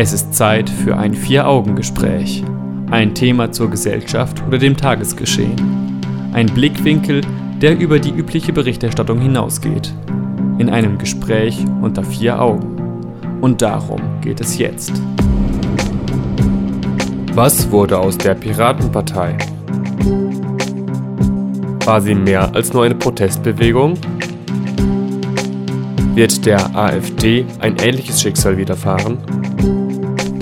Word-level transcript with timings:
Es 0.00 0.12
ist 0.12 0.32
Zeit 0.32 0.70
für 0.70 0.96
ein 0.96 1.12
Vier-Augen-Gespräch. 1.12 2.44
Ein 2.88 3.16
Thema 3.16 3.50
zur 3.50 3.68
Gesellschaft 3.68 4.40
oder 4.46 4.56
dem 4.56 4.76
Tagesgeschehen. 4.76 6.00
Ein 6.32 6.46
Blickwinkel, 6.46 7.22
der 7.60 7.76
über 7.76 7.98
die 7.98 8.12
übliche 8.12 8.52
Berichterstattung 8.52 9.18
hinausgeht. 9.20 9.92
In 10.58 10.70
einem 10.70 10.98
Gespräch 10.98 11.64
unter 11.82 12.04
vier 12.04 12.40
Augen. 12.40 12.76
Und 13.40 13.60
darum 13.60 14.00
geht 14.20 14.40
es 14.40 14.56
jetzt. 14.56 14.92
Was 17.34 17.68
wurde 17.72 17.98
aus 17.98 18.16
der 18.16 18.36
Piratenpartei? 18.36 19.36
War 21.84 22.00
sie 22.00 22.14
mehr 22.14 22.54
als 22.54 22.72
nur 22.72 22.84
eine 22.84 22.94
Protestbewegung? 22.94 23.94
Wird 26.14 26.46
der 26.46 26.76
AfD 26.76 27.46
ein 27.58 27.74
ähnliches 27.78 28.22
Schicksal 28.22 28.56
widerfahren? 28.56 29.18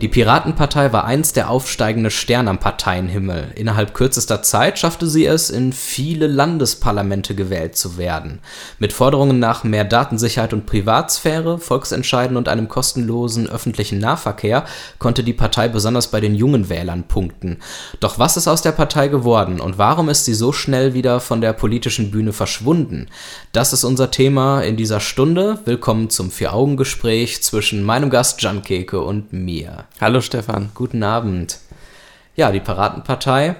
Die 0.00 0.06
Piratenpartei 0.06 0.92
war 0.92 1.06
einst 1.06 1.34
der 1.34 1.50
aufsteigende 1.50 2.12
Stern 2.12 2.46
am 2.46 2.60
Parteienhimmel. 2.60 3.48
Innerhalb 3.56 3.94
kürzester 3.94 4.42
Zeit 4.42 4.78
schaffte 4.78 5.08
sie 5.08 5.26
es, 5.26 5.50
in 5.50 5.72
viele 5.72 6.28
Landesparlamente 6.28 7.34
gewählt 7.34 7.76
zu 7.76 7.98
werden. 7.98 8.38
Mit 8.78 8.92
Forderungen 8.92 9.40
nach 9.40 9.64
mehr 9.64 9.82
Datensicherheit 9.82 10.52
und 10.52 10.66
Privatsphäre, 10.66 11.58
Volksentscheiden 11.58 12.36
und 12.36 12.48
einem 12.48 12.68
kostenlosen 12.68 13.48
öffentlichen 13.48 13.98
Nahverkehr 13.98 14.66
konnte 15.00 15.24
die 15.24 15.32
Partei 15.32 15.66
besonders 15.66 16.12
bei 16.12 16.20
den 16.20 16.36
jungen 16.36 16.68
Wählern 16.68 17.02
punkten. 17.08 17.58
Doch 17.98 18.20
was 18.20 18.36
ist 18.36 18.46
aus 18.46 18.62
der 18.62 18.72
Partei 18.72 19.08
geworden 19.08 19.60
und 19.60 19.78
warum 19.78 20.08
ist 20.08 20.26
sie 20.26 20.34
so 20.34 20.52
schnell 20.52 20.94
wieder 20.94 21.18
von 21.18 21.40
der 21.40 21.54
politischen 21.54 22.12
Bühne 22.12 22.32
verschwunden? 22.32 23.08
Das 23.50 23.72
ist 23.72 23.82
unser 23.82 24.12
Thema 24.12 24.60
in 24.60 24.76
dieser 24.76 25.00
Stunde. 25.00 25.58
Willkommen 25.64 26.08
zum 26.08 26.30
Vier-Augen-Gespräch 26.30 27.42
zwischen 27.42 27.82
meinem 27.82 28.10
Gast 28.10 28.40
Jan 28.42 28.62
Keke 28.62 29.00
und 29.00 29.32
mir. 29.32 29.87
Hallo 30.00 30.20
Stefan. 30.20 30.70
Guten 30.74 31.02
Abend. 31.02 31.58
Ja, 32.36 32.52
die 32.52 32.60
Piratenpartei. 32.60 33.56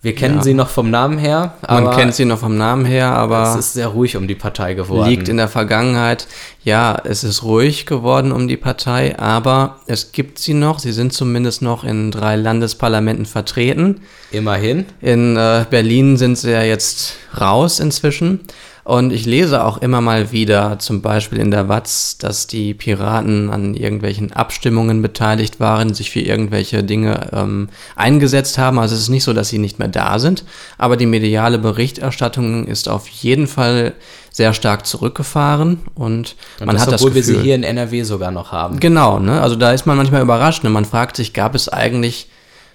Wir 0.00 0.14
kennen 0.14 0.36
Ja. 0.36 0.42
sie 0.42 0.52
noch 0.52 0.68
vom 0.68 0.90
Namen 0.90 1.16
her, 1.16 1.54
Man 1.66 1.90
kennt 1.92 2.14
sie 2.14 2.26
noch 2.26 2.38
vom 2.38 2.58
Namen 2.58 2.84
her, 2.84 3.06
es 3.10 3.16
aber 3.16 3.58
ist 3.58 3.72
sehr 3.72 3.86
ruhig 3.88 4.18
um 4.18 4.28
die 4.28 4.34
Partei 4.34 4.74
geworden. 4.74 5.08
liegt 5.08 5.30
in 5.30 5.38
der 5.38 5.48
Vergangenheit. 5.48 6.26
Ja, 6.62 6.98
es 7.04 7.24
ist 7.24 7.42
ruhig 7.42 7.86
geworden 7.86 8.30
um 8.30 8.46
die 8.46 8.58
Partei, 8.58 9.18
aber 9.18 9.76
es 9.86 10.12
gibt 10.12 10.38
sie 10.38 10.52
noch. 10.52 10.78
Sie 10.78 10.92
sind 10.92 11.14
zumindest 11.14 11.62
noch 11.62 11.84
in 11.84 12.10
drei 12.10 12.36
Landesparlamenten 12.36 13.24
vertreten. 13.24 14.02
Immerhin. 14.30 14.84
In 15.00 15.38
äh, 15.38 15.64
Berlin 15.70 16.18
sind 16.18 16.36
sie 16.36 16.50
ja 16.50 16.62
jetzt 16.62 17.14
raus 17.40 17.80
inzwischen. 17.80 18.40
Und 18.84 19.14
ich 19.14 19.24
lese 19.24 19.64
auch 19.64 19.78
immer 19.78 20.02
mal 20.02 20.30
wieder, 20.30 20.78
zum 20.78 21.00
Beispiel 21.00 21.38
in 21.38 21.50
der 21.50 21.70
Watz, 21.70 22.18
dass 22.18 22.46
die 22.46 22.74
Piraten 22.74 23.48
an 23.48 23.74
irgendwelchen 23.74 24.32
Abstimmungen 24.32 25.00
beteiligt 25.00 25.58
waren, 25.58 25.94
sich 25.94 26.10
für 26.10 26.20
irgendwelche 26.20 26.84
Dinge 26.84 27.30
ähm, 27.32 27.70
eingesetzt 27.96 28.58
haben. 28.58 28.78
Also 28.78 28.94
es 28.94 29.02
ist 29.02 29.08
nicht 29.08 29.24
so, 29.24 29.32
dass 29.32 29.48
sie 29.48 29.58
nicht 29.58 29.78
mehr 29.78 29.88
da 29.88 30.18
sind, 30.18 30.44
aber 30.76 30.98
die 30.98 31.06
mediale 31.06 31.58
Berichterstattung 31.58 32.66
ist 32.66 32.90
auf 32.90 33.08
jeden 33.08 33.46
Fall 33.46 33.94
sehr 34.30 34.52
stark 34.52 34.84
zurückgefahren 34.84 35.78
und, 35.94 36.36
Und 36.58 36.66
man 36.66 36.76
das, 36.76 36.82
hat 36.82 36.92
das 36.92 37.00
obwohl 37.00 37.14
wir 37.14 37.22
Gefühl, 37.22 37.36
sie 37.36 37.42
hier 37.42 37.54
in 37.54 37.62
NRW 37.62 38.02
sogar 38.02 38.32
noch 38.32 38.52
haben. 38.52 38.80
Genau, 38.80 39.18
ne? 39.18 39.40
Also 39.40 39.56
da 39.56 39.72
ist 39.72 39.86
man 39.86 39.96
manchmal 39.96 40.20
überrascht. 40.20 40.62
Ne? 40.62 40.70
Man 40.70 40.84
fragt 40.84 41.16
sich, 41.16 41.32
gab 41.32 41.54
es 41.54 41.70
eigentlich 41.70 42.28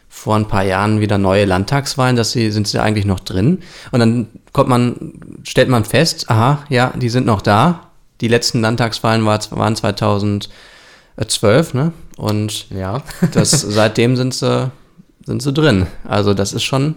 vor 0.10 0.36
ein 0.36 0.48
paar 0.48 0.64
Jahren 0.64 1.00
wieder 1.00 1.18
neue 1.18 1.46
Landtagswahlen, 1.46 2.16
dass 2.16 2.32
sie, 2.32 2.52
sind 2.52 2.68
sie 2.68 2.82
eigentlich 2.82 3.06
noch 3.06 3.20
drin? 3.20 3.60
Und 3.92 4.00
dann 4.00 4.28
kommt 4.52 4.68
man, 4.70 5.14
stellt 5.44 5.70
man 5.70 5.86
fest, 5.86 6.30
aha, 6.30 6.66
ja, 6.70 6.92
die 6.98 7.10
sind 7.10 7.26
noch 7.26 7.42
da. 7.42 7.92
Die 8.20 8.28
letzten 8.28 8.60
Landtagswahlen 8.62 9.26
war, 9.26 9.40
waren 9.52 9.76
2012, 9.76 10.50
ne? 11.74 11.94
Und 12.18 12.70
Ja. 12.70 13.02
das, 13.32 13.52
seitdem 13.52 14.18
sind 14.18 14.34
sie, 14.34 14.72
sind 15.26 15.42
sie 15.42 15.54
drin. 15.54 15.88
Also 16.04 16.34
das 16.34 16.52
ist 16.52 16.64
schon, 16.64 16.96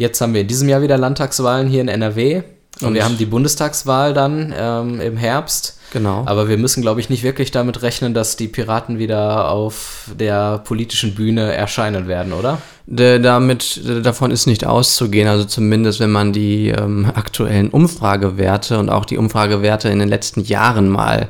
Jetzt 0.00 0.22
haben 0.22 0.32
wir 0.32 0.40
in 0.40 0.48
diesem 0.48 0.66
Jahr 0.70 0.80
wieder 0.80 0.96
Landtagswahlen 0.96 1.68
hier 1.68 1.82
in 1.82 1.88
NRW. 1.88 2.42
Und, 2.80 2.88
Und- 2.88 2.94
wir 2.94 3.04
haben 3.04 3.18
die 3.18 3.26
Bundestagswahl 3.26 4.14
dann 4.14 4.54
ähm, 4.56 5.00
im 5.00 5.16
Herbst. 5.16 5.76
genau. 5.92 6.22
Aber 6.26 6.48
wir 6.48 6.56
müssen, 6.56 6.80
glaube 6.82 7.00
ich, 7.00 7.10
nicht 7.10 7.22
wirklich 7.22 7.50
damit 7.50 7.82
rechnen, 7.82 8.14
dass 8.14 8.36
die 8.36 8.48
Piraten 8.48 8.98
wieder 8.98 9.50
auf 9.50 10.10
der 10.18 10.58
politischen 10.58 11.14
Bühne 11.14 11.52
erscheinen 11.52 12.06
werden, 12.08 12.32
oder? 12.32 12.58
D- 12.86 13.18
damit, 13.20 13.80
davon 14.04 14.30
ist 14.30 14.46
nicht 14.46 14.64
auszugehen, 14.66 15.28
also 15.28 15.44
zumindest 15.44 16.00
wenn 16.00 16.10
man 16.10 16.32
die 16.32 16.68
ähm, 16.68 17.10
aktuellen 17.14 17.68
Umfragewerte 17.70 18.78
und 18.78 18.88
auch 18.88 19.04
die 19.04 19.16
Umfragewerte 19.18 19.88
in 19.90 19.98
den 19.98 20.08
letzten 20.08 20.42
Jahren 20.42 20.88
mal 20.88 21.28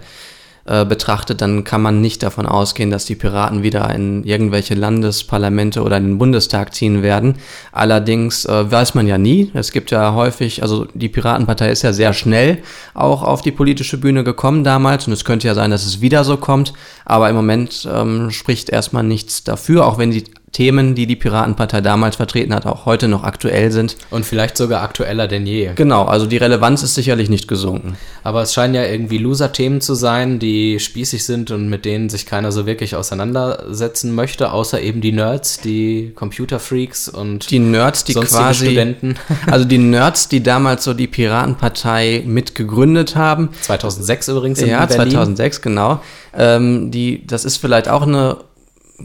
äh, 0.71 0.85
betrachtet, 0.85 1.41
dann 1.41 1.65
kann 1.65 1.83
man 1.83 2.01
nicht 2.01 2.23
davon 2.23 2.47
ausgehen, 2.47 2.93
dass 2.93 3.05
die 3.05 3.17
Piraten 3.17 3.65
wieder 3.65 3.93
in 3.93 4.23
irgendwelche 4.23 4.75
Landesparlamente 4.75 5.83
oder 5.83 5.97
in 5.97 6.05
den 6.05 6.19
Bundestag 6.19 6.75
ziehen 6.75 7.03
werden. 7.03 7.35
Allerdings 7.73 8.45
äh, 8.45 8.71
weiß 8.71 8.95
man 8.95 9.09
ja 9.09 9.19
nie. 9.19 9.51
Es 9.53 9.73
gibt 9.73 9.91
ja 9.91 10.15
häufig, 10.15 10.63
also 10.63 10.87
die 10.95 11.09
Piratenpartei 11.09 11.71
ist 11.71 11.83
ja 11.83 11.93
sehr 11.93 12.13
schnell 12.13 12.59
auch 12.95 13.25
auf 13.25 13.43
die 13.43 13.51
politische 13.51 13.99
Bühne 13.99 14.23
gekommen 14.23 14.63
damals 14.63 15.09
und 15.09 15.13
es 15.13 15.25
könnte 15.25 15.49
ja 15.49 15.55
sein, 15.55 15.73
dass 15.73 15.85
es 15.85 16.01
wieder 16.03 16.23
so 16.23 16.37
kommt. 16.37 16.73
Aber 17.05 17.29
im 17.29 17.35
Moment 17.35 17.89
ähm, 17.93 18.31
spricht 18.31 18.71
erstmal 18.71 19.03
nichts 19.03 19.43
dafür, 19.43 19.85
auch 19.87 19.99
wenn 19.99 20.13
die 20.13 20.23
Themen, 20.53 20.97
die 20.97 21.07
die 21.07 21.15
Piratenpartei 21.15 21.81
damals 21.81 22.17
vertreten 22.17 22.53
hat, 22.53 22.67
auch 22.67 22.85
heute 22.85 23.07
noch 23.07 23.23
aktuell 23.23 23.71
sind. 23.71 23.97
Und 24.11 24.27
vielleicht 24.27 24.57
sogar 24.57 24.83
aktueller 24.83 25.29
denn 25.29 25.47
je. 25.47 25.71
Genau, 25.77 26.05
also 26.05 26.27
die 26.27 26.39
Relevanz 26.39 26.83
ist 26.83 26.97
sicherlich 26.97 27.31
nicht 27.31 27.47
gesunken. 27.47 27.97
Aber 28.25 28.43
es 28.43 28.53
scheinen 28.53 28.75
ja 28.75 28.85
irgendwie 28.85 29.19
Loser-Themen 29.19 29.81
zu 29.81 29.95
sein, 29.95 30.41
die 30.41 30.81
spießig 30.81 31.25
sind 31.25 31.53
und 31.53 31.69
mit 31.69 31.85
denen 31.85 32.09
sich 32.09 32.27
keiner 32.27 32.51
so 32.51 32.67
wirklich 32.67 32.97
auseinandersetzen 32.97 34.13
möchte, 34.13 34.53
außer 34.53 34.81
eben 34.81 35.01
die 35.01 35.13
Nerds, 35.13 35.61
die 35.61 36.13
Computerfreaks 36.17 37.09
und 37.09 37.49
Die 37.51 37.61
Nerds, 37.61 38.03
die 38.03 38.15
quasi, 38.15 38.67
Studenten. 38.67 39.15
also 39.47 39.65
die 39.65 39.79
Nerds, 39.79 40.29
die 40.29 40.43
damals 40.43 40.83
so 40.83 40.95
die 40.95 41.07
Piratenpartei 41.07 42.25
mitgegründet 42.27 43.15
haben, 43.15 43.51
2006 43.61 44.29
übrigens 44.29 44.61
in 44.61 44.71
ja, 44.71 44.85
Berlin. 44.85 45.13
2006, 45.13 45.63
genau. 45.63 46.01
Ähm, 46.37 46.91
die, 46.91 47.25
das 47.27 47.45
ist 47.45 47.59
vielleicht 47.59 47.89
auch 47.89 48.03
eine 48.03 48.39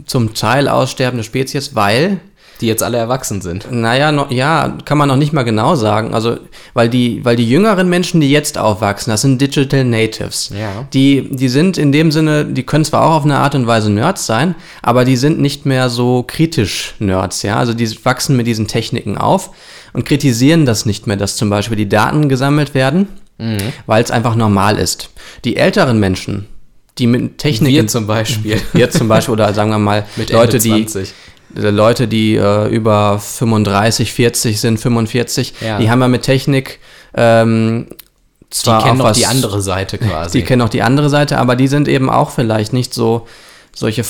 zum 0.05 0.33
Teil 0.33 0.67
aussterbende 0.67 1.23
Spezies, 1.23 1.75
weil, 1.75 2.19
Die 2.61 2.67
jetzt 2.67 2.83
alle 2.83 2.97
erwachsen 2.97 3.41
sind. 3.41 3.67
naja, 3.69 4.11
noch, 4.11 4.31
ja, 4.31 4.77
kann 4.85 4.97
man 4.97 5.09
noch 5.09 5.17
nicht 5.17 5.33
mal 5.33 5.43
genau 5.43 5.75
sagen. 5.75 6.13
Also, 6.13 6.37
weil 6.73 6.87
die, 6.89 7.23
weil 7.25 7.35
die 7.35 7.49
jüngeren 7.49 7.89
Menschen, 7.89 8.21
die 8.21 8.31
jetzt 8.31 8.57
aufwachsen, 8.57 9.11
das 9.11 9.21
sind 9.21 9.41
Digital 9.41 9.83
Natives. 9.83 10.51
Ja. 10.57 10.87
Die, 10.93 11.29
die 11.29 11.49
sind 11.49 11.77
in 11.77 11.91
dem 11.91 12.11
Sinne, 12.11 12.45
die 12.45 12.63
können 12.63 12.85
zwar 12.85 13.03
auch 13.05 13.15
auf 13.15 13.23
eine 13.25 13.39
Art 13.39 13.55
und 13.55 13.67
Weise 13.67 13.91
Nerds 13.91 14.25
sein, 14.25 14.55
aber 14.81 15.03
die 15.03 15.17
sind 15.17 15.39
nicht 15.39 15.65
mehr 15.65 15.89
so 15.89 16.23
kritisch 16.25 16.95
Nerds, 16.99 17.41
ja. 17.41 17.57
Also 17.57 17.73
die 17.73 18.05
wachsen 18.05 18.37
mit 18.37 18.47
diesen 18.47 18.67
Techniken 18.67 19.17
auf 19.17 19.51
und 19.93 20.05
kritisieren 20.05 20.65
das 20.65 20.85
nicht 20.85 21.07
mehr, 21.07 21.17
dass 21.17 21.35
zum 21.35 21.49
Beispiel 21.49 21.77
die 21.77 21.89
Daten 21.89 22.29
gesammelt 22.29 22.73
werden, 22.73 23.07
weil 23.85 24.01
es 24.01 24.11
einfach 24.11 24.35
normal 24.35 24.77
ist. 24.77 25.09
Die 25.43 25.57
älteren 25.57 25.99
Menschen, 25.99 26.47
die 26.97 27.07
mit 27.07 27.37
Techniken. 27.37 27.75
Wir 27.75 27.87
zum 27.87 28.07
Beispiel. 28.07 28.61
Wir 28.73 28.89
zum 28.89 29.07
Beispiel, 29.07 29.33
oder 29.33 29.53
sagen 29.53 29.69
wir 29.71 29.79
mal, 29.79 30.05
Mit 30.15 30.29
Leute, 30.31 30.59
die, 30.59 30.69
20. 30.85 31.13
äh, 31.57 31.69
Leute, 31.69 32.07
die 32.07 32.35
äh, 32.35 32.67
über 32.69 33.19
35, 33.19 34.11
40 34.13 34.59
sind, 34.61 34.79
45, 34.79 35.53
Ja. 35.61 35.77
die 35.79 35.89
haben 35.89 36.01
ja 36.01 36.07
mit 36.07 36.21
Technik 36.23 36.79
ähm, 37.13 37.87
Die 37.89 37.95
zwar 38.49 38.81
kennen 38.83 38.93
auch 38.93 38.97
noch 38.97 39.05
was, 39.11 39.17
die 39.17 39.25
andere 39.25 39.61
Seite 39.61 39.97
quasi. 39.97 40.39
die 40.39 40.45
kennen 40.45 40.61
auch 40.61 40.69
die 40.69 40.81
andere 40.83 41.09
Seite, 41.09 41.37
aber 41.37 41.55
die 41.55 41.67
sind 41.67 41.87
eben 41.87 42.09
auch 42.09 42.29
vielleicht 42.31 42.71
nicht 42.73 42.93
so 42.93 43.27
solche 43.73 44.03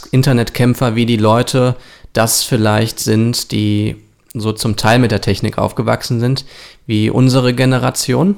Freiheits-Internetkämpfer 0.00 0.94
wie 0.96 1.06
die 1.06 1.16
Leute 1.16 1.76
das 2.12 2.42
vielleicht 2.42 2.98
sind, 2.98 3.52
die 3.52 3.96
so 4.34 4.52
zum 4.52 4.76
Teil 4.76 4.98
mit 4.98 5.10
der 5.12 5.20
Technik 5.20 5.58
aufgewachsen 5.58 6.18
sind, 6.20 6.44
wie 6.86 7.10
unsere 7.10 7.54
Generation, 7.54 8.36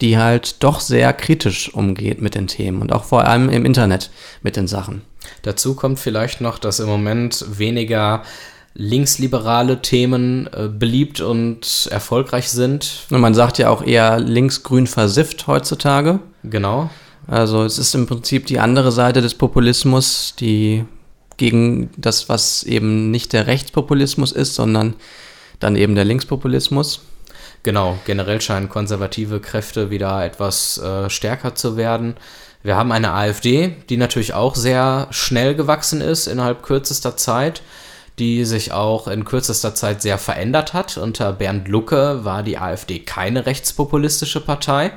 die 0.00 0.18
halt 0.18 0.62
doch 0.62 0.80
sehr 0.80 1.12
kritisch 1.12 1.72
umgeht 1.72 2.20
mit 2.20 2.34
den 2.34 2.46
Themen 2.46 2.82
und 2.82 2.92
auch 2.92 3.04
vor 3.04 3.24
allem 3.24 3.48
im 3.48 3.64
Internet 3.64 4.10
mit 4.42 4.56
den 4.56 4.68
Sachen. 4.68 5.02
Dazu 5.42 5.74
kommt 5.74 5.98
vielleicht 5.98 6.40
noch, 6.40 6.58
dass 6.58 6.80
im 6.80 6.86
Moment 6.86 7.44
weniger 7.58 8.22
linksliberale 8.74 9.80
Themen 9.80 10.48
äh, 10.52 10.68
beliebt 10.68 11.20
und 11.20 11.88
erfolgreich 11.90 12.50
sind. 12.50 13.06
Und 13.10 13.20
man 13.20 13.34
sagt 13.34 13.58
ja 13.58 13.70
auch 13.70 13.82
eher 13.82 14.20
linksgrün 14.20 14.86
versifft 14.86 15.46
heutzutage. 15.46 16.20
Genau. 16.44 16.90
Also 17.26 17.64
es 17.64 17.78
ist 17.78 17.94
im 17.94 18.06
Prinzip 18.06 18.46
die 18.46 18.60
andere 18.60 18.92
Seite 18.92 19.22
des 19.22 19.34
Populismus, 19.34 20.34
die 20.38 20.84
gegen 21.38 21.90
das, 21.96 22.28
was 22.28 22.62
eben 22.62 23.10
nicht 23.10 23.32
der 23.32 23.46
Rechtspopulismus 23.46 24.32
ist, 24.32 24.54
sondern 24.54 24.94
dann 25.58 25.76
eben 25.76 25.94
der 25.94 26.04
Linkspopulismus. 26.04 27.02
Genau, 27.66 27.98
generell 28.04 28.40
scheinen 28.40 28.68
konservative 28.68 29.40
Kräfte 29.40 29.90
wieder 29.90 30.24
etwas 30.24 30.78
äh, 30.78 31.10
stärker 31.10 31.56
zu 31.56 31.76
werden. 31.76 32.14
Wir 32.62 32.76
haben 32.76 32.92
eine 32.92 33.12
AfD, 33.12 33.74
die 33.88 33.96
natürlich 33.96 34.34
auch 34.34 34.54
sehr 34.54 35.08
schnell 35.10 35.56
gewachsen 35.56 36.00
ist 36.00 36.28
innerhalb 36.28 36.62
kürzester 36.62 37.16
Zeit, 37.16 37.62
die 38.20 38.44
sich 38.44 38.70
auch 38.70 39.08
in 39.08 39.24
kürzester 39.24 39.74
Zeit 39.74 40.00
sehr 40.00 40.16
verändert 40.16 40.74
hat. 40.74 40.96
Unter 40.96 41.32
Bernd 41.32 41.66
Lucke 41.66 42.24
war 42.24 42.44
die 42.44 42.56
AfD 42.56 43.00
keine 43.00 43.46
rechtspopulistische 43.46 44.40
Partei. 44.40 44.92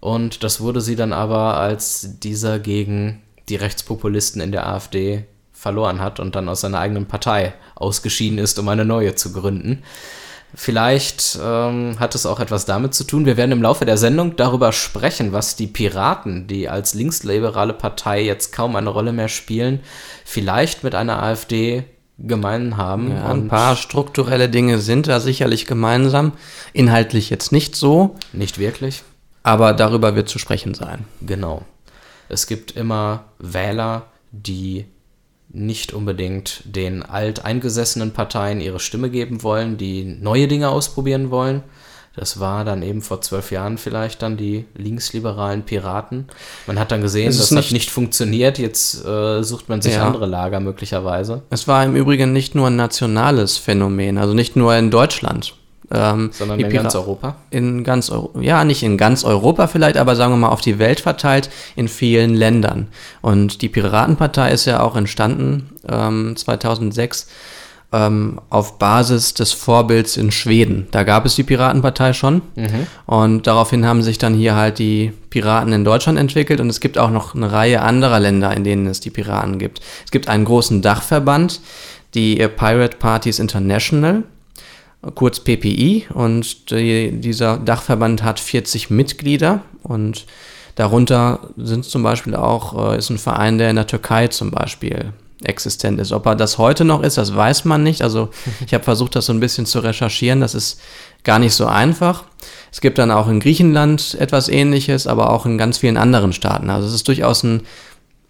Und 0.00 0.42
das 0.42 0.60
wurde 0.60 0.80
sie 0.80 0.96
dann 0.96 1.12
aber, 1.12 1.58
als 1.58 2.18
dieser 2.18 2.58
gegen 2.58 3.22
die 3.48 3.54
Rechtspopulisten 3.54 4.42
in 4.42 4.50
der 4.50 4.66
AfD 4.66 5.26
verloren 5.52 6.00
hat 6.00 6.18
und 6.18 6.34
dann 6.34 6.48
aus 6.48 6.62
seiner 6.62 6.80
eigenen 6.80 7.06
Partei 7.06 7.54
ausgeschieden 7.76 8.38
ist, 8.38 8.58
um 8.58 8.68
eine 8.68 8.84
neue 8.84 9.14
zu 9.14 9.32
gründen. 9.32 9.84
Vielleicht 10.54 11.38
ähm, 11.42 12.00
hat 12.00 12.14
es 12.14 12.24
auch 12.24 12.40
etwas 12.40 12.64
damit 12.64 12.94
zu 12.94 13.04
tun. 13.04 13.26
Wir 13.26 13.36
werden 13.36 13.52
im 13.52 13.62
Laufe 13.62 13.84
der 13.84 13.98
Sendung 13.98 14.36
darüber 14.36 14.72
sprechen, 14.72 15.32
was 15.32 15.56
die 15.56 15.66
Piraten, 15.66 16.46
die 16.46 16.68
als 16.68 16.94
linksliberale 16.94 17.74
Partei 17.74 18.22
jetzt 18.22 18.52
kaum 18.52 18.74
eine 18.74 18.88
Rolle 18.88 19.12
mehr 19.12 19.28
spielen, 19.28 19.80
vielleicht 20.24 20.84
mit 20.84 20.94
einer 20.94 21.22
AfD 21.22 21.84
gemein 22.18 22.76
haben. 22.76 23.12
Ja, 23.12 23.26
ein 23.26 23.48
paar 23.48 23.76
strukturelle 23.76 24.48
Dinge 24.48 24.78
sind 24.78 25.06
da 25.06 25.20
sicherlich 25.20 25.66
gemeinsam. 25.66 26.32
Inhaltlich 26.72 27.30
jetzt 27.30 27.52
nicht 27.52 27.76
so. 27.76 28.16
Nicht 28.32 28.58
wirklich. 28.58 29.02
Aber 29.42 29.72
darüber 29.72 30.16
wird 30.16 30.28
zu 30.28 30.38
sprechen 30.38 30.74
sein. 30.74 31.04
Genau. 31.20 31.62
Es 32.28 32.46
gibt 32.46 32.72
immer 32.72 33.24
Wähler, 33.38 34.06
die 34.32 34.86
nicht 35.50 35.92
unbedingt 35.92 36.62
den 36.64 37.02
alteingesessenen 37.02 38.12
Parteien 38.12 38.60
ihre 38.60 38.80
Stimme 38.80 39.10
geben 39.10 39.42
wollen, 39.42 39.76
die 39.76 40.04
neue 40.04 40.48
Dinge 40.48 40.68
ausprobieren 40.68 41.30
wollen. 41.30 41.62
Das 42.18 42.40
war 42.40 42.64
dann 42.64 42.82
eben 42.82 43.00
vor 43.00 43.20
zwölf 43.20 43.52
Jahren 43.52 43.78
vielleicht 43.78 44.22
dann 44.22 44.36
die 44.36 44.64
linksliberalen 44.76 45.62
Piraten. 45.62 46.26
Man 46.66 46.78
hat 46.78 46.90
dann 46.90 47.00
gesehen, 47.00 47.26
das 47.26 47.52
nicht 47.52 47.66
hat 47.66 47.72
nicht 47.72 47.90
funktioniert. 47.90 48.58
Jetzt 48.58 49.04
äh, 49.04 49.42
sucht 49.44 49.68
man 49.68 49.80
sich 49.80 49.94
ja. 49.94 50.04
andere 50.04 50.26
Lager 50.26 50.58
möglicherweise. 50.58 51.42
Es 51.50 51.68
war 51.68 51.84
im 51.84 51.94
Übrigen 51.94 52.32
nicht 52.32 52.56
nur 52.56 52.66
ein 52.66 52.76
nationales 52.76 53.56
Phänomen, 53.56 54.18
also 54.18 54.34
nicht 54.34 54.56
nur 54.56 54.74
in 54.74 54.90
Deutschland. 54.90 55.54
Ähm, 55.90 56.30
Sondern 56.32 56.60
in 56.60 56.70
ganz 56.70 56.94
Europa? 56.94 57.36
In 57.50 57.82
ganz 57.82 58.10
Europa, 58.10 58.40
ja, 58.40 58.64
nicht 58.64 58.82
in 58.82 58.98
ganz 58.98 59.24
Europa 59.24 59.66
vielleicht, 59.68 59.96
aber 59.96 60.16
sagen 60.16 60.32
wir 60.32 60.36
mal 60.36 60.48
auf 60.48 60.60
die 60.60 60.78
Welt 60.78 61.00
verteilt, 61.00 61.50
in 61.76 61.88
vielen 61.88 62.34
Ländern. 62.34 62.88
Und 63.22 63.62
die 63.62 63.68
Piratenpartei 63.68 64.50
ist 64.50 64.66
ja 64.66 64.80
auch 64.80 64.96
entstanden 64.96 65.70
ähm, 65.88 66.36
2006 66.36 67.28
ähm, 67.90 68.38
auf 68.50 68.78
Basis 68.78 69.32
des 69.32 69.52
Vorbilds 69.52 70.18
in 70.18 70.30
Schweden. 70.30 70.88
Da 70.90 71.04
gab 71.04 71.24
es 71.24 71.36
die 71.36 71.42
Piratenpartei 71.42 72.12
schon. 72.12 72.42
Mhm. 72.54 72.86
Und 73.06 73.46
daraufhin 73.46 73.86
haben 73.86 74.02
sich 74.02 74.18
dann 74.18 74.34
hier 74.34 74.56
halt 74.56 74.78
die 74.78 75.12
Piraten 75.30 75.72
in 75.72 75.84
Deutschland 75.84 76.18
entwickelt. 76.18 76.60
Und 76.60 76.68
es 76.68 76.80
gibt 76.80 76.98
auch 76.98 77.10
noch 77.10 77.34
eine 77.34 77.50
Reihe 77.50 77.80
anderer 77.80 78.20
Länder, 78.20 78.54
in 78.54 78.64
denen 78.64 78.86
es 78.86 79.00
die 79.00 79.10
Piraten 79.10 79.58
gibt. 79.58 79.80
Es 80.04 80.10
gibt 80.10 80.28
einen 80.28 80.44
großen 80.44 80.82
Dachverband, 80.82 81.60
die 82.14 82.36
Pirate 82.36 82.98
Parties 82.98 83.38
International 83.38 84.24
kurz 85.14 85.40
PPI 85.40 86.06
und 86.12 86.70
die, 86.70 87.12
dieser 87.12 87.58
Dachverband 87.58 88.22
hat 88.22 88.40
40 88.40 88.90
Mitglieder 88.90 89.62
und 89.82 90.26
darunter 90.74 91.40
sind 91.56 91.84
zum 91.84 92.02
Beispiel 92.02 92.34
auch, 92.34 92.92
äh, 92.92 92.98
ist 92.98 93.10
ein 93.10 93.18
Verein, 93.18 93.58
der 93.58 93.70
in 93.70 93.76
der 93.76 93.86
Türkei 93.86 94.28
zum 94.28 94.50
Beispiel 94.50 95.12
existent 95.44 96.00
ist. 96.00 96.10
Ob 96.10 96.26
er 96.26 96.34
das 96.34 96.58
heute 96.58 96.84
noch 96.84 97.02
ist, 97.02 97.16
das 97.16 97.34
weiß 97.34 97.64
man 97.64 97.84
nicht. 97.84 98.02
Also 98.02 98.30
ich 98.66 98.74
habe 98.74 98.84
versucht, 98.84 99.14
das 99.14 99.26
so 99.26 99.32
ein 99.32 99.40
bisschen 99.40 99.66
zu 99.66 99.78
recherchieren. 99.78 100.40
Das 100.40 100.54
ist 100.54 100.80
gar 101.22 101.38
nicht 101.38 101.54
so 101.54 101.66
einfach. 101.66 102.24
Es 102.72 102.80
gibt 102.80 102.98
dann 102.98 103.12
auch 103.12 103.28
in 103.28 103.40
Griechenland 103.40 104.16
etwas 104.18 104.48
Ähnliches, 104.48 105.06
aber 105.06 105.30
auch 105.30 105.46
in 105.46 105.58
ganz 105.58 105.78
vielen 105.78 105.96
anderen 105.96 106.32
Staaten. 106.32 106.70
Also 106.70 106.88
es 106.88 106.94
ist 106.94 107.08
durchaus 107.08 107.44
ein 107.44 107.62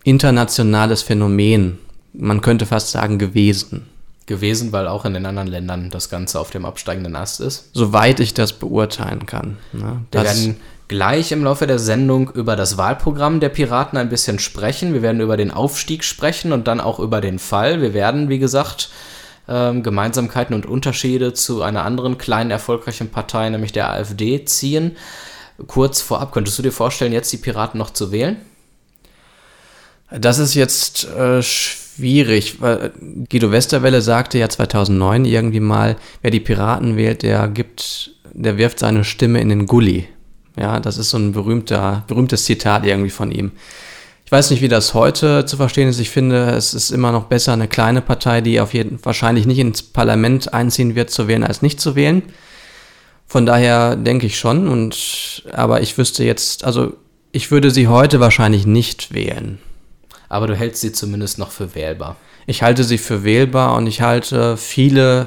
internationales 0.05 1.03
Phänomen. 1.03 1.79
Man 2.13 2.43
könnte 2.43 2.67
fast 2.67 2.91
sagen 2.91 3.19
gewesen 3.19 3.87
gewesen, 4.29 4.71
weil 4.71 4.87
auch 4.87 5.05
in 5.05 5.15
den 5.15 5.27
anderen 5.27 5.49
Ländern 5.49 5.91
das 5.91 6.09
Ganze 6.09 6.39
auf 6.39 6.51
dem 6.51 6.65
absteigenden 6.65 7.17
Ast 7.17 7.41
ist. 7.41 7.71
Soweit 7.73 8.21
ich 8.21 8.35
das 8.35 8.53
beurteilen 8.53 9.27
kann. 9.27 9.59
Ne? 9.73 10.03
Wir 10.13 10.23
werden 10.23 10.57
gleich 10.87 11.33
im 11.33 11.43
Laufe 11.45 11.67
der 11.67 11.79
Sendung 11.79 12.31
über 12.31 12.55
das 12.55 12.79
Wahlprogramm 12.79 13.41
der 13.41 13.49
Piraten 13.49 13.99
ein 13.99 14.09
bisschen 14.09 14.39
sprechen. 14.39 14.95
Wir 14.95 15.03
werden 15.03 15.21
über 15.21 15.37
den 15.37 15.51
Aufstieg 15.51 16.05
sprechen 16.05 16.53
und 16.53 16.69
dann 16.69 16.81
auch 16.81 17.01
über 17.01 17.21
den 17.21 17.39
Fall. 17.39 17.83
Wir 17.83 17.93
werden, 17.93 18.29
wie 18.29 18.39
gesagt, 18.39 18.91
ähm, 19.49 19.83
Gemeinsamkeiten 19.83 20.55
und 20.55 20.67
Unterschiede 20.67 21.33
zu 21.33 21.63
einer 21.63 21.85
anderen 21.85 22.19
kleinen 22.19 22.51
erfolgreichen 22.51 23.11
Partei, 23.11 23.49
nämlich 23.49 23.73
der 23.73 23.91
AfD, 23.91 24.45
ziehen. 24.45 24.97
Kurz 25.67 26.01
vorab, 26.01 26.33
könntest 26.33 26.59
du 26.59 26.63
dir 26.63 26.73
vorstellen, 26.73 27.13
jetzt 27.13 27.33
die 27.33 27.39
Piraten 27.39 27.79
noch 27.79 27.91
zu 27.91 28.13
wählen? 28.13 28.37
Das 30.11 30.39
ist 30.39 30.55
jetzt 30.55 31.07
äh, 31.09 31.43
schwierig. 31.43 32.59
Guido 33.29 33.51
Westerwelle 33.53 34.01
sagte 34.01 34.39
ja 34.39 34.49
2009 34.49 35.25
irgendwie 35.27 35.61
mal, 35.61 35.97
wer 36.23 36.31
die 36.31 36.41
Piraten 36.41 36.97
wählt, 36.97 37.23
der 37.23 37.49
gibt, 37.49 38.13
der 38.33 38.57
wirft 38.57 38.79
seine 38.79 39.05
Stimme 39.05 39.41
in 39.41 39.51
den 39.51 39.67
Gully. 39.67 40.09
Ja, 40.59 40.81
das 40.81 40.97
ist 40.97 41.11
so 41.11 41.19
ein 41.19 41.33
berühmter, 41.33 42.05
berühmtes 42.07 42.45
Zitat 42.45 42.87
irgendwie 42.87 43.11
von 43.11 43.31
ihm. 43.31 43.53
Ich 44.25 44.33
weiß 44.33 44.51
nicht, 44.51 44.61
wie 44.61 44.69
das 44.69 44.93
heute 44.95 45.45
zu 45.47 45.57
verstehen 45.57 45.89
ist. 45.89 46.01
Ich 46.01 46.11
finde, 46.11 46.51
es 46.51 46.75
ist 46.75 46.91
immer 46.91 47.13
noch 47.13 47.25
besser, 47.25 47.53
eine 47.53 47.69
kleine 47.69 48.03
Partei, 48.03 48.41
die 48.41 48.61
auf 48.61 48.75
jeden 48.75 49.03
wahrscheinlich 49.05 49.47
nicht 49.47 49.59
ins 49.59 49.83
Parlament 49.83 50.53
einziehen 50.53 50.95
wird, 50.95 51.11
zu 51.11 51.29
wählen, 51.29 51.45
als 51.45 51.63
nicht 51.63 51.81
zu 51.81 51.95
wählen. 51.97 52.23
Von 53.27 53.47
daher 53.47 53.97
denke 53.97 54.27
ich 54.27 54.39
schon. 54.39 54.69
Und 54.69 55.45
aber 55.53 55.81
ich 55.81 55.97
wüsste 55.97 56.25
jetzt, 56.25 56.65
also 56.65 56.95
ich 57.31 57.51
würde 57.51 57.71
sie 57.71 57.89
heute 57.89 58.21
wahrscheinlich 58.21 58.67
nicht 58.67 59.15
wählen 59.15 59.59
aber 60.29 60.47
du 60.47 60.57
hältst 60.57 60.81
sie 60.81 60.93
zumindest 60.93 61.39
noch 61.39 61.51
für 61.51 61.75
wählbar. 61.75 62.17
Ich 62.47 62.63
halte 62.63 62.85
sie 62.85 62.99
für 62.99 63.25
wählbar 63.25 63.77
und 63.77 63.87
ich 63.87 64.01
halte 64.01 64.57
viele 64.57 65.27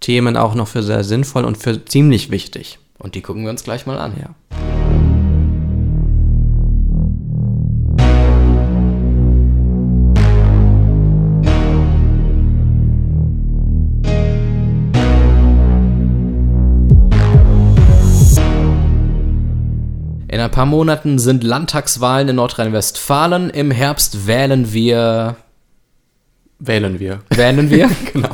Themen 0.00 0.36
auch 0.36 0.54
noch 0.54 0.68
für 0.68 0.82
sehr 0.82 1.04
sinnvoll 1.04 1.44
und 1.44 1.56
für 1.56 1.84
ziemlich 1.84 2.30
wichtig. 2.30 2.78
Und 2.98 3.14
die 3.14 3.22
gucken 3.22 3.44
wir 3.44 3.50
uns 3.50 3.64
gleich 3.64 3.86
mal 3.86 3.98
an. 3.98 4.14
Ja. 4.20 4.77
In 20.38 20.44
ein 20.44 20.52
paar 20.52 20.66
Monaten 20.66 21.18
sind 21.18 21.42
Landtagswahlen 21.42 22.28
in 22.28 22.36
Nordrhein-Westfalen. 22.36 23.50
Im 23.50 23.72
Herbst 23.72 24.28
wählen 24.28 24.72
wir. 24.72 25.34
Wählen 26.60 27.00
wir. 27.00 27.18
Wählen 27.30 27.68
wir? 27.70 27.90
genau. 28.12 28.28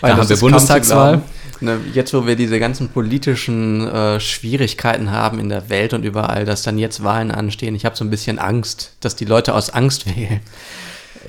Weil 0.00 0.12
da 0.12 0.16
haben 0.16 0.28
wir 0.30 0.36
Bundestagswahl. 0.38 1.20
Ne, 1.60 1.78
jetzt, 1.92 2.14
wo 2.14 2.26
wir 2.26 2.36
diese 2.36 2.58
ganzen 2.58 2.88
politischen 2.88 3.86
äh, 3.86 4.18
Schwierigkeiten 4.18 5.10
haben 5.10 5.38
in 5.38 5.50
der 5.50 5.68
Welt 5.68 5.92
und 5.92 6.06
überall, 6.06 6.46
dass 6.46 6.62
dann 6.62 6.78
jetzt 6.78 7.04
Wahlen 7.04 7.30
anstehen, 7.30 7.74
ich 7.74 7.84
habe 7.84 7.94
so 7.94 8.04
ein 8.06 8.08
bisschen 8.08 8.38
Angst, 8.38 8.96
dass 9.00 9.14
die 9.14 9.26
Leute 9.26 9.52
aus 9.52 9.68
Angst 9.68 10.06
wählen. 10.06 10.40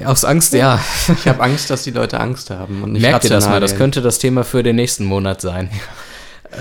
Aus 0.05 0.23
Angst, 0.23 0.53
ja. 0.53 0.79
Ich 1.09 1.27
habe 1.27 1.43
Angst, 1.43 1.69
dass 1.69 1.83
die 1.83 1.91
Leute 1.91 2.21
Angst 2.21 2.49
haben. 2.49 2.81
Und 2.81 2.93
nicht 2.93 3.01
Merkt 3.01 3.25
ihr 3.25 3.29
das 3.29 3.49
mal, 3.49 3.59
das 3.59 3.75
könnte 3.75 4.01
das 4.01 4.19
Thema 4.19 4.45
für 4.45 4.63
den 4.63 4.77
nächsten 4.77 5.03
Monat 5.03 5.41
sein. 5.41 5.69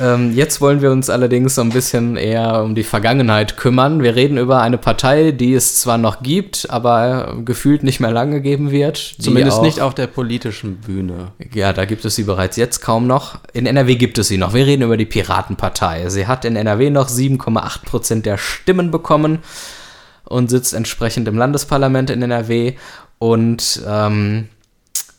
Ähm, 0.00 0.33
jetzt 0.35 0.61
wollen 0.61 0.83
wir 0.83 0.90
uns 0.90 1.09
allerdings 1.09 1.55
so 1.55 1.62
ein 1.62 1.71
bisschen 1.71 2.16
eher 2.16 2.62
um 2.62 2.75
die 2.75 2.83
Vergangenheit 2.83 3.57
kümmern. 3.57 4.02
Wir 4.02 4.16
reden 4.16 4.37
über 4.37 4.61
eine 4.61 4.78
Partei, 4.78 5.31
die 5.31 5.55
es 5.55 5.81
zwar 5.81 5.97
noch 5.97 6.23
gibt, 6.23 6.69
aber 6.71 7.38
gefühlt 7.45 7.83
nicht 7.83 8.00
mehr 8.00 8.11
lange 8.11 8.40
geben 8.40 8.71
wird. 8.71 8.97
Zumindest 9.19 9.59
auch, 9.59 9.62
nicht 9.62 9.81
auf 9.81 9.95
der 9.95 10.09
politischen 10.09 10.76
Bühne. 10.78 11.33
Ja, 11.55 11.73
da 11.73 11.85
gibt 11.85 12.05
es 12.05 12.16
sie 12.16 12.25
bereits 12.25 12.57
jetzt 12.57 12.81
kaum 12.81 13.07
noch. 13.07 13.38
In 13.52 13.66
NRW 13.66 13.95
gibt 13.95 14.19
es 14.19 14.28
sie 14.28 14.38
noch. 14.38 14.55
Wir 14.55 14.66
reden 14.66 14.83
über 14.83 14.97
die 14.97 15.07
Piratenpartei. 15.07 16.09
Sie 16.09 16.26
hat 16.26 16.45
in 16.45 16.57
NRW 16.57 16.90
noch 16.90 17.09
7,8 17.09 17.85
Prozent 17.85 18.26
der 18.26 18.38
Stimmen 18.38 18.90
bekommen 18.90 19.38
und 20.25 20.50
sitzt 20.50 20.75
entsprechend 20.75 21.28
im 21.28 21.38
Landesparlament 21.38 22.11
in 22.11 22.23
NRW. 22.23 22.75
Und 23.19 23.83
ähm, 23.88 24.49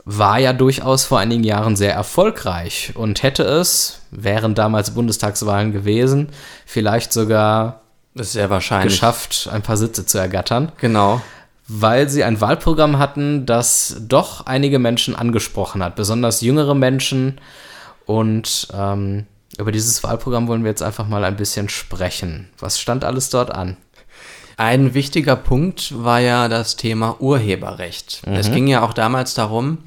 war 0.09 0.39
ja 0.39 0.53
durchaus 0.53 1.03
vor 1.03 1.19
einigen 1.19 1.43
Jahren 1.43 1.75
sehr 1.75 1.93
erfolgreich 1.93 2.93
und 2.95 3.23
hätte 3.23 3.43
es, 3.43 3.99
wären 4.09 4.55
damals 4.55 4.91
Bundestagswahlen 4.91 5.73
gewesen, 5.73 6.29
vielleicht 6.65 7.11
sogar 7.11 7.81
geschafft, 8.85 9.49
ein 9.51 9.63
paar 9.63 9.75
Sitze 9.75 10.05
zu 10.05 10.17
ergattern. 10.17 10.71
Genau. 10.79 11.21
Weil 11.67 12.07
sie 12.07 12.23
ein 12.23 12.39
Wahlprogramm 12.39 12.99
hatten, 12.99 13.45
das 13.45 13.97
doch 13.99 14.45
einige 14.45 14.79
Menschen 14.79 15.13
angesprochen 15.13 15.83
hat, 15.83 15.97
besonders 15.97 16.39
jüngere 16.39 16.73
Menschen. 16.73 17.41
Und 18.05 18.69
ähm, 18.73 19.25
über 19.57 19.73
dieses 19.73 20.01
Wahlprogramm 20.05 20.47
wollen 20.47 20.63
wir 20.63 20.71
jetzt 20.71 20.83
einfach 20.83 21.09
mal 21.09 21.25
ein 21.25 21.35
bisschen 21.35 21.67
sprechen. 21.67 22.47
Was 22.59 22.79
stand 22.79 23.03
alles 23.03 23.29
dort 23.29 23.53
an? 23.53 23.75
Ein 24.57 24.95
wichtiger 24.95 25.35
Punkt 25.35 25.93
war 26.03 26.19
ja 26.19 26.47
das 26.47 26.75
Thema 26.75 27.21
Urheberrecht. 27.21 28.23
Mhm. 28.25 28.33
Es 28.33 28.51
ging 28.51 28.65
ja 28.65 28.81
auch 28.81 28.93
damals 28.93 29.35
darum, 29.35 29.77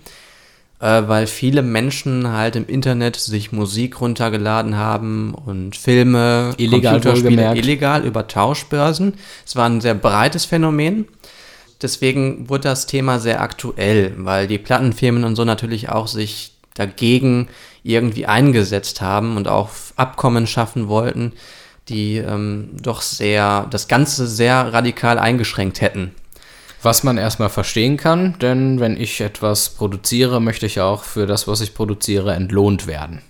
äh, 0.78 1.02
weil 1.06 1.26
viele 1.26 1.62
Menschen 1.62 2.28
halt 2.28 2.54
im 2.54 2.66
Internet 2.68 3.16
sich 3.16 3.50
Musik 3.50 4.00
runtergeladen 4.00 4.76
haben 4.76 5.34
und 5.34 5.74
Filme, 5.76 6.54
illegal 6.56 7.00
Computerspiele 7.00 7.56
illegal 7.56 8.04
über 8.04 8.28
Tauschbörsen. 8.28 9.14
Es 9.44 9.56
war 9.56 9.68
ein 9.68 9.80
sehr 9.80 9.94
breites 9.94 10.44
Phänomen. 10.44 11.06
deswegen 11.82 12.48
wurde 12.48 12.64
das 12.64 12.86
Thema 12.86 13.18
sehr 13.18 13.40
aktuell, 13.40 14.14
weil 14.18 14.46
die 14.46 14.58
Plattenfirmen 14.58 15.24
und 15.24 15.34
so 15.34 15.44
natürlich 15.44 15.88
auch 15.88 16.06
sich 16.06 16.52
dagegen 16.74 17.48
irgendwie 17.82 18.26
eingesetzt 18.26 19.00
haben 19.00 19.36
und 19.36 19.48
auch 19.48 19.70
Abkommen 19.96 20.46
schaffen 20.46 20.88
wollten, 20.88 21.32
die 21.90 22.16
ähm, 22.16 22.70
doch 22.80 23.02
sehr 23.02 23.66
das 23.70 23.88
Ganze 23.88 24.26
sehr 24.26 24.72
radikal 24.72 25.18
eingeschränkt 25.18 25.80
hätten. 25.80 26.12
Was 26.82 27.02
man 27.02 27.18
erstmal 27.18 27.50
verstehen 27.50 27.98
kann, 27.98 28.38
denn 28.38 28.80
wenn 28.80 28.98
ich 28.98 29.20
etwas 29.20 29.68
produziere, 29.68 30.40
möchte 30.40 30.64
ich 30.64 30.80
auch 30.80 31.04
für 31.04 31.26
das, 31.26 31.46
was 31.46 31.60
ich 31.60 31.74
produziere, 31.74 32.32
entlohnt 32.32 32.86
werden. 32.86 33.20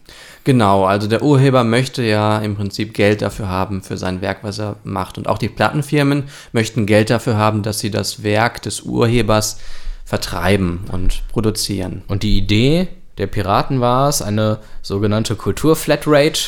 Genau, 0.44 0.84
also 0.84 1.08
der 1.08 1.22
Urheber 1.22 1.64
möchte 1.64 2.02
ja 2.02 2.38
im 2.38 2.56
Prinzip 2.56 2.94
Geld 2.94 3.22
dafür 3.22 3.48
haben 3.48 3.82
für 3.82 3.96
sein 3.96 4.20
Werk, 4.20 4.38
was 4.42 4.60
er 4.60 4.76
macht. 4.84 5.18
Und 5.18 5.28
auch 5.28 5.36
die 5.36 5.48
Plattenfirmen 5.48 6.24
möchten 6.52 6.86
Geld 6.86 7.10
dafür 7.10 7.36
haben, 7.36 7.62
dass 7.62 7.80
sie 7.80 7.90
das 7.90 8.22
Werk 8.22 8.62
des 8.62 8.82
Urhebers 8.82 9.58
vertreiben 10.04 10.84
und 10.92 11.22
produzieren. 11.28 12.02
Und 12.06 12.22
die 12.22 12.38
Idee 12.38 12.88
der 13.18 13.26
Piraten 13.26 13.80
war 13.80 14.08
es, 14.08 14.22
eine 14.22 14.58
sogenannte 14.80 15.34
Kultur-Flatrate 15.34 16.40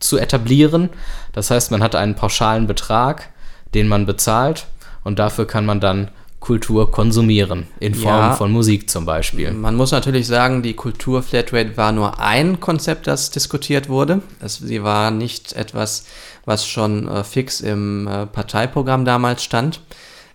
zu 0.00 0.18
etablieren. 0.18 0.90
Das 1.32 1.50
heißt, 1.50 1.70
man 1.70 1.82
hat 1.82 1.94
einen 1.94 2.14
pauschalen 2.14 2.66
Betrag, 2.66 3.30
den 3.74 3.88
man 3.88 4.06
bezahlt 4.06 4.66
und 5.04 5.18
dafür 5.18 5.46
kann 5.46 5.66
man 5.66 5.80
dann 5.80 6.10
Kultur 6.40 6.90
konsumieren, 6.90 7.66
in 7.80 7.94
Form 7.94 8.16
ja, 8.16 8.32
von 8.32 8.52
Musik 8.52 8.88
zum 8.88 9.04
Beispiel. 9.04 9.50
Man 9.50 9.74
muss 9.74 9.90
natürlich 9.90 10.28
sagen, 10.28 10.62
die 10.62 10.74
Kultur 10.74 11.22
Flatrate 11.22 11.76
war 11.76 11.90
nur 11.90 12.20
ein 12.20 12.60
Konzept, 12.60 13.08
das 13.08 13.30
diskutiert 13.30 13.88
wurde. 13.88 14.22
Es, 14.40 14.56
sie 14.58 14.84
war 14.84 15.10
nicht 15.10 15.54
etwas, 15.54 16.06
was 16.44 16.66
schon 16.66 17.08
äh, 17.08 17.24
fix 17.24 17.60
im 17.60 18.06
äh, 18.06 18.26
Parteiprogramm 18.26 19.04
damals 19.04 19.42
stand. 19.42 19.80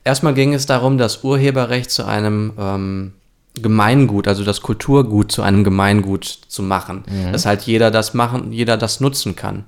Erstmal 0.03 0.33
ging 0.33 0.53
es 0.53 0.65
darum, 0.65 0.97
das 0.97 1.23
Urheberrecht 1.23 1.89
zu 1.89 2.05
einem 2.05 2.51
ähm, 2.59 3.13
Gemeingut, 3.55 4.27
also 4.27 4.43
das 4.43 4.61
Kulturgut 4.61 5.31
zu 5.31 5.41
einem 5.41 5.63
Gemeingut 5.63 6.25
zu 6.25 6.63
machen, 6.63 7.03
mhm. 7.07 7.31
dass 7.31 7.45
halt 7.45 7.61
jeder 7.63 7.91
das 7.91 8.13
machen, 8.13 8.51
jeder 8.51 8.77
das 8.77 8.99
nutzen 8.99 9.35
kann. 9.35 9.65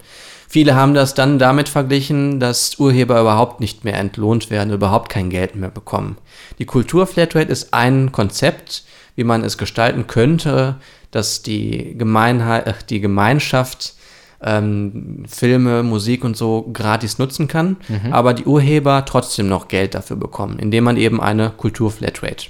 Viele 0.48 0.76
haben 0.76 0.94
das 0.94 1.14
dann 1.14 1.40
damit 1.40 1.70
verglichen, 1.70 2.40
dass 2.40 2.80
Urheber 2.80 3.20
überhaupt 3.20 3.60
nicht 3.60 3.84
mehr 3.84 3.98
entlohnt 3.98 4.50
werden, 4.50 4.74
überhaupt 4.74 5.10
kein 5.10 5.30
Geld 5.30 5.56
mehr 5.56 5.70
bekommen. 5.70 6.18
Die 6.60 6.66
Kulturflatrate 6.66 7.52
ist 7.52 7.74
ein 7.74 8.12
Konzept, 8.12 8.84
wie 9.16 9.24
man 9.24 9.44
es 9.44 9.58
gestalten 9.58 10.08
könnte, 10.08 10.76
dass 11.12 11.42
die, 11.42 11.98
Gemeinheit, 11.98 12.68
äh, 12.68 12.74
die 12.90 13.02
Gemeinschaft 13.02 13.96
ähm, 14.42 15.24
Filme, 15.28 15.84
Musik 15.84 16.24
und 16.24 16.38
so 16.38 16.70
gratis 16.74 17.18
nutzen 17.18 17.48
kann, 17.48 17.78
mhm. 17.88 18.14
aber 18.14 18.34
die 18.34 18.46
Urheber 18.46 19.06
trotzdem 19.06 19.48
noch 19.48 19.68
Geld 19.68 19.96
dafür 19.96 20.18
bekommen, 20.18 20.60
indem 20.60 20.84
man 20.84 20.98
eben 20.98 21.22
eine 21.22 21.52
Kulturflatrate 21.52 22.48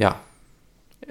ja, 0.00 0.16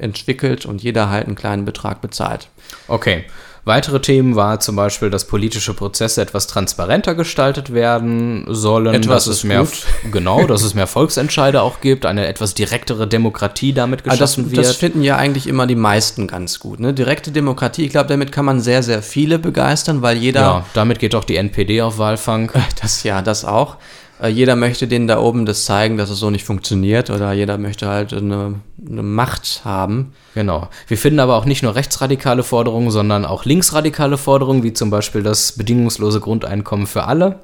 entwickelt 0.02 0.66
und 0.66 0.84
jeder 0.84 1.10
halt 1.10 1.28
einen 1.28 1.36
kleinen 1.36 1.66
Betrag 1.66 2.02
bezahlt. 2.02 2.48
Okay. 2.88 3.26
Weitere 3.66 4.00
Themen 4.00 4.36
war 4.36 4.60
zum 4.60 4.76
Beispiel, 4.76 5.10
dass 5.10 5.26
politische 5.26 5.74
Prozesse 5.74 6.22
etwas 6.22 6.48
transparenter 6.48 7.14
gestaltet 7.14 7.74
werden 7.74 8.46
sollen, 8.48 8.96
etwas 8.96 9.26
dass 9.26 9.36
es 9.36 9.44
mehr 9.44 9.60
gut. 9.60 9.86
genau, 10.12 10.48
dass 10.48 10.64
es 10.64 10.74
mehr 10.74 10.88
Volksentscheide 10.88 11.62
auch 11.62 11.82
gibt, 11.82 12.06
eine 12.06 12.26
etwas 12.26 12.54
direktere 12.54 13.08
Demokratie 13.08 13.74
damit 13.74 14.04
geschaffen 14.04 14.22
also 14.22 14.42
das, 14.42 14.52
wird. 14.52 14.66
Das 14.66 14.76
finden 14.78 15.04
ja 15.04 15.18
eigentlich 15.18 15.46
immer 15.46 15.68
die 15.68 15.76
meisten 15.76 16.26
ganz 16.26 16.60
gut. 16.60 16.80
Ne? 16.80 16.94
Direkte 16.94 17.32
Demokratie, 17.32 17.86
ich 17.86 17.92
glaube, 17.92 18.08
damit 18.08 18.32
kann 18.32 18.46
man 18.46 18.62
sehr, 18.62 18.82
sehr 18.82 19.04
viele 19.04 19.38
begeistern, 19.38 20.02
weil 20.02 20.18
jeder. 20.18 20.42
Ja, 20.42 20.66
damit 20.74 20.98
geht 20.98 21.14
auch 21.14 21.26
die 21.26 21.36
NPD 21.36 21.82
auf 21.82 21.98
Wahlfang. 21.98 22.52
Das 22.82 23.04
ja, 23.04 23.22
das 23.22 23.46
auch. 23.46 23.78
Äh, 24.22 24.30
jeder 24.30 24.56
möchte 24.56 24.88
denen 24.88 25.08
da 25.08 25.20
oben 25.20 25.46
das 25.46 25.66
zeigen, 25.66 25.98
dass 25.98 26.10
es 26.10 26.20
so 26.20 26.30
nicht 26.30 26.46
funktioniert 26.46 27.10
oder 27.10 27.32
jeder 27.34 27.58
möchte 27.58 27.88
halt 27.88 28.14
eine, 28.14 28.56
eine, 28.86 29.04
Macht 29.04 29.62
haben. 29.64 30.14
Genau. 30.36 30.68
Wir 30.88 30.98
finden 30.98 31.20
aber 31.20 31.36
auch 31.36 31.46
nicht 31.46 31.64
nur 31.64 31.76
rechtsradikale 31.76 32.44
Forderungen, 32.44 32.92
sondern 32.92 33.26
auch 33.26 33.46
linksradikale 33.46 34.18
Forderungen, 34.18 34.64
wie 34.64 34.74
zum 34.74 34.90
Beispiel 34.90 35.24
das 35.24 35.54
bedingungslose 35.54 36.20
Grundeinkommen 36.20 36.88
für 36.88 37.06
alle. 37.06 37.40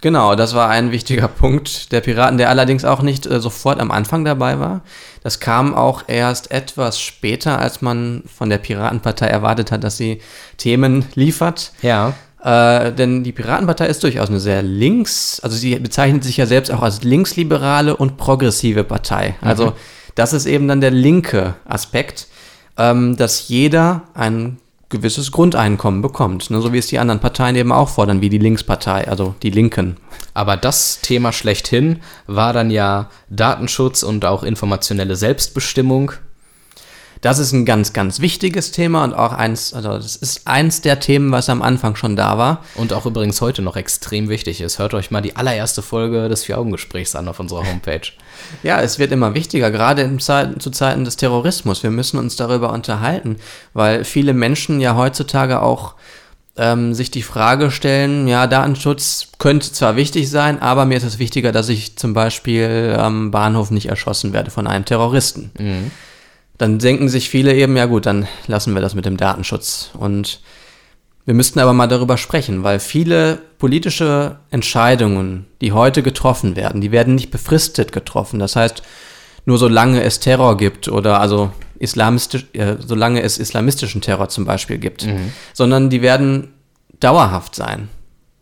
Genau, 0.00 0.36
das 0.36 0.54
war 0.54 0.68
ein 0.68 0.92
wichtiger 0.92 1.28
Punkt 1.28 1.92
der 1.92 2.00
Piraten, 2.00 2.38
der 2.38 2.50
allerdings 2.50 2.84
auch 2.84 3.02
nicht 3.02 3.26
äh, 3.26 3.40
sofort 3.40 3.80
am 3.80 3.90
Anfang 3.90 4.24
dabei 4.24 4.58
war. 4.58 4.82
Das 5.22 5.40
kam 5.40 5.74
auch 5.74 6.04
erst 6.06 6.50
etwas 6.50 7.00
später, 7.00 7.58
als 7.58 7.82
man 7.82 8.22
von 8.26 8.48
der 8.48 8.58
Piratenpartei 8.58 9.26
erwartet 9.26 9.72
hat, 9.72 9.84
dass 9.84 9.96
sie 9.96 10.20
Themen 10.56 11.04
liefert. 11.14 11.72
Ja. 11.82 12.14
Äh, 12.42 12.92
denn 12.92 13.24
die 13.24 13.32
Piratenpartei 13.32 13.86
ist 13.86 14.02
durchaus 14.04 14.28
eine 14.28 14.38
sehr 14.38 14.62
links, 14.62 15.40
also 15.40 15.56
sie 15.56 15.74
bezeichnet 15.76 16.22
sich 16.22 16.36
ja 16.36 16.46
selbst 16.46 16.70
auch 16.70 16.82
als 16.82 17.02
linksliberale 17.02 17.96
und 17.96 18.16
progressive 18.16 18.84
Partei. 18.84 19.34
Also 19.40 19.66
mhm. 19.66 19.72
das 20.14 20.32
ist 20.32 20.46
eben 20.46 20.68
dann 20.68 20.80
der 20.80 20.92
linke 20.92 21.54
Aspekt, 21.64 22.28
ähm, 22.76 23.16
dass 23.16 23.48
jeder 23.48 24.02
ein 24.14 24.58
gewisses 24.88 25.32
Grundeinkommen 25.32 26.00
bekommt, 26.00 26.50
ne, 26.50 26.60
so 26.60 26.72
wie 26.72 26.78
es 26.78 26.86
die 26.86 26.98
anderen 26.98 27.20
Parteien 27.20 27.56
eben 27.56 27.72
auch 27.72 27.90
fordern, 27.90 28.20
wie 28.20 28.30
die 28.30 28.38
Linkspartei, 28.38 29.06
also 29.06 29.34
die 29.42 29.50
Linken. 29.50 29.96
Aber 30.32 30.56
das 30.56 31.00
Thema 31.02 31.32
schlechthin 31.32 32.00
war 32.26 32.52
dann 32.52 32.70
ja 32.70 33.10
Datenschutz 33.28 34.02
und 34.02 34.24
auch 34.24 34.42
informationelle 34.44 35.16
Selbstbestimmung 35.16 36.12
das 37.20 37.38
ist 37.38 37.52
ein 37.52 37.64
ganz, 37.64 37.92
ganz 37.92 38.20
wichtiges 38.20 38.70
Thema 38.70 39.02
und 39.04 39.14
auch 39.14 39.32
eins, 39.32 39.74
also 39.74 39.90
das 39.90 40.16
ist 40.16 40.46
eins 40.46 40.80
der 40.80 41.00
Themen, 41.00 41.32
was 41.32 41.48
am 41.48 41.62
Anfang 41.62 41.96
schon 41.96 42.16
da 42.16 42.38
war. 42.38 42.64
Und 42.76 42.92
auch 42.92 43.06
übrigens 43.06 43.40
heute 43.40 43.62
noch 43.62 43.76
extrem 43.76 44.28
wichtig 44.28 44.60
ist. 44.60 44.78
Hört 44.78 44.94
euch 44.94 45.10
mal 45.10 45.20
die 45.20 45.36
allererste 45.36 45.82
Folge 45.82 46.28
des 46.28 46.44
Vier-Augen-Gesprächs 46.44 47.16
an 47.16 47.28
auf 47.28 47.40
unserer 47.40 47.66
Homepage. 47.66 48.12
ja, 48.62 48.80
es 48.80 48.98
wird 48.98 49.12
immer 49.12 49.34
wichtiger, 49.34 49.70
gerade 49.70 50.16
Zeiten, 50.18 50.60
zu 50.60 50.70
Zeiten 50.70 51.04
des 51.04 51.16
Terrorismus. 51.16 51.82
Wir 51.82 51.90
müssen 51.90 52.18
uns 52.18 52.36
darüber 52.36 52.72
unterhalten, 52.72 53.36
weil 53.74 54.04
viele 54.04 54.32
Menschen 54.32 54.80
ja 54.80 54.94
heutzutage 54.94 55.60
auch 55.60 55.94
ähm, 56.56 56.94
sich 56.94 57.10
die 57.10 57.22
Frage 57.22 57.70
stellen, 57.70 58.26
ja, 58.26 58.46
Datenschutz 58.46 59.28
könnte 59.38 59.72
zwar 59.72 59.96
wichtig 59.96 60.28
sein, 60.28 60.60
aber 60.60 60.84
mir 60.84 60.96
ist 60.96 61.04
es 61.04 61.18
wichtiger, 61.20 61.52
dass 61.52 61.68
ich 61.68 61.96
zum 61.96 62.14
Beispiel 62.14 62.96
am 62.98 63.30
Bahnhof 63.30 63.70
nicht 63.70 63.86
erschossen 63.86 64.32
werde 64.32 64.50
von 64.50 64.66
einem 64.66 64.84
Terroristen. 64.84 65.50
Mhm 65.58 65.90
dann 66.58 66.78
denken 66.80 67.08
sich 67.08 67.30
viele 67.30 67.54
eben, 67.54 67.76
ja 67.76 67.86
gut, 67.86 68.04
dann 68.06 68.26
lassen 68.48 68.74
wir 68.74 68.82
das 68.82 68.94
mit 68.94 69.06
dem 69.06 69.16
Datenschutz. 69.16 69.90
Und 69.96 70.40
wir 71.24 71.34
müssten 71.34 71.60
aber 71.60 71.72
mal 71.72 71.86
darüber 71.86 72.18
sprechen, 72.18 72.64
weil 72.64 72.80
viele 72.80 73.38
politische 73.58 74.38
Entscheidungen, 74.50 75.46
die 75.60 75.72
heute 75.72 76.02
getroffen 76.02 76.56
werden, 76.56 76.80
die 76.80 76.90
werden 76.90 77.14
nicht 77.14 77.30
befristet 77.30 77.92
getroffen. 77.92 78.40
Das 78.40 78.56
heißt, 78.56 78.82
nur 79.44 79.58
solange 79.58 80.02
es 80.02 80.20
Terror 80.20 80.56
gibt 80.56 80.88
oder 80.88 81.20
also 81.20 81.52
islamistisch, 81.78 82.46
äh, 82.54 82.74
solange 82.84 83.22
es 83.22 83.38
islamistischen 83.38 84.00
Terror 84.00 84.28
zum 84.28 84.44
Beispiel 84.44 84.78
gibt, 84.78 85.06
mhm. 85.06 85.32
sondern 85.52 85.90
die 85.90 86.02
werden 86.02 86.54
dauerhaft 86.98 87.54
sein. 87.54 87.88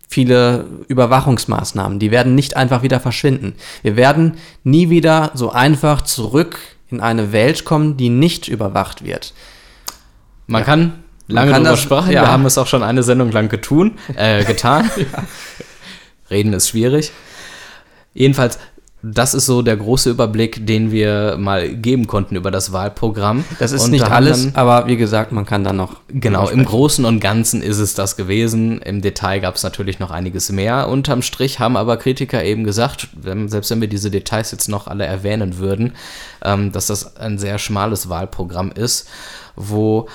Viele 0.08 0.64
Überwachungsmaßnahmen, 0.88 1.98
die 1.98 2.10
werden 2.10 2.34
nicht 2.34 2.56
einfach 2.56 2.82
wieder 2.82 3.00
verschwinden. 3.00 3.54
Wir 3.82 3.96
werden 3.96 4.38
nie 4.64 4.88
wieder 4.88 5.32
so 5.34 5.50
einfach 5.50 6.02
zurück 6.02 6.75
in 6.88 7.00
eine 7.00 7.32
Welt 7.32 7.64
kommen, 7.64 7.96
die 7.96 8.08
nicht 8.08 8.48
überwacht 8.48 9.04
wird. 9.04 9.34
Man 10.46 10.60
ja. 10.60 10.66
kann 10.66 11.04
lange 11.26 11.50
Man 11.50 11.54
kann 11.56 11.64
darüber 11.64 11.80
sprechen, 11.80 12.12
ja. 12.12 12.22
wir 12.22 12.30
haben 12.30 12.46
es 12.46 12.58
auch 12.58 12.66
schon 12.66 12.82
eine 12.82 13.02
Sendung 13.02 13.32
lang 13.32 13.48
getun, 13.48 13.98
äh, 14.14 14.44
getan. 14.46 14.90
ja. 14.96 15.24
Reden 16.30 16.52
ist 16.52 16.68
schwierig. 16.68 17.12
Jedenfalls, 18.14 18.58
das 19.12 19.34
ist 19.34 19.46
so 19.46 19.62
der 19.62 19.76
große 19.76 20.10
Überblick, 20.10 20.66
den 20.66 20.90
wir 20.90 21.36
mal 21.38 21.68
geben 21.68 22.06
konnten 22.06 22.34
über 22.34 22.50
das 22.50 22.72
Wahlprogramm. 22.72 23.44
Das 23.60 23.70
ist 23.70 23.84
und 23.84 23.92
nicht 23.92 24.10
alles, 24.10 24.44
dann, 24.44 24.54
aber 24.54 24.88
wie 24.88 24.96
gesagt, 24.96 25.30
man 25.32 25.46
kann 25.46 25.62
da 25.62 25.72
noch. 25.72 26.00
Genau, 26.08 26.48
im 26.48 26.64
Großen 26.64 27.04
und 27.04 27.20
Ganzen 27.20 27.62
ist 27.62 27.78
es 27.78 27.94
das 27.94 28.16
gewesen. 28.16 28.80
Im 28.82 29.02
Detail 29.02 29.40
gab 29.40 29.54
es 29.54 29.62
natürlich 29.62 30.00
noch 30.00 30.10
einiges 30.10 30.50
mehr. 30.50 30.88
Unterm 30.88 31.22
Strich 31.22 31.60
haben 31.60 31.76
aber 31.76 31.98
Kritiker 31.98 32.42
eben 32.42 32.64
gesagt, 32.64 33.08
selbst 33.46 33.70
wenn 33.70 33.80
wir 33.80 33.88
diese 33.88 34.10
Details 34.10 34.50
jetzt 34.50 34.68
noch 34.68 34.88
alle 34.88 35.04
erwähnen 35.04 35.58
würden, 35.58 35.92
ähm, 36.42 36.72
dass 36.72 36.86
das 36.86 37.16
ein 37.16 37.38
sehr 37.38 37.58
schmales 37.58 38.08
Wahlprogramm 38.08 38.72
ist, 38.72 39.08
wo 39.54 40.08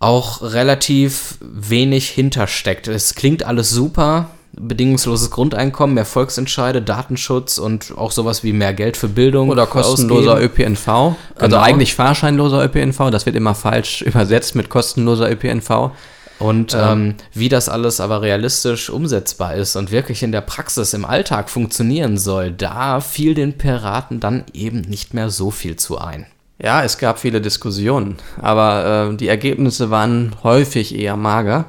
auch 0.00 0.42
relativ 0.42 1.38
wenig 1.40 2.08
hintersteckt. 2.08 2.88
Es 2.88 3.14
klingt 3.14 3.44
alles 3.44 3.70
super, 3.70 4.30
bedingungsloses 4.52 5.30
Grundeinkommen, 5.30 5.94
mehr 5.94 6.04
Volksentscheide, 6.04 6.82
Datenschutz 6.82 7.58
und 7.58 7.96
auch 7.96 8.10
sowas 8.10 8.42
wie 8.42 8.52
mehr 8.52 8.74
Geld 8.74 8.96
für 8.96 9.08
Bildung. 9.08 9.48
Oder 9.48 9.66
kostenloser 9.66 10.34
ausgeben. 10.34 10.74
ÖPNV. 10.74 10.88
Also 10.88 11.16
genau. 11.38 11.58
eigentlich 11.60 11.94
fahrscheinloser 11.94 12.64
ÖPNV, 12.64 13.10
das 13.10 13.26
wird 13.26 13.36
immer 13.36 13.54
falsch 13.54 14.02
übersetzt 14.06 14.54
mit 14.54 14.68
kostenloser 14.68 15.30
ÖPNV. 15.30 15.92
Und 16.38 16.72
ähm, 16.74 16.80
ähm, 16.80 17.14
wie 17.34 17.48
das 17.48 17.68
alles 17.68 18.00
aber 18.00 18.22
realistisch 18.22 18.90
umsetzbar 18.90 19.54
ist 19.54 19.74
und 19.74 19.90
wirklich 19.90 20.22
in 20.22 20.30
der 20.30 20.40
Praxis 20.40 20.94
im 20.94 21.04
Alltag 21.04 21.50
funktionieren 21.50 22.16
soll, 22.16 22.52
da 22.52 23.00
fiel 23.00 23.34
den 23.34 23.58
Piraten 23.58 24.20
dann 24.20 24.44
eben 24.52 24.82
nicht 24.82 25.14
mehr 25.14 25.30
so 25.30 25.50
viel 25.50 25.76
zu 25.76 25.98
ein. 25.98 26.26
Ja, 26.60 26.82
es 26.82 26.98
gab 26.98 27.18
viele 27.18 27.40
Diskussionen, 27.40 28.16
aber 28.40 29.10
äh, 29.12 29.16
die 29.16 29.28
Ergebnisse 29.28 29.90
waren 29.90 30.34
häufig 30.42 30.94
eher 30.94 31.16
mager. 31.16 31.66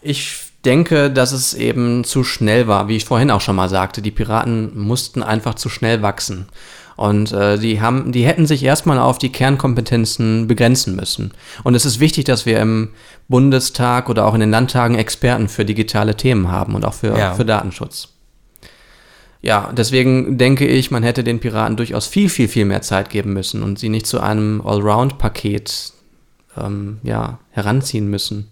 Ich 0.00 0.47
denke, 0.68 1.10
dass 1.10 1.32
es 1.32 1.54
eben 1.54 2.04
zu 2.04 2.24
schnell 2.24 2.68
war, 2.68 2.88
wie 2.88 2.96
ich 2.96 3.06
vorhin 3.06 3.30
auch 3.30 3.40
schon 3.40 3.56
mal 3.56 3.70
sagte. 3.70 4.02
Die 4.02 4.10
Piraten 4.10 4.78
mussten 4.78 5.22
einfach 5.22 5.54
zu 5.54 5.70
schnell 5.70 6.02
wachsen. 6.02 6.46
Und 6.94 7.32
äh, 7.32 7.58
die, 7.58 7.80
haben, 7.80 8.12
die 8.12 8.26
hätten 8.26 8.46
sich 8.46 8.62
erstmal 8.62 8.98
auf 8.98 9.18
die 9.18 9.32
Kernkompetenzen 9.32 10.46
begrenzen 10.46 10.94
müssen. 10.94 11.32
Und 11.64 11.74
es 11.74 11.86
ist 11.86 12.00
wichtig, 12.00 12.26
dass 12.26 12.44
wir 12.44 12.60
im 12.60 12.90
Bundestag 13.28 14.10
oder 14.10 14.26
auch 14.26 14.34
in 14.34 14.40
den 14.40 14.50
Landtagen 14.50 14.96
Experten 14.96 15.48
für 15.48 15.64
digitale 15.64 16.16
Themen 16.16 16.50
haben 16.50 16.74
und 16.74 16.84
auch 16.84 16.94
für, 16.94 17.16
ja. 17.16 17.34
für 17.34 17.46
Datenschutz. 17.46 18.08
Ja, 19.40 19.72
deswegen 19.74 20.36
denke 20.36 20.66
ich, 20.66 20.90
man 20.90 21.04
hätte 21.04 21.24
den 21.24 21.40
Piraten 21.40 21.76
durchaus 21.76 22.06
viel, 22.06 22.28
viel, 22.28 22.48
viel 22.48 22.66
mehr 22.66 22.82
Zeit 22.82 23.08
geben 23.08 23.32
müssen 23.32 23.62
und 23.62 23.78
sie 23.78 23.88
nicht 23.88 24.06
zu 24.06 24.20
einem 24.20 24.60
Allround-Paket 24.60 25.92
ähm, 26.58 26.98
ja, 27.04 27.38
heranziehen 27.52 28.08
müssen 28.08 28.50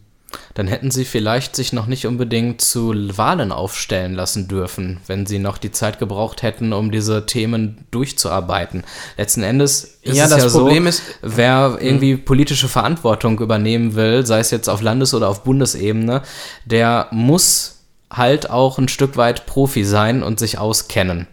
dann 0.54 0.66
hätten 0.66 0.90
sie 0.90 1.04
vielleicht 1.04 1.56
sich 1.56 1.72
noch 1.72 1.86
nicht 1.86 2.06
unbedingt 2.06 2.60
zu 2.60 2.94
Wahlen 3.16 3.52
aufstellen 3.52 4.14
lassen 4.14 4.48
dürfen, 4.48 5.00
wenn 5.06 5.26
sie 5.26 5.38
noch 5.38 5.58
die 5.58 5.70
Zeit 5.70 5.98
gebraucht 5.98 6.42
hätten, 6.42 6.72
um 6.72 6.90
diese 6.90 7.26
Themen 7.26 7.86
durchzuarbeiten. 7.90 8.84
Letzten 9.16 9.42
Endes 9.42 9.98
ist 10.02 10.16
ja, 10.16 10.24
es 10.24 10.30
ja 10.30 10.48
Problem 10.48 10.84
so, 10.84 10.88
ist, 10.88 11.02
wer 11.22 11.78
irgendwie 11.80 12.14
hm. 12.14 12.24
politische 12.24 12.68
Verantwortung 12.68 13.38
übernehmen 13.40 13.94
will, 13.94 14.24
sei 14.26 14.40
es 14.40 14.50
jetzt 14.50 14.68
auf 14.68 14.82
Landes- 14.82 15.14
oder 15.14 15.28
auf 15.28 15.44
Bundesebene, 15.44 16.22
der 16.64 17.08
muss 17.10 17.76
halt 18.10 18.50
auch 18.50 18.78
ein 18.78 18.88
Stück 18.88 19.16
weit 19.16 19.46
Profi 19.46 19.84
sein 19.84 20.22
und 20.22 20.38
sich 20.38 20.58
auskennen. 20.58 21.26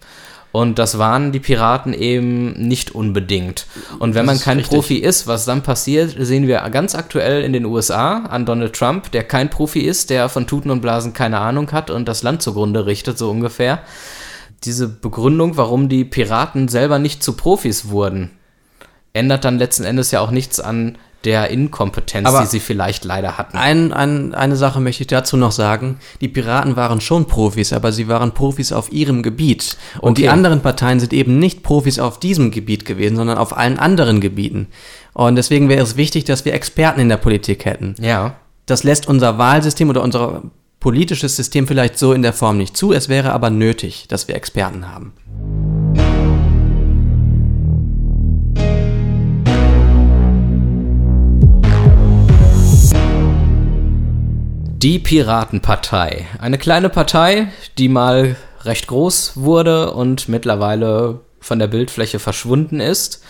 Und 0.53 0.77
das 0.77 0.99
waren 0.99 1.31
die 1.31 1.39
Piraten 1.39 1.93
eben 1.95 2.53
nicht 2.53 2.91
unbedingt. 2.91 3.65
Und 3.97 4.13
wenn 4.13 4.27
man 4.27 4.39
kein 4.39 4.57
richtig. 4.57 4.75
Profi 4.75 4.97
ist, 4.97 5.25
was 5.25 5.45
dann 5.45 5.63
passiert, 5.63 6.15
sehen 6.15 6.45
wir 6.45 6.59
ganz 6.69 6.93
aktuell 6.93 7.43
in 7.43 7.53
den 7.53 7.65
USA 7.65 8.19
an 8.19 8.45
Donald 8.45 8.73
Trump, 8.75 9.11
der 9.11 9.23
kein 9.23 9.49
Profi 9.49 9.79
ist, 9.79 10.11
der 10.11 10.29
von 10.29 10.45
Tuten 10.45 10.69
und 10.69 10.81
Blasen 10.81 11.11
keine 11.11 11.39
Ahnung 11.39 11.71
hat 11.71 11.89
und 11.89 12.07
das 12.07 12.21
Land 12.21 12.43
zugrunde 12.43 12.85
richtet, 12.85 13.17
so 13.17 13.31
ungefähr. 13.31 13.79
Diese 14.63 14.87
Begründung, 14.87 15.57
warum 15.57 15.89
die 15.89 16.05
Piraten 16.05 16.67
selber 16.67 16.99
nicht 16.99 17.23
zu 17.23 17.33
Profis 17.33 17.89
wurden, 17.89 18.29
ändert 19.11 19.45
dann 19.45 19.57
letzten 19.57 19.85
Endes 19.85 20.11
ja 20.11 20.21
auch 20.21 20.31
nichts 20.31 20.59
an 20.59 20.99
der 21.25 21.49
Inkompetenz, 21.49 22.27
Aber 22.27 22.41
die 22.41 22.47
sie 22.47 22.59
vielleicht 22.59 23.05
leider 23.05 23.37
hatten. 23.37 23.57
Ein, 23.57 23.93
ein, 23.93 24.33
eine 24.33 24.55
Sache 24.55 24.79
möchte 24.79 25.03
ich 25.03 25.07
dazu 25.07 25.37
noch 25.37 25.51
sagen. 25.51 25.97
Die 26.21 26.27
Piraten 26.27 26.75
waren 26.75 27.01
schon 27.01 27.25
Profis, 27.25 27.73
aber 27.73 27.91
sie 27.91 28.07
waren 28.07 28.33
Profis 28.33 28.71
auf 28.71 28.91
ihrem 28.91 29.23
Gebiet. 29.23 29.77
Und 29.99 30.11
okay. 30.11 30.23
die 30.23 30.29
anderen 30.29 30.61
Parteien 30.61 30.99
sind 30.99 31.13
eben 31.13 31.39
nicht 31.39 31.63
Profis 31.63 31.99
auf 31.99 32.19
diesem 32.19 32.51
Gebiet 32.51 32.85
gewesen, 32.85 33.15
sondern 33.15 33.37
auf 33.37 33.55
allen 33.55 33.79
anderen 33.79 34.21
Gebieten. 34.21 34.67
Und 35.13 35.35
deswegen 35.35 35.69
wäre 35.69 35.83
es 35.83 35.97
wichtig, 35.97 36.25
dass 36.25 36.45
wir 36.45 36.53
Experten 36.53 36.99
in 36.99 37.09
der 37.09 37.17
Politik 37.17 37.65
hätten. 37.65 37.95
Ja. 37.99 38.35
Das 38.65 38.83
lässt 38.83 39.07
unser 39.07 39.37
Wahlsystem 39.37 39.89
oder 39.89 40.01
unser 40.01 40.43
politisches 40.79 41.37
System 41.37 41.65
vielleicht 41.65 41.97
so 41.97 42.11
in 42.11 42.21
der 42.21 42.33
Form 42.33 42.57
nicht 42.57 42.75
zu. 42.75 42.91
Es 42.91 43.07
wäre 43.07 43.31
aber 43.31 43.49
nötig, 43.49 44.05
dass 44.09 44.27
wir 44.27 44.35
Experten 44.35 44.91
haben. 44.91 45.13
Die 54.83 54.99
Piratenpartei. 54.99 56.27
Eine 56.39 56.57
kleine 56.57 56.89
Partei, 56.89 57.47
die 57.77 57.87
mal 57.87 58.35
recht 58.65 58.87
groß 58.87 59.37
wurde 59.37 59.93
und 59.93 60.27
mittlerweile 60.27 61.21
von 61.39 61.57
der 61.57 61.67
Bildfläche 61.67 62.19
verschwunden 62.19 62.81
ist. 62.81 63.23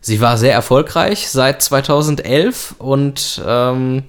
Sie 0.00 0.22
war 0.22 0.38
sehr 0.38 0.54
erfolgreich 0.54 1.28
seit 1.28 1.60
2011 1.60 2.76
und 2.78 3.42
ähm, 3.46 4.04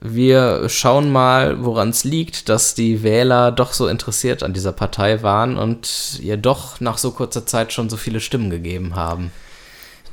wir 0.00 0.68
schauen 0.68 1.10
mal, 1.10 1.64
woran 1.64 1.88
es 1.88 2.04
liegt, 2.04 2.48
dass 2.48 2.76
die 2.76 3.02
Wähler 3.02 3.50
doch 3.50 3.72
so 3.72 3.88
interessiert 3.88 4.44
an 4.44 4.52
dieser 4.52 4.70
Partei 4.70 5.24
waren 5.24 5.58
und 5.58 6.20
ihr 6.22 6.36
doch 6.36 6.78
nach 6.78 6.98
so 6.98 7.10
kurzer 7.10 7.46
Zeit 7.46 7.72
schon 7.72 7.90
so 7.90 7.96
viele 7.96 8.20
Stimmen 8.20 8.48
gegeben 8.48 8.94
haben 8.94 9.32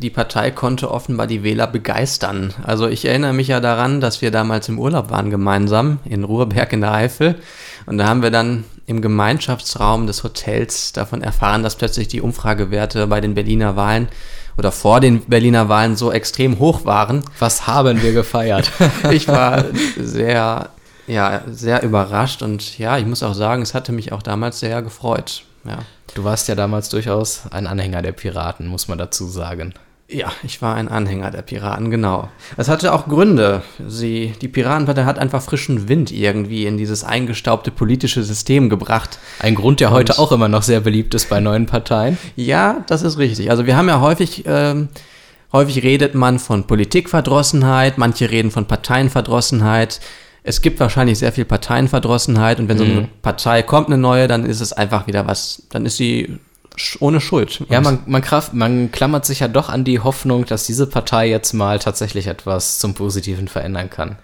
die 0.01 0.09
Partei 0.09 0.51
konnte 0.51 0.91
offenbar 0.91 1.27
die 1.27 1.43
Wähler 1.43 1.67
begeistern. 1.67 2.53
Also 2.63 2.87
ich 2.87 3.05
erinnere 3.05 3.33
mich 3.33 3.49
ja 3.49 3.59
daran, 3.59 3.99
dass 3.99 4.21
wir 4.21 4.31
damals 4.31 4.69
im 4.69 4.79
Urlaub 4.79 5.11
waren 5.11 5.29
gemeinsam 5.29 5.99
in 6.05 6.23
Ruhrberg 6.23 6.71
in 6.73 6.81
der 6.81 6.93
Eifel. 6.93 7.35
Und 7.85 7.97
da 7.97 8.07
haben 8.07 8.21
wir 8.21 8.31
dann 8.31 8.63
im 8.85 9.01
Gemeinschaftsraum 9.01 10.07
des 10.07 10.23
Hotels 10.23 10.93
davon 10.93 11.21
erfahren, 11.21 11.63
dass 11.63 11.75
plötzlich 11.75 12.07
die 12.07 12.21
Umfragewerte 12.21 13.07
bei 13.07 13.21
den 13.21 13.35
Berliner 13.35 13.75
Wahlen 13.75 14.07
oder 14.57 14.71
vor 14.71 14.99
den 14.99 15.21
Berliner 15.21 15.69
Wahlen 15.69 15.95
so 15.95 16.11
extrem 16.11 16.59
hoch 16.59 16.85
waren. 16.85 17.23
Was 17.39 17.67
haben 17.67 18.01
wir 18.01 18.13
gefeiert? 18.13 18.71
ich 19.11 19.27
war 19.27 19.65
sehr, 19.97 20.69
ja, 21.07 21.41
sehr 21.51 21.83
überrascht 21.83 22.41
und 22.41 22.77
ja, 22.77 22.97
ich 22.97 23.05
muss 23.05 23.23
auch 23.23 23.33
sagen, 23.33 23.61
es 23.61 23.73
hatte 23.73 23.91
mich 23.91 24.11
auch 24.11 24.21
damals 24.21 24.59
sehr 24.59 24.81
gefreut. 24.81 25.43
Ja. 25.65 25.79
Du 26.15 26.23
warst 26.23 26.47
ja 26.47 26.55
damals 26.55 26.89
durchaus 26.89 27.43
ein 27.51 27.67
Anhänger 27.67 28.01
der 28.01 28.11
Piraten, 28.11 28.67
muss 28.67 28.87
man 28.87 28.97
dazu 28.97 29.27
sagen. 29.27 29.73
Ja, 30.11 30.31
ich 30.41 30.59
war 30.63 30.73
ein 30.73 30.87
Anhänger 30.87 31.29
der 31.29 31.43
Piraten, 31.43 31.91
genau. 31.91 32.29
Es 32.57 32.67
hatte 32.67 32.93
auch 32.93 33.07
Gründe. 33.07 33.61
Sie, 33.87 34.33
die 34.41 34.47
Piratenpartei 34.47 35.03
hat 35.03 35.19
einfach 35.19 35.43
frischen 35.43 35.87
Wind 35.87 36.11
irgendwie 36.11 36.65
in 36.65 36.77
dieses 36.77 37.03
eingestaubte 37.03 37.69
politische 37.69 38.23
System 38.23 38.69
gebracht. 38.69 39.19
Ein 39.39 39.53
Grund, 39.53 39.81
der 39.81 39.89
Und 39.89 39.93
heute 39.93 40.17
auch 40.17 40.31
immer 40.31 40.47
noch 40.47 40.63
sehr 40.63 40.79
beliebt 40.79 41.13
ist 41.13 41.29
bei 41.29 41.39
neuen 41.39 41.67
Parteien. 41.67 42.17
Ja, 42.35 42.83
das 42.87 43.03
ist 43.03 43.19
richtig. 43.19 43.51
Also 43.51 43.67
wir 43.67 43.77
haben 43.77 43.87
ja 43.87 44.01
häufig, 44.01 44.45
ähm, 44.47 44.89
häufig 45.53 45.83
redet 45.83 46.15
man 46.15 46.39
von 46.39 46.65
Politikverdrossenheit, 46.65 47.99
manche 47.99 48.31
reden 48.31 48.49
von 48.49 48.65
Parteienverdrossenheit. 48.65 49.99
Es 50.41 50.63
gibt 50.63 50.79
wahrscheinlich 50.79 51.19
sehr 51.19 51.33
viel 51.33 51.45
Parteienverdrossenheit 51.45 52.59
und 52.59 52.67
wenn 52.67 52.79
so 52.79 52.83
eine 52.83 53.01
mhm. 53.01 53.07
Partei 53.21 53.61
kommt, 53.61 53.89
eine 53.89 53.99
neue, 53.99 54.27
dann 54.27 54.43
ist 54.47 54.59
es 54.59 54.73
einfach 54.73 55.05
wieder 55.05 55.27
was, 55.27 55.67
dann 55.69 55.85
ist 55.85 55.97
sie 55.97 56.39
ohne 56.99 57.21
Schuld. 57.21 57.61
Ja, 57.69 57.81
man, 57.81 57.99
man, 58.05 58.21
kraft, 58.21 58.53
man 58.53 58.91
klammert 58.91 59.25
sich 59.25 59.39
ja 59.39 59.47
doch 59.47 59.69
an 59.69 59.83
die 59.83 59.99
Hoffnung, 59.99 60.45
dass 60.45 60.65
diese 60.65 60.87
Partei 60.87 61.29
jetzt 61.29 61.53
mal 61.53 61.79
tatsächlich 61.79 62.27
etwas 62.27 62.79
zum 62.79 62.93
Positiven 62.93 63.47
verändern 63.47 63.89
kann. 63.89 64.17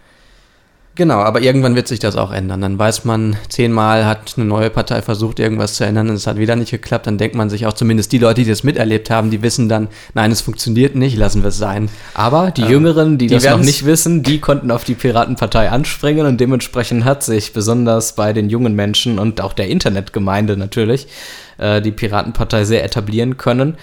Genau, 0.96 1.20
aber 1.20 1.42
irgendwann 1.42 1.76
wird 1.76 1.90
sich 1.90 2.00
das 2.00 2.16
auch 2.16 2.32
ändern. 2.32 2.62
Dann 2.62 2.80
weiß 2.80 3.04
man, 3.04 3.36
zehnmal 3.50 4.06
hat 4.06 4.36
eine 4.38 4.46
neue 4.46 4.70
Partei 4.70 5.02
versucht, 5.02 5.40
irgendwas 5.40 5.76
zu 5.76 5.84
ändern 5.84 6.10
und 6.10 6.16
es 6.16 6.26
hat 6.26 6.38
wieder 6.38 6.56
nicht 6.56 6.72
geklappt. 6.72 7.06
Dann 7.06 7.18
denkt 7.18 7.36
man 7.36 7.50
sich 7.50 7.66
auch 7.66 7.74
zumindest 7.74 8.14
die 8.14 8.18
Leute, 8.18 8.44
die 8.44 8.50
das 8.50 8.64
miterlebt 8.64 9.10
haben, 9.10 9.30
die 9.30 9.42
wissen 9.42 9.68
dann, 9.68 9.90
nein, 10.14 10.32
es 10.32 10.40
funktioniert 10.40 10.96
nicht, 10.96 11.18
lassen 11.18 11.44
wir 11.44 11.50
es 11.50 11.58
sein. 11.58 11.90
Aber 12.14 12.52
die 12.52 12.62
äh, 12.62 12.70
Jüngeren, 12.70 13.18
die, 13.18 13.28
die 13.28 13.34
das 13.34 13.44
noch 13.44 13.60
nicht 13.60 13.86
wissen, 13.86 14.24
die 14.24 14.40
konnten 14.40 14.72
auf 14.72 14.86
die 14.86 14.96
Piratenpartei 14.96 15.70
anspringen 15.70 16.26
und 16.26 16.40
dementsprechend 16.40 17.04
hat 17.04 17.24
sich 17.24 17.52
besonders 17.52 18.16
bei 18.16 18.32
den 18.32 18.50
jungen 18.50 18.74
Menschen 18.74 19.20
und 19.20 19.42
auch 19.42 19.52
der 19.52 19.68
Internetgemeinde 19.68 20.56
natürlich 20.56 21.10
äh, 21.58 21.82
die 21.82 21.92
Piratenpartei 21.92 22.64
sehr 22.64 22.86
etablieren 22.86 23.36
können, 23.36 23.76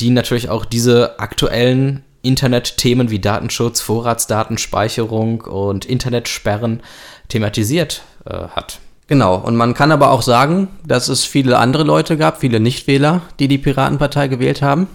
die 0.00 0.10
natürlich 0.10 0.48
auch 0.48 0.64
diese 0.64 1.20
aktuellen 1.20 2.02
Internetthemen 2.26 3.10
wie 3.10 3.18
Datenschutz, 3.18 3.80
Vorratsdatenspeicherung 3.80 5.42
und 5.42 5.84
Internetsperren 5.84 6.82
thematisiert 7.28 8.02
äh, 8.24 8.48
hat. 8.48 8.80
Genau, 9.08 9.36
und 9.36 9.54
man 9.56 9.74
kann 9.74 9.92
aber 9.92 10.10
auch 10.10 10.22
sagen, 10.22 10.68
dass 10.84 11.08
es 11.08 11.24
viele 11.24 11.58
andere 11.58 11.84
Leute 11.84 12.16
gab, 12.16 12.40
viele 12.40 12.58
Nichtwähler, 12.58 13.22
die 13.38 13.46
die 13.46 13.58
Piratenpartei 13.58 14.26
gewählt 14.26 14.62
haben. 14.62 14.88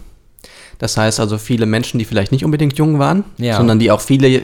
Das 0.79 0.97
heißt 0.97 1.19
also 1.19 1.37
viele 1.37 1.65
Menschen, 1.65 1.97
die 1.99 2.05
vielleicht 2.05 2.31
nicht 2.31 2.43
unbedingt 2.43 2.77
jung 2.77 2.99
waren, 2.99 3.23
ja. 3.37 3.55
sondern 3.55 3.79
die 3.79 3.91
auch 3.91 4.01
viele 4.01 4.27
äh, 4.27 4.43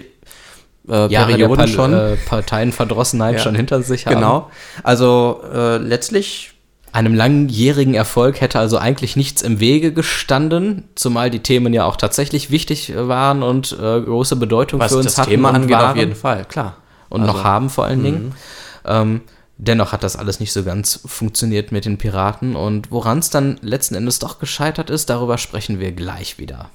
Perioden 0.86 1.58
pa 1.58 1.68
schon. 1.68 1.94
Äh, 1.94 2.16
Parteienverdrossenheit 2.28 3.36
ja. 3.36 3.40
schon 3.42 3.56
hinter 3.56 3.82
sich 3.82 4.06
haben. 4.06 4.16
Genau. 4.16 4.50
Also 4.84 5.42
äh, 5.54 5.78
letztlich 5.78 6.52
einem 6.94 7.14
langjährigen 7.14 7.94
Erfolg 7.94 8.42
hätte 8.42 8.60
also 8.60 8.78
eigentlich 8.78 9.16
nichts 9.16 9.42
im 9.42 9.60
Wege 9.60 9.94
gestanden, 9.94 10.86
zumal 10.96 11.30
die 11.30 11.40
Themen 11.40 11.74
ja 11.74 11.86
auch 11.86 11.96
tatsächlich 11.96 12.50
wichtig 12.50 12.94
waren 12.96 13.44
und 13.44 13.74
äh, 13.74 14.02
große 14.02 14.36
Bedeutung 14.36 14.80
Was 14.80 14.92
für 14.92 14.98
uns 14.98 15.06
das 15.06 15.18
hatten 15.20 15.32
Thema 15.32 15.54
angeht, 15.54 15.72
waren. 15.72 15.92
auf 15.92 15.98
jeden 15.98 16.16
Fall, 16.16 16.46
klar. 16.46 16.78
Und 17.10 17.22
also, 17.22 17.34
noch 17.34 17.44
haben 17.44 17.70
vor 17.70 17.86
allen 17.86 18.04
Dingen. 18.04 18.26
Mhm. 18.26 18.34
Ähm, 18.86 19.22
dennoch 19.58 19.92
hat 19.92 20.04
das 20.04 20.16
alles 20.16 20.40
nicht 20.40 20.54
so 20.54 20.64
ganz 20.64 21.00
funktioniert 21.06 21.72
mit 21.72 21.86
den 21.86 21.98
Piraten 21.98 22.56
und 22.56 22.92
woran 22.92 23.20
es 23.20 23.30
dann 23.30 23.58
letzten 23.62 23.96
Endes 23.96 24.20
doch 24.20 24.40
gescheitert 24.40 24.90
ist, 24.90 25.10
darüber 25.10 25.38
sprechen 25.38 25.80
wir 25.80 25.92
gleich 25.92 26.38
wieder. 26.38 26.70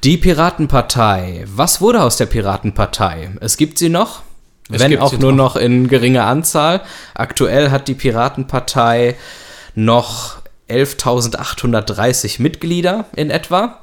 Die 0.04 0.18
Piratenpartei. 0.18 1.46
Was 1.46 1.80
wurde 1.80 2.02
aus 2.02 2.18
der 2.18 2.26
Piratenpartei? 2.26 3.30
Es 3.40 3.58
gibt 3.58 3.78
sie 3.78 3.90
noch, 3.90 4.24
Es 4.72 4.82
wenn 4.82 4.98
auch 4.98 5.14
nur 5.14 5.32
noch. 5.32 5.54
noch 5.54 5.62
in 5.62 5.90
geringer 5.90 6.26
Anzahl. 6.26 6.82
Aktuell 7.14 7.70
hat 7.70 7.88
die 7.88 7.94
Piratenpartei 7.94 9.16
noch 9.76 10.38
11.830 10.70 12.42
Mitglieder 12.42 13.06
in 13.16 13.30
etwa. 13.30 13.80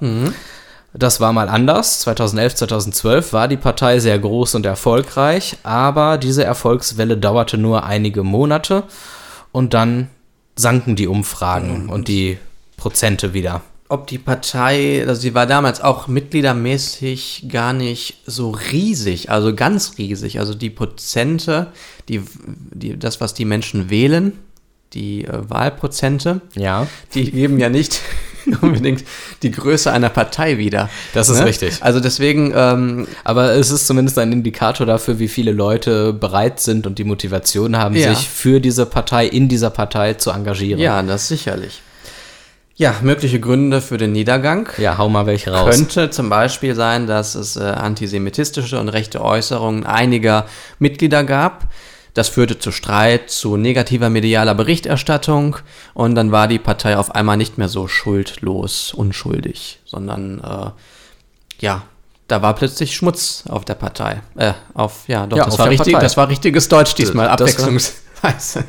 Das 0.96 1.20
war 1.20 1.33
mal 1.33 1.48
anders. 1.48 2.00
2011, 2.00 2.54
2012 2.54 3.33
war 3.33 3.48
die 3.48 3.57
Partei 3.57 3.98
sehr 3.98 4.18
groß 4.18 4.54
und 4.54 4.64
erfolgreich, 4.64 5.57
aber 5.64 6.18
diese 6.18 6.44
Erfolgswelle 6.44 7.16
dauerte 7.16 7.59
nur 7.59 7.85
einige 7.85 8.22
Monate 8.22 8.85
und 9.50 9.74
dann 9.74 10.09
sanken 10.57 10.94
die 10.94 11.09
Umfragen 11.09 11.88
und 11.88 12.07
die 12.07 12.38
Prozente 12.76 13.35
wieder. 13.35 13.62
Ob 13.88 14.07
die 14.07 14.18
Partei, 14.18 15.04
also 15.07 15.20
sie 15.20 15.35
war 15.35 15.46
damals 15.46 15.80
auch 15.80 16.07
mitgliedermäßig 16.07 17.46
gar 17.50 17.72
nicht 17.72 18.18
so 18.24 18.50
riesig, 18.50 19.30
also 19.30 19.54
ganz 19.54 19.98
riesig. 19.98 20.38
Also 20.38 20.54
die 20.54 20.70
Prozente, 20.70 21.68
die, 22.09 22.22
die, 22.72 22.98
das, 22.98 23.20
was 23.20 23.35
die 23.35 23.44
Menschen 23.44 23.90
wählen, 23.90 24.33
die 24.92 25.24
äh, 25.24 25.50
Wahlprozente, 25.50 26.40
Ja. 26.54 26.87
die 27.14 27.30
geben 27.30 27.59
ja 27.59 27.68
nicht 27.68 28.00
unbedingt 28.61 29.04
die 29.42 29.50
Größe 29.50 29.90
einer 29.92 30.11
Partei 30.11 30.59
wieder. 30.59 30.88
Das 31.12 31.28
ist 31.28 31.42
richtig. 31.44 31.78
Also 31.83 32.00
deswegen, 32.00 32.52
ähm, 32.54 33.07
Aber 33.24 33.52
es 33.52 33.70
ist 33.70 33.87
zumindest 33.87 34.18
ein 34.18 34.33
Indikator 34.33 34.87
dafür, 34.87 35.18
wie 35.18 35.28
viele 35.28 35.52
Leute 35.52 36.12
bereit 36.12 36.61
sind 36.61 36.87
und 36.87 36.98
die 36.98 37.04
Motivation 37.04 37.76
haben, 37.76 37.94
Ja. 37.94 38.14
sich 38.14 38.28
für 38.28 38.61
diese 38.61 38.87
Partei, 38.87 39.26
in 39.26 39.48
dieser 39.48 39.70
Partei 39.70 40.14
zu 40.14 40.30
engagieren. 40.30 40.80
ja, 40.80 41.02
das 41.02 41.28
sicherlich. 41.28 41.80
Ja, 42.76 42.96
mögliche 43.02 43.38
Gründe 43.38 43.80
für 43.80 43.98
den 43.98 44.11
Niedergang. 44.11 44.68
Ja, 44.78 44.98
hau 44.98 45.09
mal 45.09 45.26
welche 45.26 45.52
raus. 45.52 45.70
Könnte 45.76 46.11
zum 46.11 46.28
Beispiel 46.28 46.74
sein, 46.74 47.07
dass 47.07 47.37
es 47.37 47.54
äh, 47.57 47.61
antisemitistische 47.62 48.80
und 48.80 48.88
rechte 48.88 49.22
Äußerungen 49.22 49.87
einiger 49.87 50.46
Mitglieder 50.80 51.22
gab. 51.22 51.68
Das 52.14 52.29
führte 52.29 52.59
zu 52.59 52.70
Streit, 52.70 53.31
zu 53.31 53.57
negativer 53.57 54.09
medialer 54.09 54.55
Berichterstattung 54.55 55.57
und 55.94 56.14
dann 56.14 56.31
war 56.31 56.46
die 56.46 56.61
Partei 56.61 56.96
auf 56.96 57.14
einmal 57.14 57.37
nicht 57.37 57.59
mehr 57.59 57.68
so 57.68 57.88
schuldlos, 57.88 58.94
unschuldig, 58.94 59.81
sondern 59.85 60.40
äh, 60.40 60.70
ja, 61.61 61.83
da 62.29 62.40
war 62.40 62.55
plötzlich 62.55 62.94
Schmutz 62.94 63.44
auf 63.48 63.64
der 63.64 63.74
Partei. 63.74 64.22
Äh, 64.37 64.53
auf, 64.74 65.09
ja, 65.09 65.27
doch, 65.27 65.37
Ja, 65.37 65.44
das, 65.44 65.59
war 65.59 65.68
richtig, 65.68 65.92
Partei. 65.92 66.05
das 66.05 66.16
war 66.16 66.29
richtiges 66.29 66.68
Deutsch 66.68 66.94
diesmal, 66.94 67.29
abwechslungsweise. 67.29 68.64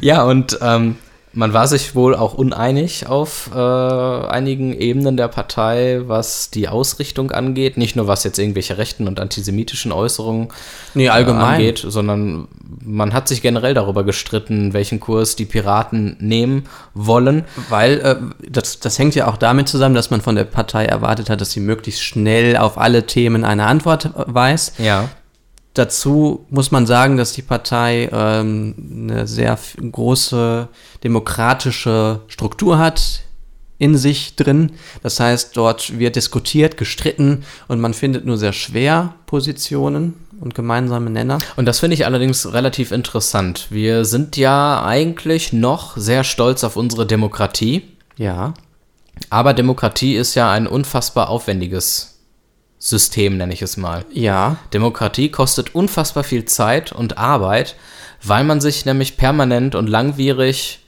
Ja, 0.00 0.24
und 0.24 0.58
ähm, 0.60 0.96
man 1.32 1.52
war 1.52 1.68
sich 1.68 1.94
wohl 1.94 2.16
auch 2.16 2.34
uneinig 2.34 3.06
auf 3.06 3.50
äh, 3.54 3.58
einigen 3.58 4.72
Ebenen 4.74 5.16
der 5.16 5.28
Partei, 5.28 6.00
was 6.06 6.50
die 6.50 6.66
Ausrichtung 6.66 7.30
angeht. 7.30 7.76
Nicht 7.76 7.94
nur 7.94 8.08
was 8.08 8.24
jetzt 8.24 8.38
irgendwelche 8.38 8.78
rechten 8.78 9.06
und 9.06 9.20
antisemitischen 9.20 9.92
Äußerungen 9.92 10.48
Nee, 10.94 11.08
allgemein. 11.08 11.40
äh, 11.40 11.54
angeht, 11.54 11.84
sondern 11.86 12.48
man 12.84 13.12
hat 13.12 13.28
sich 13.28 13.42
generell 13.42 13.74
darüber 13.74 14.02
gestritten, 14.02 14.72
welchen 14.72 14.98
Kurs 14.98 15.36
die 15.36 15.44
Piraten 15.44 16.16
nehmen 16.18 16.64
wollen. 16.94 17.44
Weil 17.68 18.00
äh, 18.00 18.16
das, 18.48 18.80
das 18.80 18.98
hängt 18.98 19.14
ja 19.14 19.28
auch 19.28 19.36
damit 19.36 19.68
zusammen, 19.68 19.94
dass 19.94 20.10
man 20.10 20.20
von 20.20 20.34
der 20.34 20.44
Partei 20.44 20.84
erwartet 20.86 21.30
hat, 21.30 21.40
dass 21.40 21.52
sie 21.52 21.60
möglichst 21.60 22.02
schnell 22.02 22.56
auf 22.56 22.76
alle 22.76 23.06
Themen 23.06 23.44
eine 23.44 23.66
Antwort 23.66 24.06
äh, 24.06 24.10
weiß. 24.26 24.72
Ja. 24.78 25.08
Dazu 25.80 26.44
muss 26.50 26.70
man 26.70 26.86
sagen, 26.86 27.16
dass 27.16 27.32
die 27.32 27.40
Partei 27.40 28.10
ähm, 28.12 28.74
eine 29.08 29.26
sehr 29.26 29.58
große 29.80 30.68
demokratische 31.02 32.20
Struktur 32.28 32.76
hat 32.76 33.22
in 33.78 33.96
sich 33.96 34.36
drin. 34.36 34.72
Das 35.02 35.20
heißt, 35.20 35.56
dort 35.56 35.98
wird 35.98 36.16
diskutiert, 36.16 36.76
gestritten 36.76 37.44
und 37.66 37.80
man 37.80 37.94
findet 37.94 38.26
nur 38.26 38.36
sehr 38.36 38.52
schwer 38.52 39.14
Positionen 39.24 40.16
und 40.38 40.54
gemeinsame 40.54 41.08
Nenner. 41.08 41.38
Und 41.56 41.64
das 41.64 41.80
finde 41.80 41.94
ich 41.94 42.04
allerdings 42.04 42.52
relativ 42.52 42.92
interessant. 42.92 43.68
Wir 43.70 44.04
sind 44.04 44.36
ja 44.36 44.84
eigentlich 44.84 45.54
noch 45.54 45.96
sehr 45.96 46.24
stolz 46.24 46.62
auf 46.62 46.76
unsere 46.76 47.06
Demokratie. 47.06 47.84
Ja, 48.18 48.52
Aber 49.30 49.54
Demokratie 49.54 50.14
ist 50.14 50.34
ja 50.34 50.52
ein 50.52 50.66
unfassbar 50.66 51.30
aufwendiges 51.30 52.09
System, 52.82 53.36
nenne 53.36 53.52
ich 53.52 53.60
es 53.62 53.76
mal. 53.76 54.06
ja, 54.10 54.56
Demokratie 54.72 55.28
kostet 55.28 55.74
unfassbar 55.74 56.24
viel 56.24 56.46
Zeit 56.46 56.92
und 56.92 57.18
Arbeit, 57.18 57.76
weil 58.22 58.42
man 58.42 58.60
sich 58.60 58.86
nämlich 58.86 59.18
permanent 59.18 59.74
und 59.74 59.86
langwierig 59.86 60.80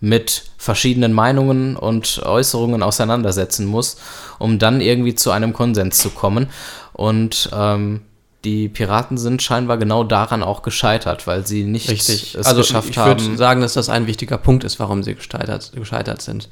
mit 0.00 0.44
verschiedenen 0.58 1.12
Meinungen 1.12 1.74
und 1.76 2.22
Äußerungen 2.24 2.82
auseinandersetzen 2.82 3.66
muss, 3.66 3.96
um 4.38 4.58
dann 4.58 4.80
irgendwie 4.80 5.14
zu 5.14 5.30
einem 5.30 5.54
Konsens 5.54 5.98
zu 5.98 6.10
kommen. 6.10 6.48
Und 6.92 7.50
ähm, 7.52 8.02
die 8.44 8.68
Piraten 8.68 9.18
sind 9.18 9.42
scheinbar 9.42 9.78
genau 9.78 10.04
daran 10.04 10.42
auch 10.42 10.62
gescheitert, 10.62 11.26
weil 11.26 11.46
sie 11.46 11.64
nicht 11.64 11.90
Richtig. 11.90 12.36
es 12.38 12.46
also 12.46 12.60
geschafft 12.60 12.90
ich 12.90 12.98
haben. 12.98 13.20
würde 13.20 13.36
sagen, 13.36 13.60
dass 13.62 13.72
das 13.72 13.88
ein 13.88 14.06
wichtiger 14.06 14.38
Punkt 14.38 14.64
ist, 14.64 14.78
warum 14.78 15.02
sie 15.02 15.14
gescheitert, 15.14 15.72
gescheitert 15.74 16.22
sind. 16.22 16.48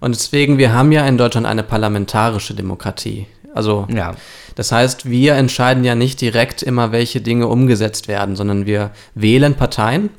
Und 0.00 0.14
deswegen, 0.14 0.58
wir 0.58 0.72
haben 0.72 0.90
ja 0.90 1.06
in 1.06 1.18
Deutschland 1.18 1.46
eine 1.46 1.62
parlamentarische 1.62 2.54
Demokratie. 2.54 3.26
Also 3.54 3.86
ja. 3.92 4.14
das 4.56 4.72
heißt, 4.72 5.08
wir 5.08 5.34
entscheiden 5.34 5.84
ja 5.84 5.94
nicht 5.94 6.20
direkt 6.20 6.62
immer, 6.62 6.92
welche 6.92 7.20
Dinge 7.20 7.48
umgesetzt 7.48 8.08
werden, 8.08 8.36
sondern 8.36 8.66
wir 8.66 8.90
wählen 9.14 9.54
Parteien, 9.54 10.10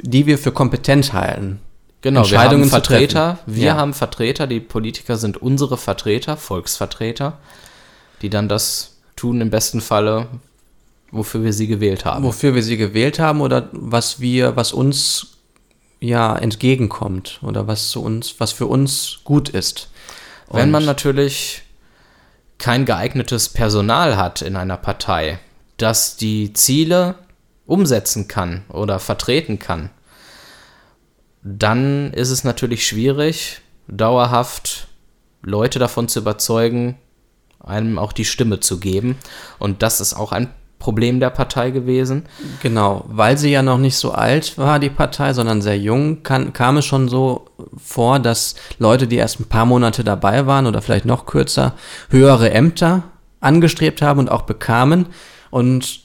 die 0.00 0.26
wir 0.26 0.38
für 0.38 0.52
kompetent 0.52 1.12
halten. 1.12 1.60
Genau, 2.00 2.20
wir 2.20 2.38
haben 2.38 2.62
Entscheidungen 2.62 2.68
Vertreter, 2.70 3.38
wir 3.46 3.64
Ja. 3.68 3.76
haben 3.76 3.92
Vertreter, 3.94 4.46
die 4.46 4.60
Politiker 4.60 5.16
sind 5.16 5.36
unsere 5.36 5.76
Vertreter, 5.76 6.36
Volksvertreter, 6.36 7.38
die 8.22 8.30
dann 8.30 8.48
das 8.48 8.96
tun 9.16 9.40
im 9.40 9.50
besten 9.50 9.80
Falle, 9.80 10.28
wofür 11.10 11.42
wir 11.42 11.52
sie 11.52 11.66
gewählt 11.66 12.04
haben. 12.04 12.22
Wofür 12.22 12.54
wir 12.54 12.62
sie 12.62 12.76
gewählt 12.76 13.18
haben 13.18 13.40
oder 13.40 13.68
was 13.72 14.20
wir, 14.20 14.54
was 14.54 14.72
uns 14.72 15.38
ja 16.00 16.36
entgegenkommt 16.36 17.40
oder 17.42 17.66
was 17.66 17.88
zu 17.90 18.02
uns, 18.02 18.36
was 18.38 18.52
für 18.52 18.66
uns 18.66 19.18
gut 19.24 19.48
ist. 19.48 19.88
Wenn 20.50 20.66
Und- 20.66 20.70
man 20.70 20.84
natürlich 20.84 21.62
kein 22.58 22.84
geeignetes 22.84 23.48
Personal 23.48 24.16
hat 24.16 24.42
in 24.42 24.56
einer 24.56 24.76
Partei, 24.76 25.38
das 25.76 26.16
die 26.16 26.52
Ziele 26.52 27.14
umsetzen 27.66 28.28
kann 28.28 28.64
oder 28.68 28.98
vertreten 28.98 29.58
kann, 29.58 29.90
dann 31.42 32.12
ist 32.12 32.30
es 32.30 32.44
natürlich 32.44 32.86
schwierig, 32.86 33.60
dauerhaft 33.86 34.88
Leute 35.42 35.78
davon 35.78 36.08
zu 36.08 36.20
überzeugen, 36.20 36.98
einem 37.60 37.98
auch 37.98 38.12
die 38.12 38.24
Stimme 38.24 38.60
zu 38.60 38.80
geben. 38.80 39.16
Und 39.58 39.82
das 39.82 40.00
ist 40.00 40.14
auch 40.14 40.32
ein 40.32 40.50
Problem 40.78 41.20
der 41.20 41.30
Partei 41.30 41.70
gewesen. 41.70 42.26
Genau, 42.62 43.04
weil 43.08 43.36
sie 43.36 43.50
ja 43.50 43.62
noch 43.62 43.78
nicht 43.78 43.96
so 43.96 44.12
alt 44.12 44.58
war, 44.58 44.78
die 44.78 44.90
Partei, 44.90 45.32
sondern 45.32 45.62
sehr 45.62 45.78
jung, 45.78 46.22
kann, 46.22 46.52
kam 46.52 46.76
es 46.76 46.84
schon 46.84 47.08
so 47.08 47.46
vor, 47.88 48.18
dass 48.18 48.54
Leute, 48.78 49.06
die 49.06 49.16
erst 49.16 49.40
ein 49.40 49.48
paar 49.48 49.64
Monate 49.64 50.04
dabei 50.04 50.46
waren 50.46 50.66
oder 50.66 50.82
vielleicht 50.82 51.06
noch 51.06 51.24
kürzer, 51.24 51.74
höhere 52.10 52.50
Ämter 52.50 53.04
angestrebt 53.40 54.02
haben 54.02 54.20
und 54.20 54.30
auch 54.30 54.42
bekamen. 54.42 55.06
Und 55.50 56.00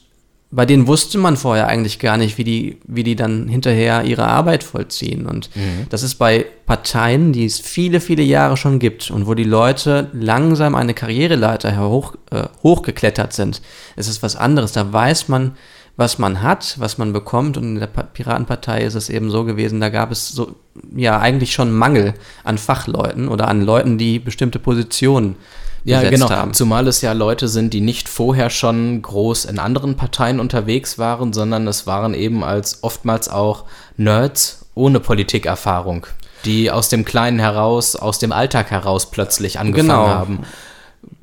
bei 0.50 0.64
denen 0.64 0.86
wusste 0.86 1.18
man 1.18 1.36
vorher 1.36 1.66
eigentlich 1.66 1.98
gar 1.98 2.16
nicht, 2.16 2.38
wie 2.38 2.44
die, 2.44 2.78
wie 2.86 3.02
die 3.02 3.16
dann 3.16 3.48
hinterher 3.48 4.04
ihre 4.04 4.26
Arbeit 4.26 4.64
vollziehen. 4.64 5.26
Und 5.26 5.50
das 5.90 6.02
ist 6.02 6.14
bei 6.14 6.46
Parteien, 6.64 7.32
die 7.32 7.44
es 7.44 7.58
viele, 7.60 8.00
viele 8.00 8.22
Jahre 8.22 8.56
schon 8.56 8.78
gibt 8.78 9.10
und 9.10 9.26
wo 9.26 9.34
die 9.34 9.44
Leute 9.44 10.08
langsam 10.14 10.76
eine 10.76 10.94
Karriereleiter 10.94 11.76
hoch, 11.86 12.14
äh, 12.30 12.44
hochgeklettert 12.62 13.32
sind, 13.34 13.60
ist 13.96 14.08
es 14.08 14.22
was 14.22 14.36
anderes. 14.36 14.72
Da 14.72 14.90
weiß 14.90 15.28
man, 15.28 15.56
was 15.96 16.18
man 16.18 16.42
hat, 16.42 16.74
was 16.78 16.98
man 16.98 17.12
bekommt. 17.12 17.56
Und 17.56 17.64
in 17.64 17.80
der 17.80 17.86
Pa- 17.86 18.02
Piratenpartei 18.02 18.82
ist 18.82 18.94
es 18.94 19.08
eben 19.10 19.30
so 19.30 19.44
gewesen, 19.44 19.80
da 19.80 19.88
gab 19.90 20.10
es 20.10 20.28
so, 20.30 20.54
ja, 20.94 21.18
eigentlich 21.20 21.52
schon 21.52 21.72
Mangel 21.72 22.14
an 22.42 22.58
Fachleuten 22.58 23.28
oder 23.28 23.48
an 23.48 23.62
Leuten, 23.62 23.96
die 23.98 24.18
bestimmte 24.18 24.58
Positionen 24.58 25.36
Ja, 25.84 26.02
genau. 26.08 26.30
haben. 26.30 26.52
Zumal 26.54 26.88
es 26.88 27.00
ja 27.02 27.12
Leute 27.12 27.46
sind, 27.46 27.74
die 27.74 27.80
nicht 27.80 28.08
vorher 28.08 28.50
schon 28.50 29.02
groß 29.02 29.44
in 29.44 29.58
anderen 29.58 29.96
Parteien 29.96 30.40
unterwegs 30.40 30.98
waren, 30.98 31.32
sondern 31.32 31.68
es 31.68 31.86
waren 31.86 32.14
eben 32.14 32.42
als 32.42 32.82
oftmals 32.82 33.28
auch 33.28 33.64
Nerds 33.96 34.66
ohne 34.74 34.98
Politikerfahrung, 34.98 36.06
die 36.44 36.70
aus 36.70 36.88
dem 36.88 37.04
Kleinen 37.04 37.38
heraus, 37.38 37.94
aus 37.96 38.18
dem 38.18 38.32
Alltag 38.32 38.70
heraus 38.70 39.10
plötzlich 39.10 39.58
angefangen 39.60 39.88
Genau. 39.88 40.08
haben, 40.08 40.38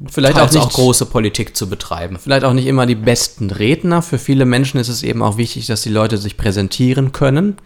Vielleicht 0.07 0.39
auch 0.39 0.51
nicht 0.51 0.63
auch 0.63 0.73
große 0.73 1.05
Politik 1.05 1.55
zu 1.55 1.69
betreiben. 1.69 2.17
vielleicht 2.19 2.43
auch 2.43 2.53
nicht 2.53 2.67
immer 2.67 2.85
die 2.85 2.95
besten 2.95 3.51
Redner. 3.51 4.01
Für 4.01 4.17
viele 4.17 4.45
Menschen 4.45 4.79
ist 4.79 4.87
es 4.87 5.03
eben 5.03 5.21
auch 5.21 5.37
wichtig, 5.37 5.67
dass 5.67 5.81
die 5.81 5.89
Leute 5.89 6.17
sich 6.17 6.37
präsentieren 6.37 7.11
können. 7.11 7.57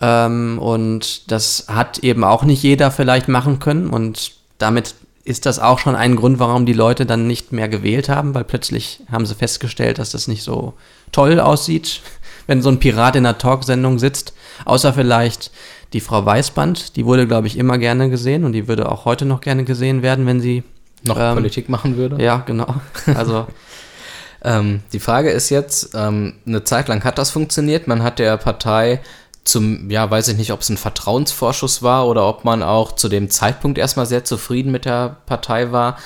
Ähm, 0.00 0.58
und 0.58 1.30
das 1.30 1.66
hat 1.68 1.98
eben 1.98 2.24
auch 2.24 2.44
nicht 2.44 2.62
jeder 2.62 2.90
vielleicht 2.90 3.28
machen 3.28 3.58
können. 3.58 3.88
Und 3.88 4.32
damit 4.58 4.94
ist 5.24 5.46
das 5.46 5.58
auch 5.58 5.78
schon 5.78 5.94
ein 5.94 6.16
Grund, 6.16 6.38
warum 6.38 6.66
die 6.66 6.72
Leute 6.72 7.06
dann 7.06 7.26
nicht 7.26 7.52
mehr 7.52 7.68
gewählt 7.68 8.08
haben, 8.08 8.34
weil 8.34 8.44
plötzlich 8.44 9.00
haben 9.10 9.26
sie 9.26 9.34
festgestellt, 9.34 9.98
dass 9.98 10.10
das 10.10 10.26
nicht 10.26 10.42
so 10.42 10.74
toll 11.12 11.38
aussieht, 11.38 12.00
wenn 12.46 12.62
so 12.62 12.70
ein 12.70 12.80
Pirat 12.80 13.16
in 13.16 13.24
einer 13.24 13.38
Talksendung 13.38 13.98
sitzt. 13.98 14.34
Außer 14.64 14.92
vielleicht 14.92 15.50
die 15.92 16.00
Frau 16.00 16.24
Weißband, 16.24 16.96
die 16.96 17.04
wurde, 17.04 17.26
glaube 17.26 17.46
ich, 17.46 17.56
immer 17.56 17.78
gerne 17.78 18.10
gesehen 18.10 18.44
und 18.44 18.52
die 18.52 18.66
würde 18.66 18.90
auch 18.90 19.04
heute 19.04 19.24
noch 19.24 19.40
gerne 19.40 19.64
gesehen 19.64 20.02
werden, 20.02 20.26
wenn 20.26 20.40
sie 20.40 20.64
noch 21.04 21.18
ähm, 21.18 21.34
Politik 21.34 21.68
machen 21.68 21.96
würde. 21.96 22.22
Ja, 22.22 22.38
genau. 22.38 22.74
Also 23.14 23.46
ähm, 24.44 24.80
die 24.92 25.00
Frage 25.00 25.30
ist 25.30 25.50
jetzt, 25.50 25.94
ähm, 25.94 26.34
eine 26.46 26.64
Zeit 26.64 26.88
lang 26.88 27.04
hat 27.04 27.18
das 27.18 27.30
funktioniert. 27.30 27.86
Man 27.86 28.02
hat 28.02 28.18
der 28.18 28.36
Partei 28.36 29.00
zum, 29.44 29.90
ja, 29.90 30.08
weiß 30.08 30.28
ich 30.28 30.36
nicht, 30.36 30.52
ob 30.52 30.60
es 30.60 30.68
ein 30.68 30.76
Vertrauensvorschuss 30.76 31.82
war 31.82 32.06
oder 32.06 32.28
ob 32.28 32.44
man 32.44 32.62
auch 32.62 32.92
zu 32.92 33.08
dem 33.08 33.28
Zeitpunkt 33.28 33.78
erstmal 33.78 34.06
sehr 34.06 34.24
zufrieden 34.24 34.70
mit 34.70 34.84
der 34.84 35.16
Partei 35.26 35.72
war. 35.72 35.98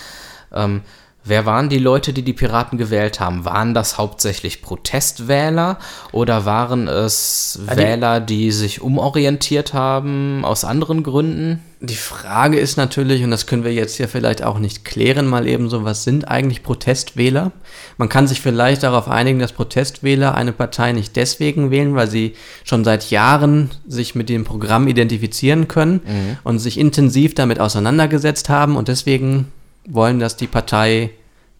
Ähm, 0.53 0.83
wer 1.27 1.45
waren 1.45 1.69
die 1.69 1.79
Leute, 1.79 2.13
die 2.13 2.23
die 2.23 2.33
Piraten 2.33 2.79
gewählt 2.79 3.21
haben? 3.21 3.45
Waren 3.45 3.75
das 3.75 3.99
hauptsächlich 3.99 4.63
Protestwähler 4.63 5.79
oder 6.13 6.45
waren 6.45 6.89
es 6.89 7.59
die, 7.63 7.77
Wähler, 7.77 8.21
die 8.21 8.53
sich 8.53 8.81
umorientiert 8.81 9.75
haben 9.75 10.45
aus 10.45 10.65
anderen 10.65 11.03
Gründen? 11.03 11.63
Die 11.81 11.95
Frage 11.95 12.59
ist 12.59 12.79
natürlich, 12.79 13.23
und 13.23 13.31
das 13.31 13.47
können 13.47 13.63
wir 13.63 13.73
jetzt 13.73 13.97
hier 13.97 14.09
vielleicht 14.09 14.43
auch 14.43 14.59
nicht 14.59 14.87
klären, 14.87 15.27
mal 15.27 15.47
eben 15.47 15.69
so, 15.69 15.85
was 15.85 16.05
sind 16.05 16.27
eigentlich 16.27 16.63
Protestwähler? 16.63 17.53
Man 17.99 18.09
kann 18.09 18.27
sich 18.27 18.41
vielleicht 18.41 18.83
darauf 18.83 19.09
einigen, 19.09 19.41
dass 19.41 19.53
Protestwähler 19.53 20.35
eine 20.35 20.53
Partei 20.53 20.93
nicht 20.93 21.17
deswegen 21.17 21.71
wählen, 21.71 21.95
weil 21.95 22.09
sie 22.09 22.35
schon 22.65 22.83
seit 22.83 23.11
Jahren 23.11 23.71
sich 23.87 24.15
mit 24.15 24.31
dem 24.31 24.45
Programm 24.45 24.89
identifizieren 24.89 25.69
können 25.69 26.01
mhm. 26.07 26.39
und 26.45 26.61
sich 26.61 26.79
intensiv 26.79 27.35
damit 27.35 27.61
auseinandergesetzt 27.61 28.49
haben 28.49 28.77
und 28.77 28.89
deswegen 28.89 29.53
wollen, 29.89 30.19
dass 30.19 30.37
die 30.37 30.47
Partei 30.47 31.11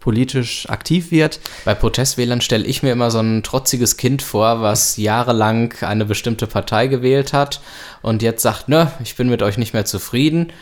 politisch 0.01 0.69
aktiv 0.69 1.11
wird. 1.11 1.41
Bei 1.65 1.75
Protestwählern 1.75 2.41
stelle 2.41 2.65
ich 2.65 2.83
mir 2.85 2.93
immer 2.93 3.11
so 3.11 3.19
ein 3.19 3.43
trotziges 3.43 3.97
Kind 3.97 4.23
vor, 4.23 4.63
was 4.63 4.97
jahrelang 4.97 5.75
eine 5.81 6.05
bestimmte 6.05 6.47
Partei 6.47 6.87
gewählt 6.87 7.33
hat 7.33 7.61
und 8.03 8.23
jetzt 8.23 8.43
sagt, 8.43 8.69
ne, 8.69 8.93
ich 9.03 9.17
bin 9.17 9.29
mit 9.29 9.43
euch 9.43 9.59
nicht 9.59 9.75
mehr 9.75 9.85
zufrieden. 9.85 10.53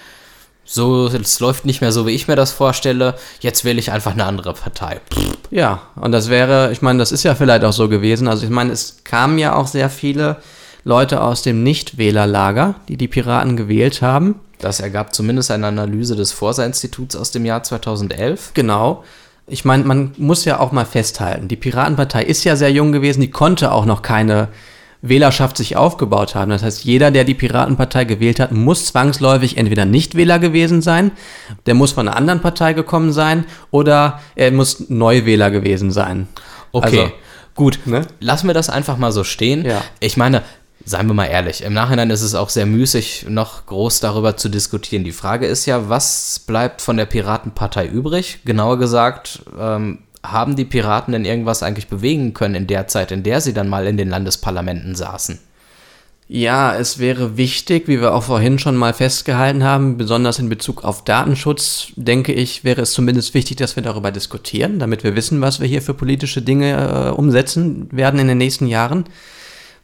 So, 0.65 1.09
es 1.09 1.41
läuft 1.41 1.67
nicht 1.67 1.83
mehr 1.83 1.93
so, 1.93 2.07
wie 2.07 2.13
ich 2.13 2.27
mir 2.27 2.37
das 2.37 2.53
vorstelle. 2.53 3.17
Jetzt 3.41 3.67
wähle 3.67 3.79
ich 3.79 3.93
einfach 3.93 4.13
eine 4.13 4.25
andere 4.25 4.55
Partei. 4.55 5.03
Ja, 5.51 5.83
und 5.97 6.13
das 6.13 6.31
wäre, 6.31 6.73
ich 6.73 6.81
meine, 6.81 6.99
das 6.99 7.13
ist 7.13 7.23
ja 7.23 7.35
vielleicht 7.35 7.65
auch 7.65 7.73
so 7.73 7.91
gewesen. 7.91 8.29
Also 8.29 8.45
ich 8.45 8.51
meine, 8.51 8.73
es 8.73 9.05
kamen 9.05 9.37
ja 9.37 9.55
auch 9.57 9.67
sehr 9.67 9.91
viele 9.91 10.39
Leute 10.85 11.21
aus 11.21 11.43
dem 11.43 11.63
Nichtwählerlager, 11.63 12.77
die 12.89 12.97
die 12.97 13.09
Piraten 13.09 13.59
gewählt 13.59 14.01
haben. 14.01 14.41
Das 14.59 14.81
ergab 14.81 15.15
zumindest 15.15 15.51
eine 15.51 15.67
Analyse 15.67 16.17
des 16.17 16.33
Forsa-Instituts 16.33 17.17
aus 17.17 17.31
dem 17.31 17.45
Jahr 17.45 17.63
2011. 17.63 18.53
Genau. 18.55 19.05
Ich 19.47 19.65
meine, 19.65 19.85
man 19.85 20.13
muss 20.17 20.45
ja 20.45 20.59
auch 20.59 20.73
mal 20.73 20.87
festhalten, 20.87 21.49
die 21.49 21.57
Piratenpartei 21.57 22.25
ist 22.25 22.45
ja 22.45 22.57
sehr 22.57 22.73
jung 22.73 22.93
gewesen, 22.93 23.21
die 23.21 23.31
konnte 23.31 23.73
auch 23.73 23.85
noch 23.85 24.01
keine 24.01 24.49
Wählerschaft 25.03 25.59
sich 25.59 25.77
aufgebaut 25.77 26.35
haben. 26.35 26.51
Das 26.51 26.63
heißt, 26.63 26.85
jeder, 26.85 27.11
der 27.11 27.25
die 27.25 27.35
Piratenpartei 27.35 28.05
gewählt 28.05 28.41
hat, 28.41 28.53
muss 28.53 28.87
zwangsläufig 28.87 29.59
entweder 29.59 29.85
Nichtwähler 29.85 30.39
gewesen 30.39 30.81
sein, 30.81 31.13
der 31.67 31.75
muss 31.75 31.93
von 31.93 32.09
einer 32.09 32.17
anderen 32.17 32.41
Partei 32.41 32.73
gekommen 32.73 33.13
sein 33.13 33.45
oder 33.71 34.21
er 34.35 34.51
muss 34.51 34.89
Neuwähler 34.89 35.51
gewesen 35.51 35.91
sein. 35.91 36.27
Okay, 36.73 37.01
also, 37.01 37.13
gut. 37.55 37.81
Ne? 37.85 38.07
Lass 38.21 38.45
mir 38.45 38.55
das 38.55 38.71
einfach 38.71 38.97
mal 38.97 39.13
so 39.13 39.25
stehen. 39.25 39.67
Ja. 39.67 39.83
Ich 40.01 40.17
meine, 40.17 40.43
seien 40.85 41.07
wir 41.07 41.15
mal 41.15 41.27
ehrlich, 41.27 41.63
im 41.63 41.73
Nachhinein 41.73 42.11
ist 42.11 42.23
es 42.23 42.35
auch 42.35 42.49
sehr 42.49 42.67
müßig, 42.67 43.27
noch 43.29 43.67
groß 43.67 44.01
darüber 44.01 44.37
zu 44.37 44.49
diskutieren. 44.49 45.05
Die 45.05 45.13
Frage 45.13 45.47
ist 45.47 45.67
ja, 45.67 45.89
was 45.89 46.41
bleibt 46.47 46.83
von 46.83 46.97
der 46.97 47.07
Piratenpartei 47.07 47.87
übrig? 47.87 48.41
Genauer 48.45 48.79
gesagt, 48.79 49.43
ähm, 49.59 49.99
haben 50.23 50.57
die 50.57 50.65
Piraten 50.65 51.13
denn 51.13 51.25
irgendwas 51.25 51.63
eigentlich 51.63 51.89
bewegen 51.89 52.35
können 52.35 52.55
in 52.55 52.67
der 52.67 52.87
Zeit, 52.89 53.13
in 53.13 53.23
der 53.23 53.41
sie 53.41 53.53
dann 53.53 53.69
mal 53.69 53.87
in 53.87 53.97
den 53.97 54.09
Landesparlamenten 54.09 54.95
saßen? 54.95 55.39
Ja, 56.27 56.75
es 56.75 56.99
wäre 56.99 57.37
wichtig, 57.37 57.87
wie 57.87 58.01
wir 58.01 58.15
auch 58.15 58.23
vorhin 58.23 58.59
schon 58.59 58.77
mal 58.77 58.95
festgehalten 58.95 59.63
haben, 59.63 59.99
besonders 59.99 60.39
in 60.39 60.49
Bezug 60.49 60.83
auf 60.83 61.05
Datenschutz, 61.05 61.89
denke 61.97 62.33
ich, 62.33 62.65
wäre 62.65 62.81
es 62.81 62.93
zumindest 62.93 63.35
wichtig, 63.35 63.59
dass 63.59 63.77
wir 63.77 63.83
darüber 63.83 64.11
diskutieren, 64.11 64.79
damit 64.79 65.05
wir 65.05 65.15
wissen, 65.17 65.43
was 65.43 65.61
wir 65.61 65.69
hier 65.69 65.83
für 65.83 65.93
politische 65.93 66.41
Dinge 66.41 67.09
äh, 67.09 67.11
umsetzen 67.11 67.89
werden 67.93 68.19
in 68.19 68.29
den 68.29 68.39
nächsten 68.39 68.67
Jahren. 68.67 69.05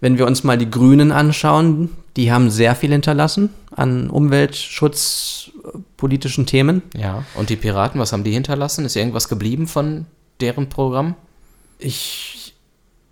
Wenn 0.00 0.18
wir 0.18 0.26
uns 0.26 0.44
mal 0.44 0.58
die 0.58 0.70
Grünen 0.70 1.12
anschauen, 1.12 1.90
die 2.16 2.32
haben 2.32 2.50
sehr 2.50 2.74
viel 2.74 2.90
hinterlassen 2.90 3.50
an 3.70 4.10
umweltschutzpolitischen 4.10 6.46
Themen. 6.46 6.82
Ja, 6.96 7.24
und 7.34 7.50
die 7.50 7.56
Piraten, 7.56 8.00
was 8.00 8.12
haben 8.12 8.24
die 8.24 8.32
hinterlassen? 8.32 8.84
Ist 8.84 8.96
irgendwas 8.96 9.28
geblieben 9.28 9.66
von 9.66 10.06
deren 10.40 10.68
Programm? 10.68 11.14
Ich, 11.78 12.54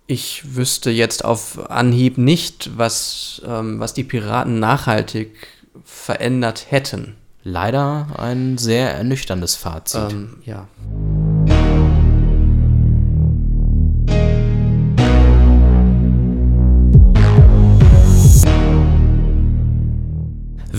ich 0.07 0.55
wüsste 0.55 0.91
jetzt 0.91 1.23
auf 1.23 1.69
Anhieb 1.69 2.17
nicht, 2.17 2.71
was, 2.77 3.41
ähm, 3.45 3.79
was 3.79 3.93
die 3.93 4.03
Piraten 4.03 4.59
nachhaltig 4.59 5.47
verändert 5.85 6.65
hätten. 6.69 7.15
Leider 7.43 8.07
ein 8.17 8.57
sehr 8.57 8.93
ernüchterndes 8.93 9.55
Fazit. 9.55 10.11
Ähm, 10.11 10.37
ja. 10.43 10.67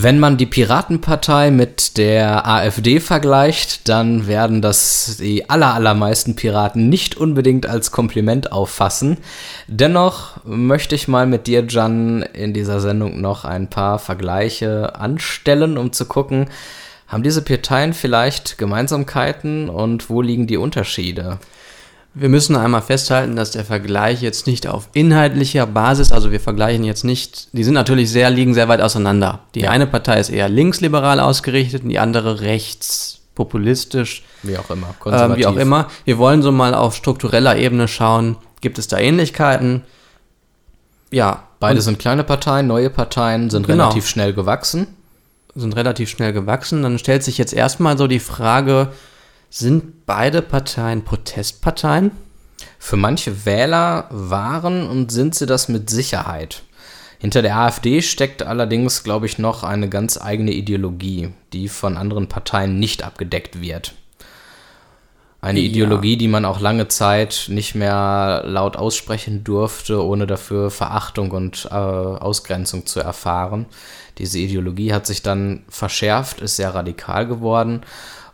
Wenn 0.03 0.17
man 0.17 0.37
die 0.37 0.47
Piratenpartei 0.47 1.51
mit 1.51 1.97
der 1.99 2.47
AfD 2.47 2.99
vergleicht, 2.99 3.87
dann 3.87 4.25
werden 4.25 4.59
das 4.59 5.17
die 5.19 5.47
allermeisten 5.47 6.35
Piraten 6.35 6.89
nicht 6.89 7.17
unbedingt 7.17 7.67
als 7.67 7.91
Kompliment 7.91 8.51
auffassen. 8.51 9.19
Dennoch 9.67 10.43
möchte 10.43 10.95
ich 10.95 11.07
mal 11.07 11.27
mit 11.27 11.45
dir, 11.45 11.65
Jan, 11.69 12.23
in 12.23 12.51
dieser 12.51 12.79
Sendung 12.79 13.21
noch 13.21 13.45
ein 13.45 13.69
paar 13.69 13.99
Vergleiche 13.99 14.95
anstellen, 14.95 15.77
um 15.77 15.93
zu 15.93 16.05
gucken, 16.05 16.47
haben 17.05 17.21
diese 17.21 17.43
Parteien 17.43 17.93
vielleicht 17.93 18.57
Gemeinsamkeiten 18.57 19.69
und 19.69 20.09
wo 20.09 20.23
liegen 20.23 20.47
die 20.47 20.57
Unterschiede? 20.57 21.37
Wir 22.13 22.27
müssen 22.27 22.57
einmal 22.57 22.81
festhalten, 22.81 23.37
dass 23.37 23.51
der 23.51 23.63
Vergleich 23.63 24.21
jetzt 24.21 24.45
nicht 24.45 24.67
auf 24.67 24.89
inhaltlicher 24.93 25.65
Basis, 25.65 26.11
also 26.11 26.31
wir 26.31 26.41
vergleichen 26.41 26.83
jetzt 26.83 27.05
nicht, 27.05 27.47
die 27.53 27.63
sind 27.63 27.73
natürlich 27.73 28.11
sehr, 28.11 28.29
liegen 28.29 28.53
sehr 28.53 28.67
weit 28.67 28.81
auseinander. 28.81 29.39
Die 29.55 29.61
ja. 29.61 29.71
eine 29.71 29.87
Partei 29.87 30.19
ist 30.19 30.29
eher 30.29 30.49
linksliberal 30.49 31.21
ausgerichtet 31.21 31.83
und 31.83 31.89
die 31.89 31.99
andere 31.99 32.41
rechtspopulistisch. 32.41 34.23
Wie 34.43 34.57
auch 34.57 34.69
immer, 34.69 34.93
konservativ. 34.99 35.35
Äh, 35.35 35.39
wie 35.39 35.45
auch 35.45 35.55
immer. 35.55 35.87
Wir 36.03 36.17
wollen 36.17 36.41
so 36.41 36.51
mal 36.51 36.73
auf 36.73 36.95
struktureller 36.95 37.55
Ebene 37.55 37.87
schauen, 37.87 38.35
gibt 38.59 38.77
es 38.77 38.89
da 38.89 38.97
Ähnlichkeiten? 38.97 39.83
Ja. 41.11 41.43
Beide 41.61 41.81
sind 41.81 41.99
kleine 41.99 42.23
Parteien, 42.23 42.67
neue 42.67 42.89
Parteien, 42.89 43.49
sind 43.49 43.67
genau. 43.67 43.83
relativ 43.83 44.07
schnell 44.07 44.33
gewachsen. 44.33 44.87
Sind 45.53 45.75
relativ 45.75 46.09
schnell 46.09 46.33
gewachsen. 46.33 46.81
Dann 46.81 46.97
stellt 46.97 47.23
sich 47.23 47.37
jetzt 47.37 47.53
erstmal 47.53 47.97
so 47.97 48.07
die 48.07 48.19
Frage, 48.19 48.89
sind 49.51 50.05
beide 50.05 50.41
Parteien 50.41 51.03
Protestparteien? 51.03 52.11
Für 52.79 52.95
manche 52.95 53.45
Wähler 53.45 54.07
waren 54.09 54.87
und 54.87 55.11
sind 55.11 55.35
sie 55.35 55.45
das 55.45 55.67
mit 55.67 55.89
Sicherheit. 55.89 56.63
Hinter 57.19 57.43
der 57.43 57.57
AfD 57.57 58.01
steckt 58.01 58.41
allerdings, 58.41 59.03
glaube 59.03 59.27
ich, 59.27 59.37
noch 59.37 59.63
eine 59.63 59.89
ganz 59.89 60.19
eigene 60.19 60.51
Ideologie, 60.51 61.33
die 61.53 61.67
von 61.67 61.97
anderen 61.97 62.27
Parteien 62.27 62.79
nicht 62.79 63.03
abgedeckt 63.03 63.61
wird. 63.61 63.93
Eine 65.41 65.59
ja. 65.59 65.69
Ideologie, 65.69 66.17
die 66.17 66.27
man 66.27 66.45
auch 66.45 66.59
lange 66.59 66.87
Zeit 66.87 67.45
nicht 67.49 67.75
mehr 67.75 68.43
laut 68.45 68.77
aussprechen 68.77 69.43
durfte, 69.43 70.03
ohne 70.03 70.27
dafür 70.27 70.71
Verachtung 70.71 71.31
und 71.31 71.67
äh, 71.69 71.73
Ausgrenzung 71.75 72.85
zu 72.85 73.01
erfahren. 73.01 73.65
Diese 74.17 74.39
Ideologie 74.39 74.93
hat 74.93 75.05
sich 75.05 75.23
dann 75.23 75.63
verschärft, 75.67 76.41
ist 76.41 76.55
sehr 76.55 76.73
radikal 76.73 77.27
geworden 77.27 77.81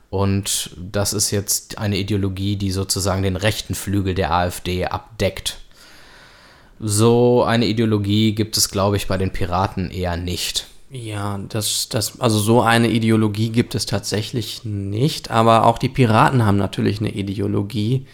und 0.10 0.72
das 0.78 1.14
ist 1.14 1.32
jetzt 1.32 1.78
eine 1.78 1.98
Ideologie, 1.98 2.56
die 2.56 2.72
sozusagen 2.72 3.24
den 3.24 3.36
rechten 3.36 3.76
Flügel 3.76 4.14
der 4.14 4.32
AfD 4.32 4.86
abdeckt. 4.86 5.58
So 6.80 7.44
eine 7.44 7.66
Ideologie 7.66 8.34
gibt 8.34 8.56
es, 8.56 8.70
glaube 8.70 8.98
ich, 8.98 9.08
bei 9.08 9.18
den 9.18 9.32
Piraten 9.32 9.90
eher 9.90 10.16
nicht. 10.16 10.68
Ja, 10.90 11.40
das, 11.50 11.90
das, 11.90 12.20
also 12.22 12.40
so 12.40 12.62
eine 12.62 12.90
Ideologie 12.90 13.50
gibt 13.50 13.76
es 13.76 13.86
tatsächlich 13.86 14.64
nicht, 14.64 15.32
aber 15.32 15.66
auch 15.66 15.80
die 15.80 15.90
Piraten 15.90 16.46
haben 16.46 16.58
natürlich 16.58 17.00
eine 17.00 17.12
Ideologie. 17.12 18.06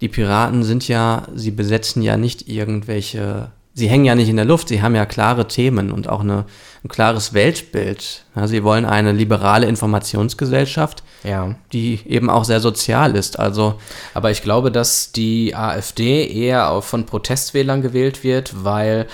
Die 0.00 0.08
Piraten 0.08 0.62
sind 0.62 0.88
ja, 0.88 1.26
sie 1.34 1.50
besetzen 1.50 2.02
ja 2.02 2.16
nicht 2.16 2.48
irgendwelche 2.48 3.50
sie 3.76 3.88
hängen 3.88 4.06
ja 4.06 4.14
nicht 4.14 4.30
in 4.30 4.36
der 4.36 4.44
Luft, 4.46 4.68
sie 4.68 4.82
haben 4.82 4.96
ja 4.96 5.04
klare 5.04 5.46
Themen 5.46 5.92
und 5.92 6.08
auch 6.08 6.20
eine, 6.20 6.46
ein 6.82 6.88
klares 6.88 7.34
Weltbild. 7.34 8.24
Ja, 8.34 8.48
sie 8.48 8.64
wollen 8.64 8.86
eine 8.86 9.12
liberale 9.12 9.66
Informationsgesellschaft, 9.66 11.02
ja. 11.22 11.54
die 11.72 12.00
eben 12.06 12.30
auch 12.30 12.44
sehr 12.44 12.60
sozial 12.60 13.14
ist. 13.14 13.38
Also, 13.38 13.78
Aber 14.14 14.30
ich 14.30 14.42
glaube, 14.42 14.72
dass 14.72 15.12
die 15.12 15.54
AfD 15.54 16.26
eher 16.26 16.80
von 16.80 17.04
Protestwählern 17.04 17.82
gewählt 17.82 18.24
wird, 18.24 18.64
weil 18.64 19.06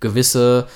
gewisse 0.00 0.66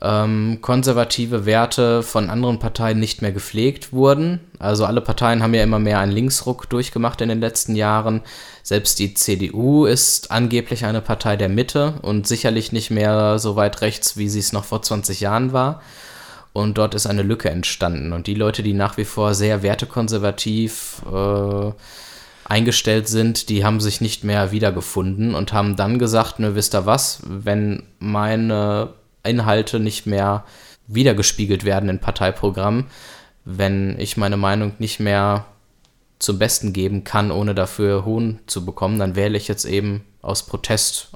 ähm, 0.00 0.58
konservative 0.60 1.44
Werte 1.46 2.02
von 2.02 2.30
anderen 2.30 2.58
Parteien 2.58 3.00
nicht 3.00 3.22
mehr 3.22 3.32
gepflegt 3.32 3.92
wurden. 3.92 4.40
Also 4.58 4.84
alle 4.84 5.00
Parteien 5.00 5.42
haben 5.42 5.54
ja 5.54 5.62
immer 5.62 5.78
mehr 5.78 5.98
einen 5.98 6.12
Linksruck 6.12 6.68
durchgemacht 6.70 7.20
in 7.20 7.28
den 7.28 7.40
letzten 7.40 7.74
Jahren. 7.74 8.22
Selbst 8.62 8.98
die 8.98 9.14
CDU 9.14 9.86
ist 9.86 10.30
angeblich 10.30 10.84
eine 10.84 11.00
Partei 11.00 11.36
der 11.36 11.48
Mitte 11.48 11.94
und 12.02 12.26
sicherlich 12.26 12.70
nicht 12.70 12.90
mehr 12.90 13.38
so 13.38 13.56
weit 13.56 13.80
rechts, 13.80 14.16
wie 14.16 14.28
sie 14.28 14.40
es 14.40 14.52
noch 14.52 14.64
vor 14.64 14.82
20 14.82 15.20
Jahren 15.20 15.52
war. 15.52 15.82
Und 16.52 16.78
dort 16.78 16.94
ist 16.94 17.06
eine 17.06 17.22
Lücke 17.22 17.50
entstanden. 17.50 18.12
Und 18.12 18.26
die 18.26 18.34
Leute, 18.34 18.62
die 18.62 18.74
nach 18.74 18.96
wie 18.96 19.04
vor 19.04 19.34
sehr 19.34 19.62
wertekonservativ 19.62 21.02
äh, 21.12 21.72
eingestellt 22.44 23.08
sind, 23.08 23.48
die 23.48 23.64
haben 23.64 23.80
sich 23.80 24.00
nicht 24.00 24.24
mehr 24.24 24.50
wiedergefunden 24.50 25.34
und 25.34 25.52
haben 25.52 25.76
dann 25.76 25.98
gesagt, 25.98 26.38
ne, 26.38 26.54
wisst 26.54 26.74
ihr 26.74 26.86
was, 26.86 27.20
wenn 27.26 27.82
meine 27.98 28.90
Inhalte 29.28 29.80
nicht 29.80 30.06
mehr 30.06 30.44
wiedergespiegelt 30.86 31.64
werden 31.64 31.88
in 31.88 32.00
Parteiprogrammen, 32.00 32.86
wenn 33.44 33.98
ich 33.98 34.16
meine 34.16 34.36
Meinung 34.36 34.72
nicht 34.78 35.00
mehr 35.00 35.46
zum 36.18 36.38
Besten 36.38 36.72
geben 36.72 37.04
kann, 37.04 37.30
ohne 37.30 37.54
dafür 37.54 38.04
Hohn 38.04 38.40
zu 38.46 38.64
bekommen, 38.64 38.98
dann 38.98 39.14
wähle 39.14 39.38
ich 39.38 39.48
jetzt 39.48 39.64
eben 39.64 40.04
aus 40.20 40.44
Protest 40.44 41.10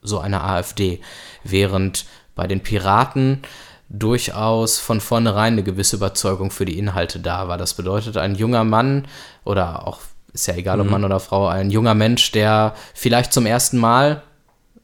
so 0.00 0.18
eine 0.18 0.42
AfD. 0.42 1.00
Während 1.44 2.06
bei 2.34 2.46
den 2.46 2.62
Piraten 2.62 3.42
durchaus 3.88 4.78
von 4.78 5.00
vornherein 5.00 5.54
eine 5.54 5.62
gewisse 5.62 5.96
Überzeugung 5.96 6.50
für 6.50 6.64
die 6.64 6.78
Inhalte 6.78 7.20
da 7.20 7.48
war. 7.48 7.58
Das 7.58 7.74
bedeutet, 7.74 8.16
ein 8.16 8.34
junger 8.34 8.64
Mann 8.64 9.06
oder 9.44 9.86
auch, 9.86 10.00
ist 10.32 10.46
ja 10.46 10.54
egal 10.54 10.80
ob 10.80 10.86
mhm. 10.86 10.92
Mann 10.92 11.04
oder 11.04 11.20
Frau, 11.20 11.46
ein 11.46 11.70
junger 11.70 11.94
Mensch, 11.94 12.30
der 12.32 12.74
vielleicht 12.94 13.32
zum 13.32 13.46
ersten 13.46 13.78
Mal 13.78 14.22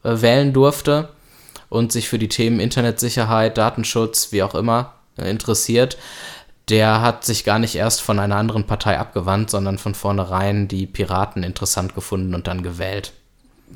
äh, 0.03 0.21
wählen 0.21 0.53
durfte 0.53 1.11
und 1.75 1.91
sich 1.91 2.09
für 2.09 2.19
die 2.19 2.29
Themen 2.29 2.61
Internetsicherheit, 2.61 3.59
Datenschutz, 3.59 4.31
wie 4.31 4.43
auch 4.43 4.55
immer 4.55 4.93
äh, 5.19 5.29
interessiert, 5.29 5.99
der 6.69 7.03
hat 7.03 7.25
sich 7.25 7.45
gar 7.45 7.59
nicht 7.59 7.75
erst 7.75 8.01
von 8.01 8.19
einer 8.19 8.37
anderen 8.37 8.65
Partei 8.65 8.99
abgewandt, 8.99 9.51
sondern 9.51 9.77
von 9.79 9.95
vornherein 9.95 10.69
die 10.69 10.87
Piraten 10.87 11.43
interessant 11.43 11.95
gefunden 11.95 12.35
und 12.35 12.47
dann 12.47 12.63
gewählt. 12.63 13.13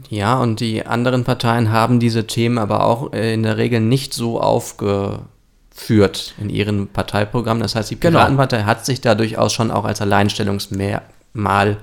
Ja, 0.09 0.39
und 0.39 0.61
die 0.61 0.87
anderen 0.87 1.25
Parteien 1.25 1.73
haben 1.73 1.99
diese 1.99 2.27
Themen 2.27 2.59
aber 2.59 2.85
auch 2.85 3.13
äh, 3.13 3.35
in 3.35 3.43
der 3.43 3.57
Regel 3.59 3.81
nicht 3.81 4.15
so 4.15 4.41
aufgeführt 4.41 6.35
in 6.39 6.51
ihren 6.51 6.87
Parteiprogrammen. 6.87 7.63
Das 7.63 7.75
heißt, 7.75 7.91
die 7.91 7.99
genau. 7.99 8.19
Piratenpartei 8.19 8.59
genau. 8.59 8.69
hat 8.69 8.87
sich 8.87 9.01
da 9.01 9.17
durchaus 9.17 9.53
schon 9.53 9.73
auch 9.73 9.85
als 9.85 10.01
Alleinstellungsmerkmal 10.01 11.79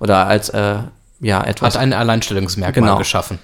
oder 0.00 0.26
als 0.26 0.48
äh, 0.48 0.78
ja 1.20 1.44
etwas. 1.44 1.74
Hat 1.74 1.80
ein 1.80 1.92
Alleinstellungsmerkmal 1.92 2.82
genau. 2.82 2.98
geschaffen. 2.98 3.38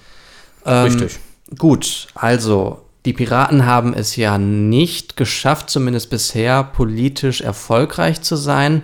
Ähm, 0.67 0.83
Richtig. 0.83 1.21
Gut, 1.57 2.09
also 2.15 2.83
die 3.07 3.13
Piraten 3.13 3.65
haben 3.65 3.95
es 3.95 4.17
ja 4.17 4.39
nicht 4.39 5.17
geschafft, 5.17 5.71
zumindest 5.71 6.11
bisher 6.11 6.65
politisch 6.65 7.41
erfolgreich 7.41 8.21
zu 8.21 8.37
sein. 8.37 8.83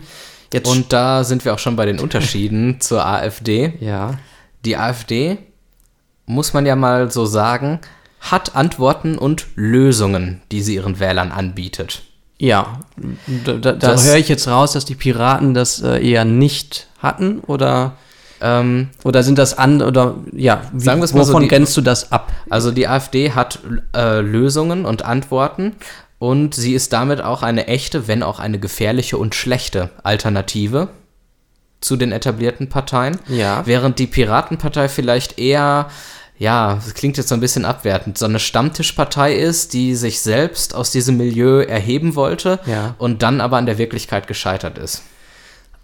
Jetzt 0.53 0.71
und 0.71 0.93
da 0.93 1.25
sind 1.25 1.45
wir 1.45 1.53
auch 1.53 1.59
schon 1.59 1.77
bei 1.77 1.85
den 1.85 2.01
Unterschieden 2.01 2.77
zur 2.81 3.05
AfD. 3.05 3.75
Ja 3.81 4.19
die 4.65 4.77
AfD, 4.77 5.39
muss 6.27 6.53
man 6.53 6.67
ja 6.67 6.77
mal 6.77 7.11
so 7.11 7.27
sagen, 7.27 7.81
hat 8.21 8.57
Antworten 8.57 9.19
und 9.19 9.47
Lösungen, 9.55 10.41
die 10.51 10.63
sie 10.63 10.77
ihren 10.77 10.99
Wählern 10.99 11.33
anbietet. 11.33 12.03
Ja, 12.39 12.81
da, 13.45 13.73
da, 13.73 14.03
höre 14.03 14.17
ich 14.17 14.29
jetzt 14.29 14.49
raus, 14.49 14.73
dass 14.73 14.85
die 14.85 14.97
Piraten 14.97 15.55
das 15.55 15.81
äh, 15.83 16.05
eher 16.05 16.25
nicht 16.25 16.89
hatten 16.99 17.41
oder 17.41 17.97
ähm, 18.45 18.91
oder 19.05 19.23
sind 19.23 19.39
das 19.39 19.57
an 19.57 19.81
oder 19.81 20.17
ja, 20.33 20.63
wie, 20.73 20.85
sagen 20.85 21.01
wovon 21.01 21.25
so, 21.25 21.39
die, 21.39 21.49
grenzt 21.49 21.75
du 21.79 21.81
das 21.81 22.13
ab? 22.13 22.31
Also 22.51 22.71
die 22.71 22.87
AfD 22.87 23.33
hat 23.33 23.59
äh, 23.97 24.21
Lösungen 24.21 24.85
und 24.85 25.03
Antworten 25.03 25.73
und 26.19 26.55
sie 26.55 26.75
ist 26.75 26.93
damit 26.93 27.23
auch 27.23 27.43
eine 27.43 27.69
echte, 27.69 28.07
wenn 28.07 28.23
auch 28.23 28.41
eine 28.41 28.59
gefährliche 28.59 29.17
und 29.17 29.35
schlechte 29.35 29.91
Alternative 30.03 30.89
zu 31.81 31.97
den 31.97 32.13
etablierten 32.13 32.69
Parteien. 32.69 33.19
Ja. 33.29 33.63
Während 33.65 33.99
die 33.99 34.07
Piratenpartei 34.07 34.91
vielleicht 34.91 35.39
eher, 35.39 35.89
ja, 36.37 36.75
das 36.75 36.93
klingt 36.93 37.17
jetzt 37.17 37.31
so 37.31 37.35
ein 37.35 37.41
bisschen 37.41 37.65
abwertend, 37.65 38.19
so 38.19 38.27
eine 38.27 38.41
Stammtischpartei 38.41 39.35
ist, 39.35 39.73
die 39.73 39.95
sich 39.95 40.21
selbst 40.21 40.75
aus 40.75 40.91
diesem 40.91 41.17
Milieu 41.17 41.63
erheben 41.63 42.15
wollte 42.15 42.61
ja. 42.67 42.95
und 42.99 43.23
dann 43.23 43.41
aber 43.41 43.57
an 43.57 43.67
der 43.67 43.79
Wirklichkeit 43.79 44.27
gescheitert 44.27 44.77
ist. 44.77 45.03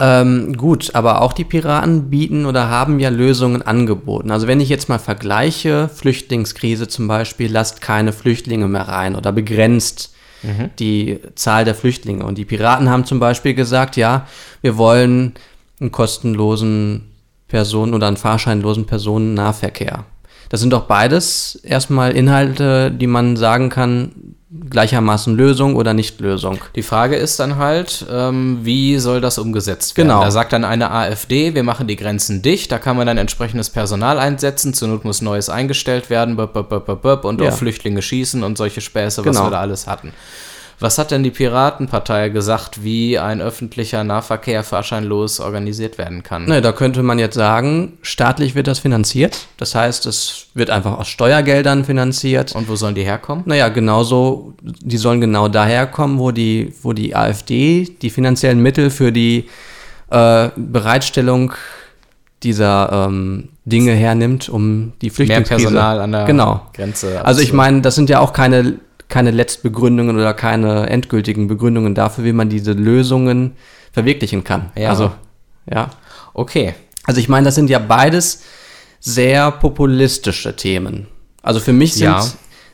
Ähm, 0.03 0.57
gut, 0.57 0.95
aber 0.95 1.21
auch 1.21 1.35
die 1.35 1.45
Piraten 1.45 2.09
bieten 2.09 2.47
oder 2.47 2.71
haben 2.71 2.99
ja 3.01 3.11
Lösungen 3.11 3.61
angeboten. 3.61 4.31
Also 4.31 4.47
wenn 4.47 4.59
ich 4.59 4.71
jetzt 4.71 4.89
mal 4.89 4.99
vergleiche, 4.99 5.91
Flüchtlingskrise 5.95 6.89
zum 6.89 7.07
Beispiel, 7.07 7.53
lasst 7.53 7.83
keine 7.83 8.15
Flüchtlinge 8.15 8.67
mehr 8.67 8.89
rein 8.89 9.15
oder 9.15 9.31
begrenzt 9.31 10.15
mhm. 10.43 10.71
die 10.79 11.21
Zahl 11.35 11.67
der 11.67 11.75
Flüchtlinge. 11.75 12.25
Und 12.25 12.39
die 12.39 12.47
Piraten 12.47 12.89
haben 12.89 13.05
zum 13.05 13.21
Beispiel 13.21 13.53
gesagt, 13.53 13.99
ja, 13.99 14.27
wir 14.63 14.79
wollen 14.79 15.35
einen 15.81 15.93
kostenlosen 15.93 17.11
Personen- 17.49 17.93
oder 17.93 18.07
einen 18.07 18.17
fahrscheinlosen 18.17 18.87
Personennahverkehr. 18.87 20.07
Das 20.49 20.61
sind 20.61 20.73
doch 20.73 20.87
beides 20.87 21.57
erstmal 21.57 22.13
Inhalte, 22.13 22.91
die 22.91 23.07
man 23.07 23.37
sagen 23.37 23.69
kann, 23.69 24.35
gleichermaßen 24.69 25.37
Lösung 25.37 25.77
oder 25.77 25.95
nicht 25.95 26.21
Lösung. 26.21 26.59
Die 26.75 26.83
Frage 26.83 27.15
ist 27.15 27.39
dann 27.39 27.57
halt, 27.57 28.05
ähm, 28.11 28.59
wie 28.63 28.99
soll 28.99 29.21
das 29.21 29.39
umgesetzt 29.39 29.97
werden? 29.97 30.09
Genau. 30.09 30.23
Da 30.23 30.31
sagt 30.33 30.53
dann 30.53 30.65
eine 30.65 30.91
AfD, 30.91 31.55
wir 31.55 31.63
machen 31.63 31.87
die 31.87 31.95
Grenzen 31.95 32.43
dicht, 32.43 32.73
da 32.73 32.79
kann 32.79 32.97
man 32.97 33.07
dann 33.07 33.17
entsprechendes 33.17 33.71
Personal 33.71 34.19
einsetzen, 34.19 34.75
zur 34.75 34.89
Not 34.89 35.05
muss 35.05 35.23
Neues 35.23 35.49
eingestellt 35.49 36.11
werden, 36.11 36.35
böp, 36.35 36.53
böp, 36.53 37.03
böp, 37.03 37.25
und 37.25 37.41
ja. 37.41 37.49
auf 37.49 37.59
Flüchtlinge 37.59 38.03
schießen 38.03 38.43
und 38.43 38.59
solche 38.59 38.81
Späße, 38.81 39.25
was 39.25 39.37
genau. 39.37 39.47
wir 39.47 39.51
da 39.51 39.61
alles 39.61 39.87
hatten. 39.87 40.13
Was 40.81 40.97
hat 40.97 41.11
denn 41.11 41.23
die 41.23 41.31
Piratenpartei 41.31 42.31
gesagt, 42.31 42.83
wie 42.83 43.19
ein 43.19 43.43
öffentlicher 43.43 44.03
Nahverkehr 44.03 44.65
fahrscheinlos 44.65 45.39
organisiert 45.39 45.99
werden 45.99 46.23
kann? 46.23 46.47
Ne, 46.47 46.63
da 46.63 46.73
könnte 46.73 47.03
man 47.03 47.19
jetzt 47.19 47.35
sagen, 47.35 47.99
staatlich 48.01 48.55
wird 48.55 48.67
das 48.67 48.79
finanziert. 48.79 49.47
Das 49.59 49.75
heißt, 49.75 50.07
es 50.07 50.47
wird 50.55 50.71
einfach 50.71 50.99
aus 50.99 51.09
Steuergeldern 51.09 51.85
finanziert. 51.85 52.55
Und 52.55 52.67
wo 52.67 52.77
sollen 52.77 52.95
die 52.95 53.05
herkommen? 53.05 53.45
Naja, 53.47 53.69
genauso, 53.69 54.55
die 54.63 54.97
sollen 54.97 55.21
genau 55.21 55.49
daher 55.49 55.87
kommen, 55.87 56.19
wo 56.19 56.31
die, 56.31 56.73
wo 56.83 56.95
die 56.95 57.15
AfD 57.15 57.85
die 58.01 58.09
finanziellen 58.09 58.63
Mittel 58.63 58.89
für 58.89 59.13
die 59.13 59.51
äh, 60.11 60.49
Bereitstellung 60.57 61.53
dieser 62.43 63.07
ähm, 63.07 63.51
Dinge 63.67 63.93
hernimmt, 63.93 64.49
um 64.49 64.95
die 65.03 65.11
Flüchtlingskrise... 65.11 65.73
Mehr 65.73 65.73
Personal 65.73 66.01
an 66.01 66.13
der 66.13 66.25
genau. 66.25 66.63
Grenze. 66.73 67.23
Also 67.23 67.43
ich 67.43 67.53
meine, 67.53 67.83
das 67.83 67.97
sind 67.97 68.09
ja 68.09 68.21
auch 68.21 68.33
keine 68.33 68.77
keine 69.11 69.31
Letztbegründungen 69.31 70.17
oder 70.17 70.33
keine 70.33 70.89
endgültigen 70.89 71.49
Begründungen 71.49 71.95
dafür, 71.95 72.25
wie 72.25 72.33
man 72.33 72.49
diese 72.49 72.73
Lösungen 72.73 73.57
verwirklichen 73.93 74.45
kann. 74.45 74.71
Ja. 74.77 74.91
Also, 74.91 75.13
ja. 75.71 75.91
Okay. 76.33 76.75
Also 77.05 77.21
ich 77.21 77.29
meine, 77.29 77.45
das 77.45 77.57
sind 77.57 77.69
ja 77.69 77.79
beides 77.79 78.43
sehr 79.01 79.51
populistische 79.51 80.57
Themen. 80.57 81.09
Also 81.43 81.61
für 81.61 81.73
mich 81.73 81.95
sind, 81.95 82.05
ja. 82.05 82.25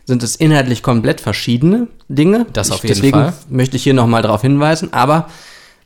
sind 0.04 0.22
es 0.22 0.36
inhaltlich 0.36 0.82
komplett 0.82 1.20
verschiedene 1.20 1.88
Dinge. 2.08 2.46
Das 2.52 2.70
auf 2.70 2.82
jeden 2.82 2.94
deswegen 2.94 3.18
Fall. 3.18 3.32
Deswegen 3.32 3.56
möchte 3.56 3.76
ich 3.76 3.82
hier 3.82 3.94
nochmal 3.94 4.22
darauf 4.22 4.42
hinweisen, 4.42 4.92
aber 4.92 5.28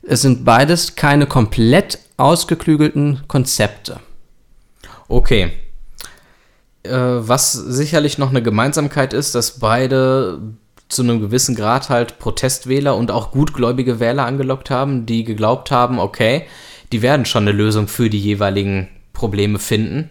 es 0.03 0.21
sind 0.21 0.43
beides 0.43 0.95
keine 0.95 1.27
komplett 1.27 1.99
ausgeklügelten 2.17 3.21
Konzepte. 3.27 3.99
Okay. 5.07 5.51
Äh, 6.83 6.91
was 6.91 7.53
sicherlich 7.53 8.17
noch 8.17 8.29
eine 8.29 8.41
Gemeinsamkeit 8.41 9.13
ist, 9.13 9.35
dass 9.35 9.59
beide 9.59 10.39
zu 10.89 11.03
einem 11.03 11.21
gewissen 11.21 11.55
Grad 11.55 11.89
halt 11.89 12.19
Protestwähler 12.19 12.95
und 12.95 13.11
auch 13.11 13.31
gutgläubige 13.31 13.99
Wähler 13.99 14.25
angelockt 14.25 14.69
haben, 14.69 15.05
die 15.05 15.23
geglaubt 15.23 15.71
haben, 15.71 15.99
okay, 15.99 16.45
die 16.91 17.01
werden 17.01 17.25
schon 17.25 17.43
eine 17.43 17.53
Lösung 17.53 17.87
für 17.87 18.09
die 18.09 18.19
jeweiligen 18.19 18.89
Probleme 19.13 19.59
finden. 19.59 20.09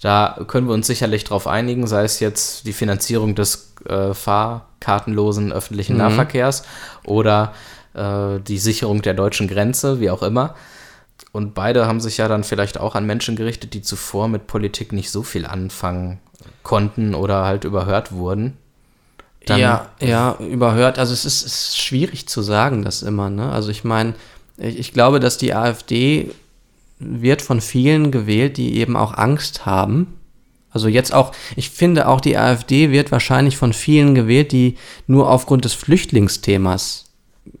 Da 0.00 0.38
können 0.46 0.68
wir 0.68 0.74
uns 0.74 0.86
sicherlich 0.86 1.24
darauf 1.24 1.46
einigen, 1.46 1.86
sei 1.86 2.04
es 2.04 2.20
jetzt 2.20 2.66
die 2.66 2.72
Finanzierung 2.72 3.34
des 3.34 3.74
äh, 3.88 4.12
fahrkartenlosen 4.12 5.52
öffentlichen 5.52 5.94
mhm. 5.94 6.00
Nahverkehrs 6.00 6.62
oder 7.04 7.54
äh, 7.94 8.38
die 8.40 8.58
Sicherung 8.58 9.02
der 9.02 9.14
deutschen 9.14 9.48
Grenze, 9.48 10.00
wie 10.00 10.10
auch 10.10 10.22
immer. 10.22 10.54
Und 11.32 11.54
beide 11.54 11.86
haben 11.86 12.00
sich 12.00 12.16
ja 12.16 12.28
dann 12.28 12.44
vielleicht 12.44 12.78
auch 12.78 12.94
an 12.94 13.06
Menschen 13.06 13.36
gerichtet, 13.36 13.74
die 13.74 13.82
zuvor 13.82 14.28
mit 14.28 14.46
Politik 14.46 14.92
nicht 14.92 15.10
so 15.10 15.22
viel 15.22 15.46
anfangen 15.46 16.20
konnten 16.62 17.14
oder 17.14 17.44
halt 17.44 17.64
überhört 17.64 18.12
wurden. 18.12 18.56
Dann 19.46 19.60
ja, 19.60 19.88
ja, 20.00 20.36
überhört. 20.38 20.98
Also 20.98 21.12
es 21.12 21.24
ist, 21.24 21.42
ist 21.42 21.78
schwierig 21.78 22.28
zu 22.28 22.42
sagen, 22.42 22.82
das 22.82 23.02
immer. 23.02 23.30
Ne? 23.30 23.50
Also 23.50 23.70
ich 23.70 23.84
meine, 23.84 24.14
ich, 24.56 24.78
ich 24.78 24.92
glaube, 24.92 25.20
dass 25.20 25.38
die 25.38 25.54
AfD 25.54 26.30
wird 26.98 27.42
von 27.42 27.60
vielen 27.60 28.10
gewählt, 28.10 28.56
die 28.56 28.76
eben 28.76 28.96
auch 28.96 29.14
Angst 29.14 29.66
haben. 29.66 30.14
Also 30.70 30.88
jetzt 30.88 31.14
auch, 31.14 31.32
ich 31.56 31.70
finde 31.70 32.08
auch 32.08 32.20
die 32.20 32.36
AfD 32.36 32.90
wird 32.90 33.10
wahrscheinlich 33.10 33.56
von 33.56 33.72
vielen 33.72 34.14
gewählt, 34.14 34.52
die 34.52 34.76
nur 35.06 35.30
aufgrund 35.30 35.64
des 35.64 35.72
Flüchtlingsthemas 35.72 37.06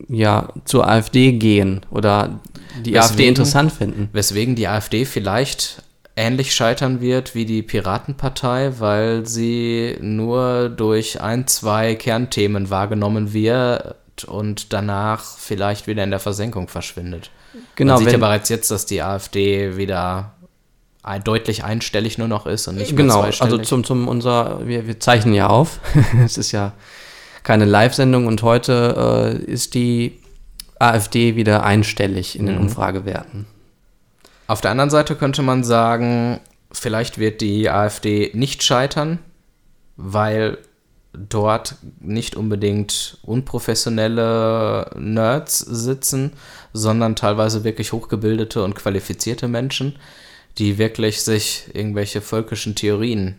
ja 0.08 0.48
zur 0.64 0.86
AfD 0.86 1.32
gehen 1.32 1.80
oder 1.90 2.40
die 2.76 2.94
weswegen, 2.94 3.00
AfD 3.00 3.28
interessant 3.28 3.72
finden. 3.72 4.08
Weswegen 4.12 4.54
die 4.54 4.68
AfD 4.68 5.04
vielleicht 5.04 5.82
ähnlich 6.16 6.54
scheitern 6.54 7.00
wird 7.00 7.34
wie 7.34 7.44
die 7.44 7.62
Piratenpartei, 7.62 8.72
weil 8.78 9.24
sie 9.26 9.96
nur 10.00 10.68
durch 10.68 11.20
ein, 11.20 11.46
zwei 11.46 11.94
Kernthemen 11.94 12.70
wahrgenommen 12.70 13.32
wird 13.32 13.94
und 14.26 14.72
danach 14.72 15.22
vielleicht 15.22 15.86
wieder 15.86 16.02
in 16.02 16.10
der 16.10 16.18
Versenkung 16.18 16.68
verschwindet. 16.68 17.30
Genau, 17.76 17.94
Man 17.94 18.04
sieht 18.04 18.12
ja 18.12 18.18
bereits 18.18 18.48
jetzt, 18.48 18.70
dass 18.70 18.84
die 18.84 19.02
AfD 19.02 19.76
wieder 19.76 20.32
deutlich 21.24 21.64
einstellig 21.64 22.18
nur 22.18 22.28
noch 22.28 22.46
ist 22.46 22.68
und 22.68 22.76
nicht 22.76 22.92
mehr 22.92 23.04
Genau, 23.04 23.22
also 23.22 23.56
zum, 23.58 23.84
zum 23.84 24.08
unser, 24.08 24.66
wir, 24.66 24.86
wir 24.86 25.00
zeichnen 25.00 25.32
ja 25.32 25.46
auf. 25.46 25.80
es 26.24 26.36
ist 26.36 26.52
ja 26.52 26.72
keine 27.44 27.64
Live-Sendung 27.64 28.26
und 28.26 28.42
heute 28.42 29.38
äh, 29.46 29.50
ist 29.50 29.72
die 29.72 30.18
AfD 30.78 31.36
wieder 31.36 31.64
einstellig 31.64 32.38
in 32.38 32.46
den 32.46 32.56
mhm. 32.56 32.62
Umfragewerten. 32.62 33.46
Auf 34.46 34.60
der 34.60 34.70
anderen 34.70 34.90
Seite 34.90 35.14
könnte 35.14 35.42
man 35.42 35.64
sagen, 35.64 36.40
vielleicht 36.72 37.18
wird 37.18 37.40
die 37.40 37.68
AfD 37.68 38.30
nicht 38.34 38.62
scheitern, 38.62 39.18
weil 39.96 40.58
dort 41.12 41.76
nicht 42.00 42.36
unbedingt 42.36 43.18
unprofessionelle 43.22 44.90
Nerds 44.98 45.58
sitzen, 45.58 46.32
sondern 46.72 47.16
teilweise 47.16 47.64
wirklich 47.64 47.92
hochgebildete 47.92 48.62
und 48.62 48.74
qualifizierte 48.74 49.48
Menschen, 49.48 49.96
die 50.58 50.78
wirklich 50.78 51.22
sich 51.22 51.70
irgendwelche 51.72 52.20
völkischen 52.20 52.74
Theorien 52.74 53.36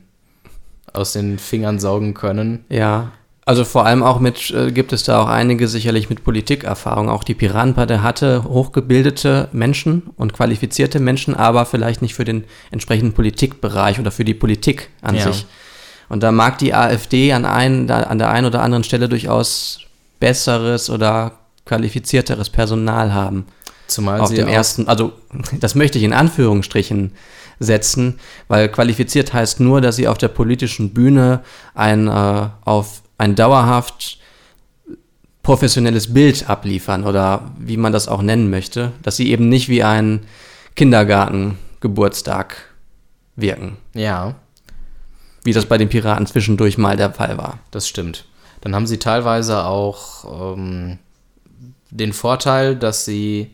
aus 0.93 1.13
den 1.13 1.37
Fingern 1.39 1.79
saugen 1.79 2.13
können. 2.13 2.65
Ja, 2.69 3.11
also 3.49 3.65
vor 3.65 3.87
allem 3.87 4.03
auch 4.03 4.19
mit, 4.19 4.51
äh, 4.51 4.71
gibt 4.71 4.93
es 4.93 5.01
da 5.01 5.23
auch 5.23 5.27
einige 5.27 5.67
sicherlich 5.67 6.07
mit 6.07 6.23
Politikerfahrung. 6.23 7.09
Auch 7.09 7.23
die 7.23 7.33
Piratenpartei 7.33 7.97
hatte 7.97 8.43
hochgebildete 8.43 9.49
Menschen 9.53 10.03
und 10.17 10.33
qualifizierte 10.33 10.99
Menschen, 10.99 11.33
aber 11.33 11.65
vielleicht 11.65 12.03
nicht 12.03 12.13
für 12.13 12.25
den 12.25 12.43
entsprechenden 12.69 13.13
Politikbereich 13.13 13.99
oder 13.99 14.11
für 14.11 14.23
die 14.23 14.35
Politik 14.35 14.89
an 15.01 15.15
ja. 15.15 15.23
sich. 15.23 15.47
Und 16.09 16.21
da 16.21 16.31
mag 16.31 16.59
die 16.59 16.75
AfD 16.75 17.33
an, 17.33 17.45
ein, 17.45 17.89
an 17.89 18.19
der 18.19 18.29
einen 18.29 18.45
oder 18.45 18.61
anderen 18.61 18.83
Stelle 18.83 19.09
durchaus 19.09 19.79
besseres 20.19 20.91
oder 20.91 21.31
qualifizierteres 21.65 22.51
Personal 22.51 23.15
haben. 23.15 23.47
Zumal 23.87 24.19
auf 24.19 24.31
dem 24.31 24.47
ersten, 24.47 24.87
also 24.87 25.13
das 25.59 25.73
möchte 25.73 25.97
ich 25.97 26.03
in 26.03 26.13
Anführungsstrichen 26.13 27.13
setzen, 27.57 28.19
weil 28.47 28.69
qualifiziert 28.69 29.33
heißt 29.33 29.59
nur, 29.59 29.81
dass 29.81 29.95
sie 29.95 30.07
auf 30.07 30.19
der 30.19 30.27
politischen 30.27 30.93
Bühne 30.93 31.41
ein 31.73 32.07
äh, 32.07 32.49
auf 32.63 33.01
ein 33.19 33.35
dauerhaft 33.35 34.17
professionelles 35.43 36.13
Bild 36.13 36.49
abliefern 36.49 37.05
oder 37.05 37.51
wie 37.59 37.77
man 37.77 37.93
das 37.93 38.07
auch 38.07 38.23
nennen 38.23 38.49
möchte, 38.49 38.91
dass 39.03 39.17
sie 39.17 39.29
eben 39.29 39.49
nicht 39.49 39.69
wie 39.69 39.83
ein 39.83 40.21
Kindergartengeburtstag 40.75 42.57
wirken. 43.35 43.77
Ja. 43.93 44.35
Wie 45.43 45.53
das 45.53 45.65
bei 45.65 45.77
den 45.77 45.89
Piraten 45.89 46.25
zwischendurch 46.25 46.77
mal 46.77 46.97
der 46.97 47.13
Fall 47.13 47.37
war. 47.37 47.59
Das 47.71 47.87
stimmt. 47.87 48.25
Dann 48.61 48.75
haben 48.75 48.87
sie 48.87 48.97
teilweise 48.97 49.65
auch 49.65 50.55
ähm, 50.57 50.99
den 51.89 52.13
Vorteil, 52.13 52.75
dass 52.75 53.05
sie 53.05 53.51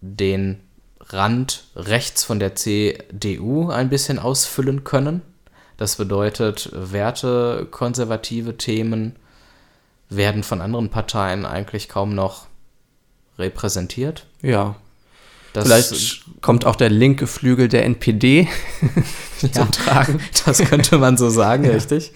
den 0.00 0.60
Rand 1.00 1.64
rechts 1.76 2.24
von 2.24 2.38
der 2.38 2.54
CDU 2.54 3.70
ein 3.70 3.90
bisschen 3.90 4.18
ausfüllen 4.18 4.84
können. 4.84 5.22
Das 5.76 5.96
bedeutet, 5.96 6.70
wertekonservative 6.72 8.56
Themen 8.56 9.16
werden 10.08 10.42
von 10.42 10.60
anderen 10.60 10.90
Parteien 10.90 11.46
eigentlich 11.46 11.88
kaum 11.88 12.14
noch 12.14 12.46
repräsentiert. 13.38 14.26
Ja. 14.42 14.76
Das 15.52 15.64
Vielleicht 15.64 16.24
kommt 16.40 16.64
auch 16.64 16.76
der 16.76 16.90
linke 16.90 17.26
Flügel 17.26 17.68
der 17.68 17.84
NPD 17.84 18.48
zum 19.38 19.50
ja, 19.52 19.64
Tragen. 19.66 20.20
Das 20.44 20.58
könnte 20.58 20.98
man 20.98 21.16
so 21.16 21.30
sagen, 21.30 21.64
ja. 21.66 21.72
richtig. 21.72 22.12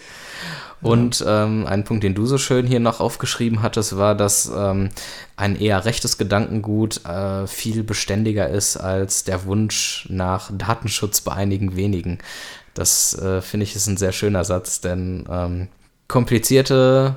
Und 0.81 1.25
ähm, 1.27 1.67
ein 1.67 1.85
Punkt, 1.85 2.05
den 2.05 2.15
du 2.15 2.27
so 2.27 2.39
schön 2.39 2.67
hier 2.67 2.79
noch 2.79 3.01
aufgeschrieben 3.01 3.63
hattest, 3.63 3.97
war, 3.97 4.15
dass 4.15 4.51
ähm, 4.55 4.91
ein 5.37 5.57
eher 5.57 5.85
rechtes 5.85 6.19
Gedankengut 6.19 7.05
äh, 7.05 7.47
viel 7.49 7.83
beständiger 7.83 8.49
ist 8.49 8.77
als 8.77 9.25
der 9.25 9.45
Wunsch 9.45 10.07
nach 10.09 10.51
Datenschutz 10.53 11.21
bei 11.21 11.33
einigen 11.33 11.75
wenigen. 11.75 12.19
Das 12.79 13.19
äh, 13.19 13.43
finde 13.43 13.65
ich 13.65 13.75
ist 13.75 13.89
ein 13.89 13.97
sehr 13.97 14.13
schöner 14.13 14.45
Satz, 14.45 14.81
denn 14.81 15.25
ähm, 15.29 15.67
komplizierte 16.07 17.17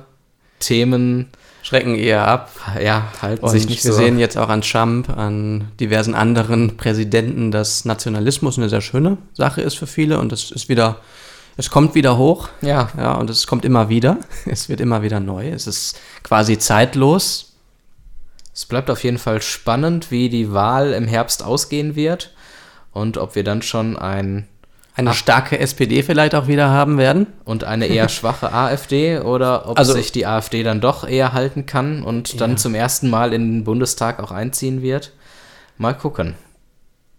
Themen 0.58 1.28
schrecken 1.62 1.94
eher 1.94 2.26
ab. 2.26 2.50
Ja, 2.82 3.12
halten 3.22 3.44
Und 3.44 3.50
sich 3.50 3.68
nicht 3.68 3.84
wir 3.84 3.92
so. 3.92 3.98
Wir 3.98 4.06
sehen 4.06 4.18
jetzt 4.18 4.36
auch 4.36 4.48
an 4.48 4.62
Trump, 4.62 5.08
an 5.08 5.70
diversen 5.78 6.16
anderen 6.16 6.76
Präsidenten, 6.76 7.52
dass 7.52 7.84
Nationalismus 7.84 8.58
eine 8.58 8.68
sehr 8.68 8.80
schöne 8.80 9.18
Sache 9.34 9.62
ist 9.62 9.78
für 9.78 9.86
viele 9.86 10.18
und 10.18 10.32
es 10.32 10.50
ist 10.50 10.68
wieder 10.68 10.98
es 11.56 11.70
kommt 11.70 11.94
wieder 11.94 12.18
hoch. 12.18 12.48
Ja. 12.60 12.88
Ja, 12.96 13.14
und 13.14 13.30
es 13.30 13.46
kommt 13.46 13.64
immer 13.64 13.88
wieder. 13.88 14.16
Es 14.46 14.68
wird 14.68 14.80
immer 14.80 15.02
wieder 15.02 15.20
neu. 15.20 15.50
Es 15.50 15.68
ist 15.68 16.00
quasi 16.24 16.58
zeitlos. 16.58 17.52
Es 18.52 18.64
bleibt 18.64 18.90
auf 18.90 19.04
jeden 19.04 19.18
Fall 19.18 19.40
spannend, 19.42 20.10
wie 20.10 20.28
die 20.28 20.52
Wahl 20.52 20.92
im 20.92 21.06
Herbst 21.06 21.44
ausgehen 21.44 21.94
wird 21.94 22.34
und 22.90 23.16
ob 23.16 23.36
wir 23.36 23.44
dann 23.44 23.62
schon 23.62 23.96
ein 23.96 24.48
eine 24.94 25.14
starke 25.14 25.58
SPD 25.58 26.02
vielleicht 26.02 26.34
auch 26.34 26.46
wieder 26.48 26.68
haben 26.68 26.98
werden. 26.98 27.26
Und 27.44 27.64
eine 27.64 27.86
eher 27.86 28.08
schwache 28.10 28.52
AfD 28.52 29.18
oder 29.18 29.68
ob 29.68 29.78
also, 29.78 29.94
sich 29.94 30.12
die 30.12 30.26
AfD 30.26 30.62
dann 30.62 30.80
doch 30.80 31.08
eher 31.08 31.32
halten 31.32 31.66
kann 31.66 32.02
und 32.02 32.40
dann 32.40 32.52
ja. 32.52 32.56
zum 32.56 32.74
ersten 32.74 33.08
Mal 33.08 33.32
in 33.32 33.52
den 33.52 33.64
Bundestag 33.64 34.22
auch 34.22 34.32
einziehen 34.32 34.82
wird. 34.82 35.12
Mal 35.78 35.94
gucken. 35.94 36.34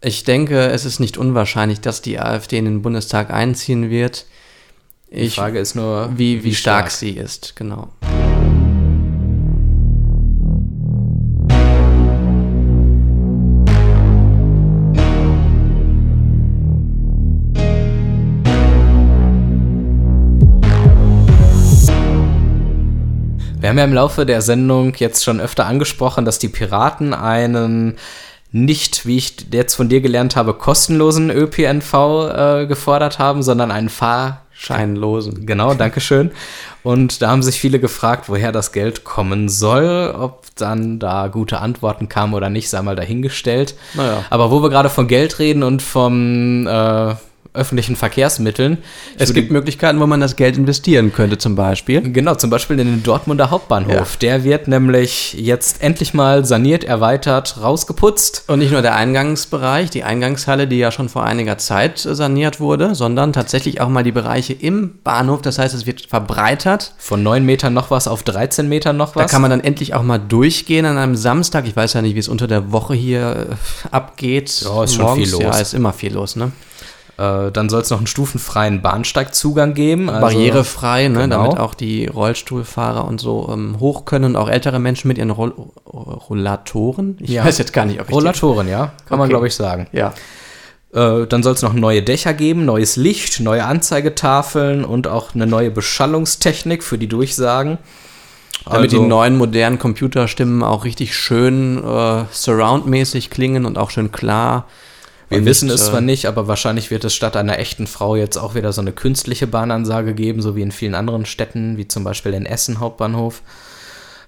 Ich 0.02 0.24
denke, 0.24 0.68
es 0.68 0.86
ist 0.86 1.00
nicht 1.00 1.18
unwahrscheinlich, 1.18 1.80
dass 1.80 2.02
die 2.02 2.20
AfD 2.20 2.58
in 2.58 2.66
den 2.66 2.82
Bundestag 2.82 3.32
einziehen 3.32 3.90
wird. 3.90 4.26
Ich, 5.10 5.36
die 5.36 5.40
Frage 5.40 5.60
ist 5.60 5.76
nur, 5.76 6.12
wie, 6.18 6.40
wie, 6.40 6.46
wie 6.46 6.56
stark, 6.56 6.92
stark 6.92 6.92
sie 6.92 7.12
ist, 7.12 7.56
genau. 7.56 7.90
Wir 23.64 23.70
haben 23.70 23.78
ja 23.78 23.86
im 23.86 23.94
Laufe 23.94 24.26
der 24.26 24.42
Sendung 24.42 24.94
jetzt 24.96 25.24
schon 25.24 25.40
öfter 25.40 25.66
angesprochen, 25.66 26.26
dass 26.26 26.38
die 26.38 26.50
Piraten 26.50 27.14
einen 27.14 27.96
nicht, 28.52 29.06
wie 29.06 29.16
ich 29.16 29.38
jetzt 29.54 29.76
von 29.76 29.88
dir 29.88 30.02
gelernt 30.02 30.36
habe, 30.36 30.54
kostenlosen 30.54 31.30
ÖPNV 31.30 31.94
äh, 31.94 32.66
gefordert 32.66 33.20
haben, 33.20 33.42
sondern 33.42 33.72
einen 33.72 33.88
Fahrscheinlosen. 33.88 35.46
Genau, 35.46 35.74
Dankeschön. 35.76 36.32
Und 36.84 37.22
da 37.22 37.30
haben 37.30 37.42
sich 37.42 37.58
viele 37.58 37.80
gefragt, 37.80 38.28
woher 38.28 38.52
das 38.52 38.74
Geld 38.74 39.06
kommen 39.06 39.48
soll, 39.48 40.14
ob 40.14 40.44
dann 40.56 41.00
da 41.00 41.28
gute 41.30 41.60
Antworten 41.60 42.10
kamen 42.10 42.34
oder 42.34 42.50
nicht, 42.50 42.70
sei 42.70 42.82
mal 42.82 42.98
dahingestellt. 42.98 43.76
Naja. 43.94 44.26
Aber 44.30 44.52
wo 44.52 44.62
wir 44.62 44.72
gerade 44.72 44.90
von 44.90 45.08
Geld 45.08 45.40
reden 45.40 45.64
und 45.64 45.82
vom 45.82 46.68
äh, 46.68 47.16
öffentlichen 47.54 47.96
Verkehrsmitteln. 47.96 48.80
Es 49.18 49.34
gibt 49.34 49.52
Möglichkeiten, 49.52 50.00
wo 50.00 50.08
man 50.08 50.20
das 50.20 50.36
Geld 50.36 50.58
investieren 50.58 51.14
könnte, 51.14 51.38
zum 51.38 51.56
Beispiel. 51.56 52.02
Genau, 52.02 52.36
zum 52.36 52.50
Beispiel 52.50 52.80
in 52.80 52.88
den 52.88 53.04
Dortmunder 53.04 53.52
Hauptbahnhof. 53.52 53.94
Ja. 53.94 54.06
Der 54.22 54.44
wird 54.44 54.68
nämlich 54.68 55.34
jetzt 55.34 55.84
endlich 55.84 56.14
mal 56.14 56.46
saniert, 56.46 56.84
erweitert, 56.84 57.62
rausgeputzt. 57.62 58.46
Und 58.48 58.60
nicht 58.60 58.72
nur 58.72 58.82
der 58.82 58.96
Eingangsbereich, 58.96 59.92
die 59.92 60.04
Eingangshalle, 60.04 60.68
die 60.68 60.78
ja 60.78 60.92
schon 60.92 61.10
vor 61.10 61.24
einiger 61.24 61.58
Zeit 61.60 62.00
saniert 62.00 62.60
wurde, 62.60 62.96
sondern 62.96 63.34
tatsächlich 63.34 63.82
auch 63.82 63.90
mal 63.90 64.04
die 64.04 64.12
Bereiche 64.12 64.54
im 64.54 65.00
Bahnhof. 65.04 65.42
Das 65.44 65.60
heißt, 65.60 65.76
es 65.76 65.86
wird 65.86 66.08
verbreitert. 66.08 66.94
Von 66.98 67.22
9 67.22 67.46
Metern 67.46 67.74
noch 67.74 67.92
was 67.92 68.08
auf 68.08 68.24
13 68.24 68.68
Metern 68.68 68.98
noch 68.98 69.16
was. 69.16 69.26
Da 69.26 69.30
kann 69.30 69.42
man 69.42 69.52
dann 69.52 69.62
endlich 69.62 69.94
auch 69.94 70.04
mal 70.04 70.18
durchgehen 70.18 70.86
an 70.86 70.98
einem 70.98 71.16
Samstag. 71.16 71.68
Ich 71.68 71.76
weiß 71.76 71.94
ja 71.94 72.02
nicht, 72.02 72.16
wie 72.16 72.20
es 72.20 72.28
unter 72.28 72.48
der 72.48 72.72
Woche 72.72 72.96
hier 72.96 73.48
äh, 73.52 73.56
abgeht. 73.92 74.62
Ja, 74.62 74.84
ist 74.84 74.96
Morgens, 74.96 74.96
schon 74.96 75.16
viel 75.16 75.32
los. 75.32 75.42
Ja, 75.42 75.58
ist 75.60 75.74
immer 75.74 75.94
viel 75.94 76.14
los, 76.14 76.36
ne? 76.36 76.52
Äh, 77.18 77.52
dann 77.52 77.70
soll 77.70 77.82
es 77.82 77.90
noch 77.92 78.00
einen 78.00 78.08
stufenfreien 78.08 78.82
Bahnsteigzugang 78.82 79.76
geben. 79.76 80.10
Also, 80.10 80.22
Barrierefrei, 80.22 81.10
ne, 81.10 81.20
genau. 81.22 81.44
damit 81.44 81.60
auch 81.60 81.76
die 81.76 82.08
Rollstuhlfahrer 82.08 83.06
und 83.06 83.22
so 83.22 83.50
ähm, 83.54 83.80
hoch 83.80 84.06
können 84.06 84.26
und 84.26 84.36
auch 84.36 84.50
ältere 84.50 84.80
Menschen 84.80 85.08
mit 85.10 85.20
ihren 85.20 85.30
Roll 85.30 85.54
Rollatoren. 85.86 87.18
Ich 87.20 87.30
ja. 87.30 87.46
weiß 87.46 87.60
jetzt 87.60 87.72
gar 87.72 87.86
nicht, 87.86 88.02
ob 88.02 88.10
ich 88.10 88.16
Rollatoren, 88.16 88.68
ja, 88.68 88.86
kann 88.86 88.94
okay. 89.10 89.18
man 89.18 89.30
glaube 89.30 89.48
ich 89.48 89.54
sagen. 89.54 89.88
Ja. 89.92 90.14
Äh, 90.92 91.28
dann 91.28 91.44
soll 91.44 91.54
es 91.54 91.62
noch 91.62 91.74
neue 91.74 92.02
Dächer 92.02 92.34
geben, 92.34 92.66
neues 92.66 92.96
Licht, 92.96 93.40
neue 93.42 93.64
Anzeigetafeln 93.66 94.84
und 94.84 95.08
auch 95.08 95.36
eine 95.36 95.46
neue 95.46 95.70
Beschallungstechnik 95.70 96.84
für 96.84 96.98
die 96.98 97.08
Durchsagen. 97.08 97.78
Damit 98.66 98.92
also, 98.92 99.02
die 99.02 99.08
neuen 99.08 99.38
modernen 99.38 99.78
Computerstimmen 99.78 100.64
auch 100.64 100.84
richtig 100.84 101.16
schön 101.16 101.78
äh, 101.84 102.24
surroundmäßig 102.32 103.30
klingen 103.30 103.66
und 103.66 103.78
auch 103.78 103.92
schön 103.92 104.12
klar 104.12 104.66
wir 105.30 105.40
und 105.40 105.46
wissen 105.46 105.70
es 105.70 105.86
zwar 105.86 106.00
äh, 106.00 106.04
nicht, 106.04 106.26
aber 106.26 106.48
wahrscheinlich 106.48 106.92
wird 106.92 107.04
es 107.04 107.14
statt 107.14 107.36
einer 107.36 107.60
echten 107.60 107.88
Frau 107.88 108.16
jetzt 108.16 108.38
auch 108.38 108.56
wieder 108.56 108.74
so 108.74 108.82
eine 108.82 108.92
künstliche 108.92 109.48
Bahnansage 109.48 110.14
geben, 110.14 110.42
so 110.42 110.56
wie 110.56 110.62
in 110.62 110.72
vielen 110.72 110.96
anderen 110.96 111.26
Städten, 111.26 111.78
wie 111.78 111.88
zum 111.88 112.04
Beispiel 112.04 112.34
in 112.34 112.46
Essen 112.46 112.80
Hauptbahnhof. 112.80 113.42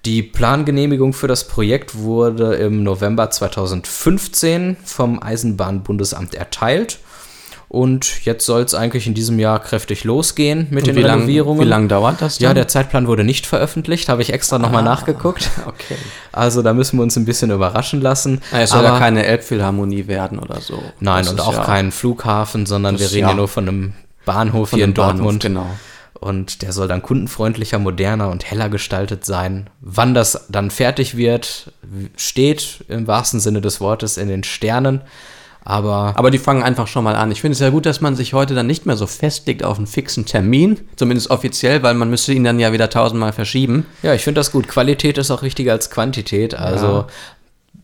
Die 0.04 0.22
Plangenehmigung 0.22 1.12
für 1.12 1.26
das 1.26 1.48
Projekt 1.48 1.98
wurde 1.98 2.54
im 2.54 2.84
November 2.84 3.30
2015 3.30 4.76
vom 4.84 5.20
Eisenbahnbundesamt 5.20 6.34
erteilt. 6.34 7.00
Und 7.68 8.24
jetzt 8.24 8.46
soll 8.46 8.62
es 8.62 8.74
eigentlich 8.74 9.06
in 9.08 9.14
diesem 9.14 9.38
Jahr 9.40 9.58
kräftig 9.60 10.04
losgehen 10.04 10.68
mit 10.70 10.82
Und 10.84 10.86
den 10.88 10.96
wie 10.96 11.02
lang- 11.02 11.18
Renovierungen. 11.20 11.60
wie 11.60 11.68
lang 11.68 11.88
dauert 11.88 12.22
das 12.22 12.38
Ja, 12.38 12.50
dann? 12.50 12.54
der 12.56 12.68
Zeitplan 12.68 13.08
wurde 13.08 13.24
nicht 13.24 13.44
veröffentlicht, 13.46 14.08
habe 14.08 14.22
ich 14.22 14.32
extra 14.32 14.58
nochmal 14.58 14.82
Ah, 14.82 14.90
nachgeguckt. 14.90 15.50
Okay. 15.66 15.96
Also 16.32 16.62
da 16.62 16.72
müssen 16.74 16.96
wir 16.98 17.02
uns 17.02 17.16
ein 17.16 17.24
bisschen 17.24 17.50
überraschen 17.50 18.00
lassen. 18.00 18.40
Ah, 18.52 18.60
Es 18.60 18.70
soll 18.70 18.84
ja 18.84 18.98
keine 18.98 19.26
Elbphilharmonie 19.26 20.06
werden 20.06 20.38
oder 20.38 20.60
so. 20.60 20.80
Nein, 21.00 21.24
Das 21.24 21.32
und 21.32 21.40
auch 21.40 21.54
ja- 21.54 21.64
kein 21.64 21.90
Flughafen, 21.90 22.66
sondern 22.66 22.98
wir 23.00 23.06
reden 23.10 23.20
ja. 23.22 23.28
ja 23.30 23.34
nur 23.34 23.48
von 23.48 23.68
einem 23.68 23.92
Bahnhof 24.24 24.70
von 24.70 24.76
hier 24.78 24.84
in 24.84 24.92
dem 24.92 24.96
Bahnhof, 24.96 25.16
Dortmund. 25.16 25.42
Genau. 25.42 25.66
Und 26.14 26.62
der 26.62 26.72
soll 26.72 26.88
dann 26.88 27.02
kundenfreundlicher, 27.02 27.78
moderner 27.78 28.30
und 28.30 28.48
heller 28.48 28.68
gestaltet 28.68 29.24
sein. 29.26 29.68
Wann 29.80 30.14
das 30.14 30.46
dann 30.48 30.70
fertig 30.70 31.16
wird, 31.16 31.72
steht 32.16 32.84
im 32.88 33.06
wahrsten 33.06 33.38
Sinne 33.40 33.60
des 33.60 33.80
Wortes 33.80 34.16
in 34.16 34.28
den 34.28 34.42
Sternen. 34.44 35.02
Aber 35.68 36.14
Aber 36.16 36.30
die 36.30 36.38
fangen 36.38 36.62
einfach 36.62 36.86
schon 36.86 37.02
mal 37.04 37.16
an. 37.16 37.32
Ich 37.32 37.40
finde 37.40 37.54
es 37.54 37.60
ja 37.60 37.70
gut, 37.70 37.86
dass 37.86 38.00
man 38.00 38.14
sich 38.14 38.32
heute 38.34 38.54
dann 38.54 38.68
nicht 38.68 38.86
mehr 38.86 38.96
so 38.96 39.06
festlegt 39.08 39.64
auf 39.64 39.78
einen 39.78 39.88
fixen 39.88 40.24
Termin, 40.24 40.78
zumindest 40.94 41.28
offiziell, 41.30 41.82
weil 41.82 41.94
man 41.94 42.08
müsste 42.08 42.32
ihn 42.32 42.44
dann 42.44 42.60
ja 42.60 42.72
wieder 42.72 42.88
tausendmal 42.88 43.32
verschieben. 43.32 43.84
ja, 44.02 44.14
ich 44.14 44.22
finde 44.22 44.38
das 44.38 44.52
gut. 44.52 44.68
Qualität 44.68 45.18
ist 45.18 45.30
auch 45.32 45.42
wichtiger 45.42 45.72
als 45.72 45.90
Quantität. 45.90 46.54
Also 46.54 46.86
Ja. 46.86 47.06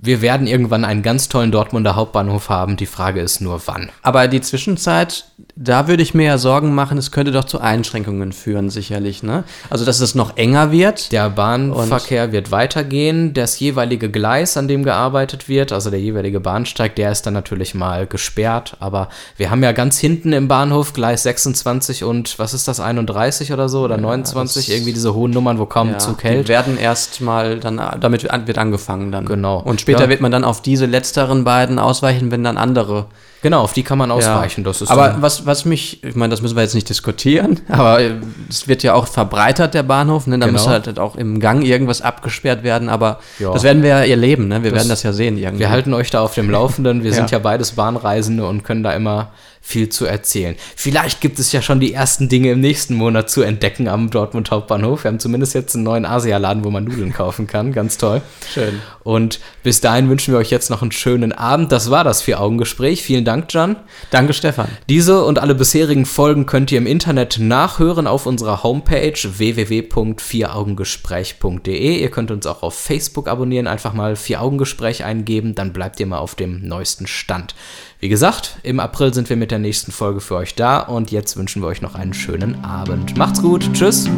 wir 0.00 0.22
werden 0.22 0.46
irgendwann 0.46 0.84
einen 0.84 1.02
ganz 1.02 1.28
tollen 1.28 1.50
Dortmunder 1.50 1.96
Hauptbahnhof 1.96 2.48
haben. 2.48 2.76
Die 2.76 2.86
Frage 2.86 3.20
ist 3.20 3.40
nur 3.40 3.60
wann. 3.66 3.90
Aber 4.02 4.28
die 4.28 4.40
Zwischenzeit, 4.40 5.24
da 5.54 5.86
würde 5.86 6.02
ich 6.02 6.14
mir 6.14 6.24
ja 6.24 6.38
Sorgen 6.38 6.74
machen, 6.74 6.96
es 6.96 7.10
könnte 7.10 7.30
doch 7.30 7.44
zu 7.44 7.60
Einschränkungen 7.60 8.32
führen, 8.32 8.70
sicherlich, 8.70 9.22
ne? 9.22 9.44
Also, 9.68 9.84
dass 9.84 10.00
es 10.00 10.14
noch 10.14 10.36
enger 10.38 10.72
wird. 10.72 11.12
Der 11.12 11.28
Bahnverkehr 11.28 12.32
wird 12.32 12.50
weitergehen. 12.50 13.34
Das 13.34 13.60
jeweilige 13.60 14.10
Gleis, 14.10 14.56
an 14.56 14.66
dem 14.66 14.82
gearbeitet 14.82 15.48
wird, 15.48 15.72
also 15.72 15.90
der 15.90 16.00
jeweilige 16.00 16.40
Bahnsteig, 16.40 16.96
der 16.96 17.12
ist 17.12 17.26
dann 17.26 17.34
natürlich 17.34 17.74
mal 17.74 18.06
gesperrt. 18.06 18.76
Aber 18.80 19.08
wir 19.36 19.50
haben 19.50 19.62
ja 19.62 19.72
ganz 19.72 19.98
hinten 19.98 20.32
im 20.32 20.48
Bahnhof 20.48 20.94
Gleis 20.94 21.22
26 21.24 22.04
und 22.04 22.38
was 22.38 22.54
ist 22.54 22.66
das, 22.66 22.80
31 22.80 23.52
oder 23.52 23.68
so 23.68 23.82
oder 23.82 23.98
29, 23.98 24.66
das- 24.66 24.74
irgendwie 24.74 24.92
diese 24.94 25.12
hohen 25.14 25.32
Nummern, 25.32 25.58
wo 25.58 25.66
kaum 25.66 25.90
Ja, 25.90 25.98
Zug 25.98 26.18
die 26.22 26.28
hält. 26.28 26.48
werden 26.48 26.78
erst 26.78 27.20
mal 27.20 27.58
dann, 27.60 27.80
damit 28.00 28.22
wird 28.24 28.58
angefangen 28.58 29.12
dann. 29.12 29.26
Genau. 29.26 29.58
Und 29.60 29.80
später 29.80 30.04
Ja. 30.04 30.08
wird 30.08 30.20
man 30.22 30.32
dann 30.32 30.44
auf 30.44 30.62
diese 30.62 30.86
letzteren 30.86 31.44
beiden 31.44 31.78
ausweichen, 31.78 32.30
wenn 32.30 32.42
dann 32.42 32.56
andere 32.56 33.06
Genau, 33.42 33.62
auf 33.62 33.72
die 33.72 33.82
kann 33.82 33.98
man 33.98 34.12
ausweichen. 34.12 34.62
Das 34.62 34.80
ist 34.82 34.88
aber 34.88 35.08
dann- 35.08 35.22
was, 35.22 35.46
was 35.52 35.64
mich, 35.66 36.02
ich 36.02 36.14
meine, 36.14 36.30
das 36.30 36.40
müssen 36.40 36.56
wir 36.56 36.62
jetzt 36.62 36.74
nicht 36.74 36.88
diskutieren, 36.88 37.60
aber 37.68 38.00
äh, 38.00 38.12
es 38.48 38.66
wird 38.68 38.82
ja 38.82 38.94
auch 38.94 39.06
verbreitert, 39.06 39.74
der 39.74 39.82
Bahnhof, 39.82 40.26
ne? 40.26 40.38
Da 40.38 40.46
Genau. 40.46 40.58
muss 40.58 40.66
halt 40.66 40.98
auch 40.98 41.14
im 41.16 41.38
Gang 41.40 41.62
irgendwas 41.62 42.00
abgesperrt 42.00 42.62
werden, 42.62 42.88
aber 42.88 43.18
Ja. 43.38 43.52
das 43.52 43.62
werden 43.62 43.82
wir 43.82 43.90
ja 43.90 43.98
erleben, 44.04 44.48
ne? 44.48 44.64
Wir 44.64 44.72
werden 44.72 44.88
das 44.88 45.02
ja 45.02 45.12
sehen 45.12 45.36
irgendwie. 45.36 45.60
Wir 45.60 45.70
halten 45.70 45.92
euch 45.94 46.10
da 46.10 46.22
auf 46.22 46.34
dem 46.34 46.48
Laufenden. 46.56 47.02
Wir 47.02 47.10
Ja. 47.10 47.16
sind 47.16 47.30
ja 47.30 47.38
beides 47.38 47.72
Bahnreisende 47.72 48.46
und 48.46 48.64
können 48.64 48.82
da 48.82 48.92
immer 48.92 49.28
viel 49.64 49.88
zu 49.88 50.04
erzählen. 50.04 50.56
Vielleicht 50.76 51.20
gibt 51.20 51.38
es 51.38 51.52
ja 51.52 51.62
schon 51.62 51.78
die 51.80 51.94
ersten 51.94 52.28
Dinge 52.28 52.50
im 52.50 52.60
nächsten 52.60 52.94
Monat 52.94 53.30
zu 53.30 53.42
entdecken 53.42 53.86
am 53.88 54.10
Dortmund 54.10 54.50
Hauptbahnhof. 54.50 55.04
Wir 55.04 55.10
haben 55.10 55.20
zumindest 55.20 55.54
jetzt 55.54 55.76
einen 55.76 55.84
neuen 55.84 56.04
Asialaden, 56.04 56.64
wo 56.64 56.70
man 56.70 56.82
Nudeln 56.84 57.12
kaufen 57.12 57.46
kann. 57.46 57.72
Ganz 57.72 57.96
toll. 57.96 58.22
Schön. 58.52 58.80
Und 59.04 59.38
bis 59.62 59.80
dahin 59.80 60.10
wünschen 60.10 60.34
wir 60.34 60.38
euch 60.38 60.50
jetzt 60.50 60.68
noch 60.68 60.82
einen 60.82 60.92
schönen 60.92 61.32
Abend. 61.32 61.72
Das 61.72 61.90
war 61.90 62.04
das 62.04 62.20
Vier-Augen-Gespräch. 62.22 63.02
Vielen 63.02 63.24
Dank, 63.24 63.52
Jan. 63.52 63.76
Danke, 64.10 64.32
Stefan. 64.32 64.68
Diese 64.88 65.22
und 65.24 65.38
alle 65.38 65.54
bisherigen 65.54 66.06
Folgen 66.06 66.46
könnt 66.46 66.72
ihr 66.72 66.78
im 66.78 66.86
Internet 66.86 67.38
nachhören 67.38 68.08
auf 68.08 68.26
unserer 68.26 68.64
Homepage 68.64 69.14
www.vieraugengespräch.de. 69.14 72.00
Ihr 72.00 72.10
könnt 72.10 72.32
uns 72.32 72.46
auch 72.46 72.62
auf 72.62 72.74
Facebook 72.74 73.28
abonnieren, 73.28 73.68
einfach 73.68 73.92
mal 73.92 74.16
Vier-Augen-Gespräch 74.16 75.04
eingeben, 75.04 75.54
dann 75.54 75.72
bleibt 75.72 76.00
ihr 76.00 76.06
mal 76.06 76.18
auf 76.18 76.34
dem 76.34 76.66
neuesten 76.66 77.06
Stand. 77.06 77.54
Wie 78.02 78.08
gesagt, 78.08 78.56
im 78.64 78.80
April 78.80 79.14
sind 79.14 79.28
wir 79.28 79.36
mit 79.36 79.52
der 79.52 79.60
nächsten 79.60 79.92
Folge 79.92 80.20
für 80.20 80.34
euch 80.34 80.56
da 80.56 80.80
und 80.80 81.12
jetzt 81.12 81.36
wünschen 81.36 81.62
wir 81.62 81.68
euch 81.68 81.82
noch 81.82 81.94
einen 81.94 82.14
schönen 82.14 82.64
Abend. 82.64 83.16
Macht's 83.16 83.40
gut, 83.40 83.72
tschüss. 83.74 84.08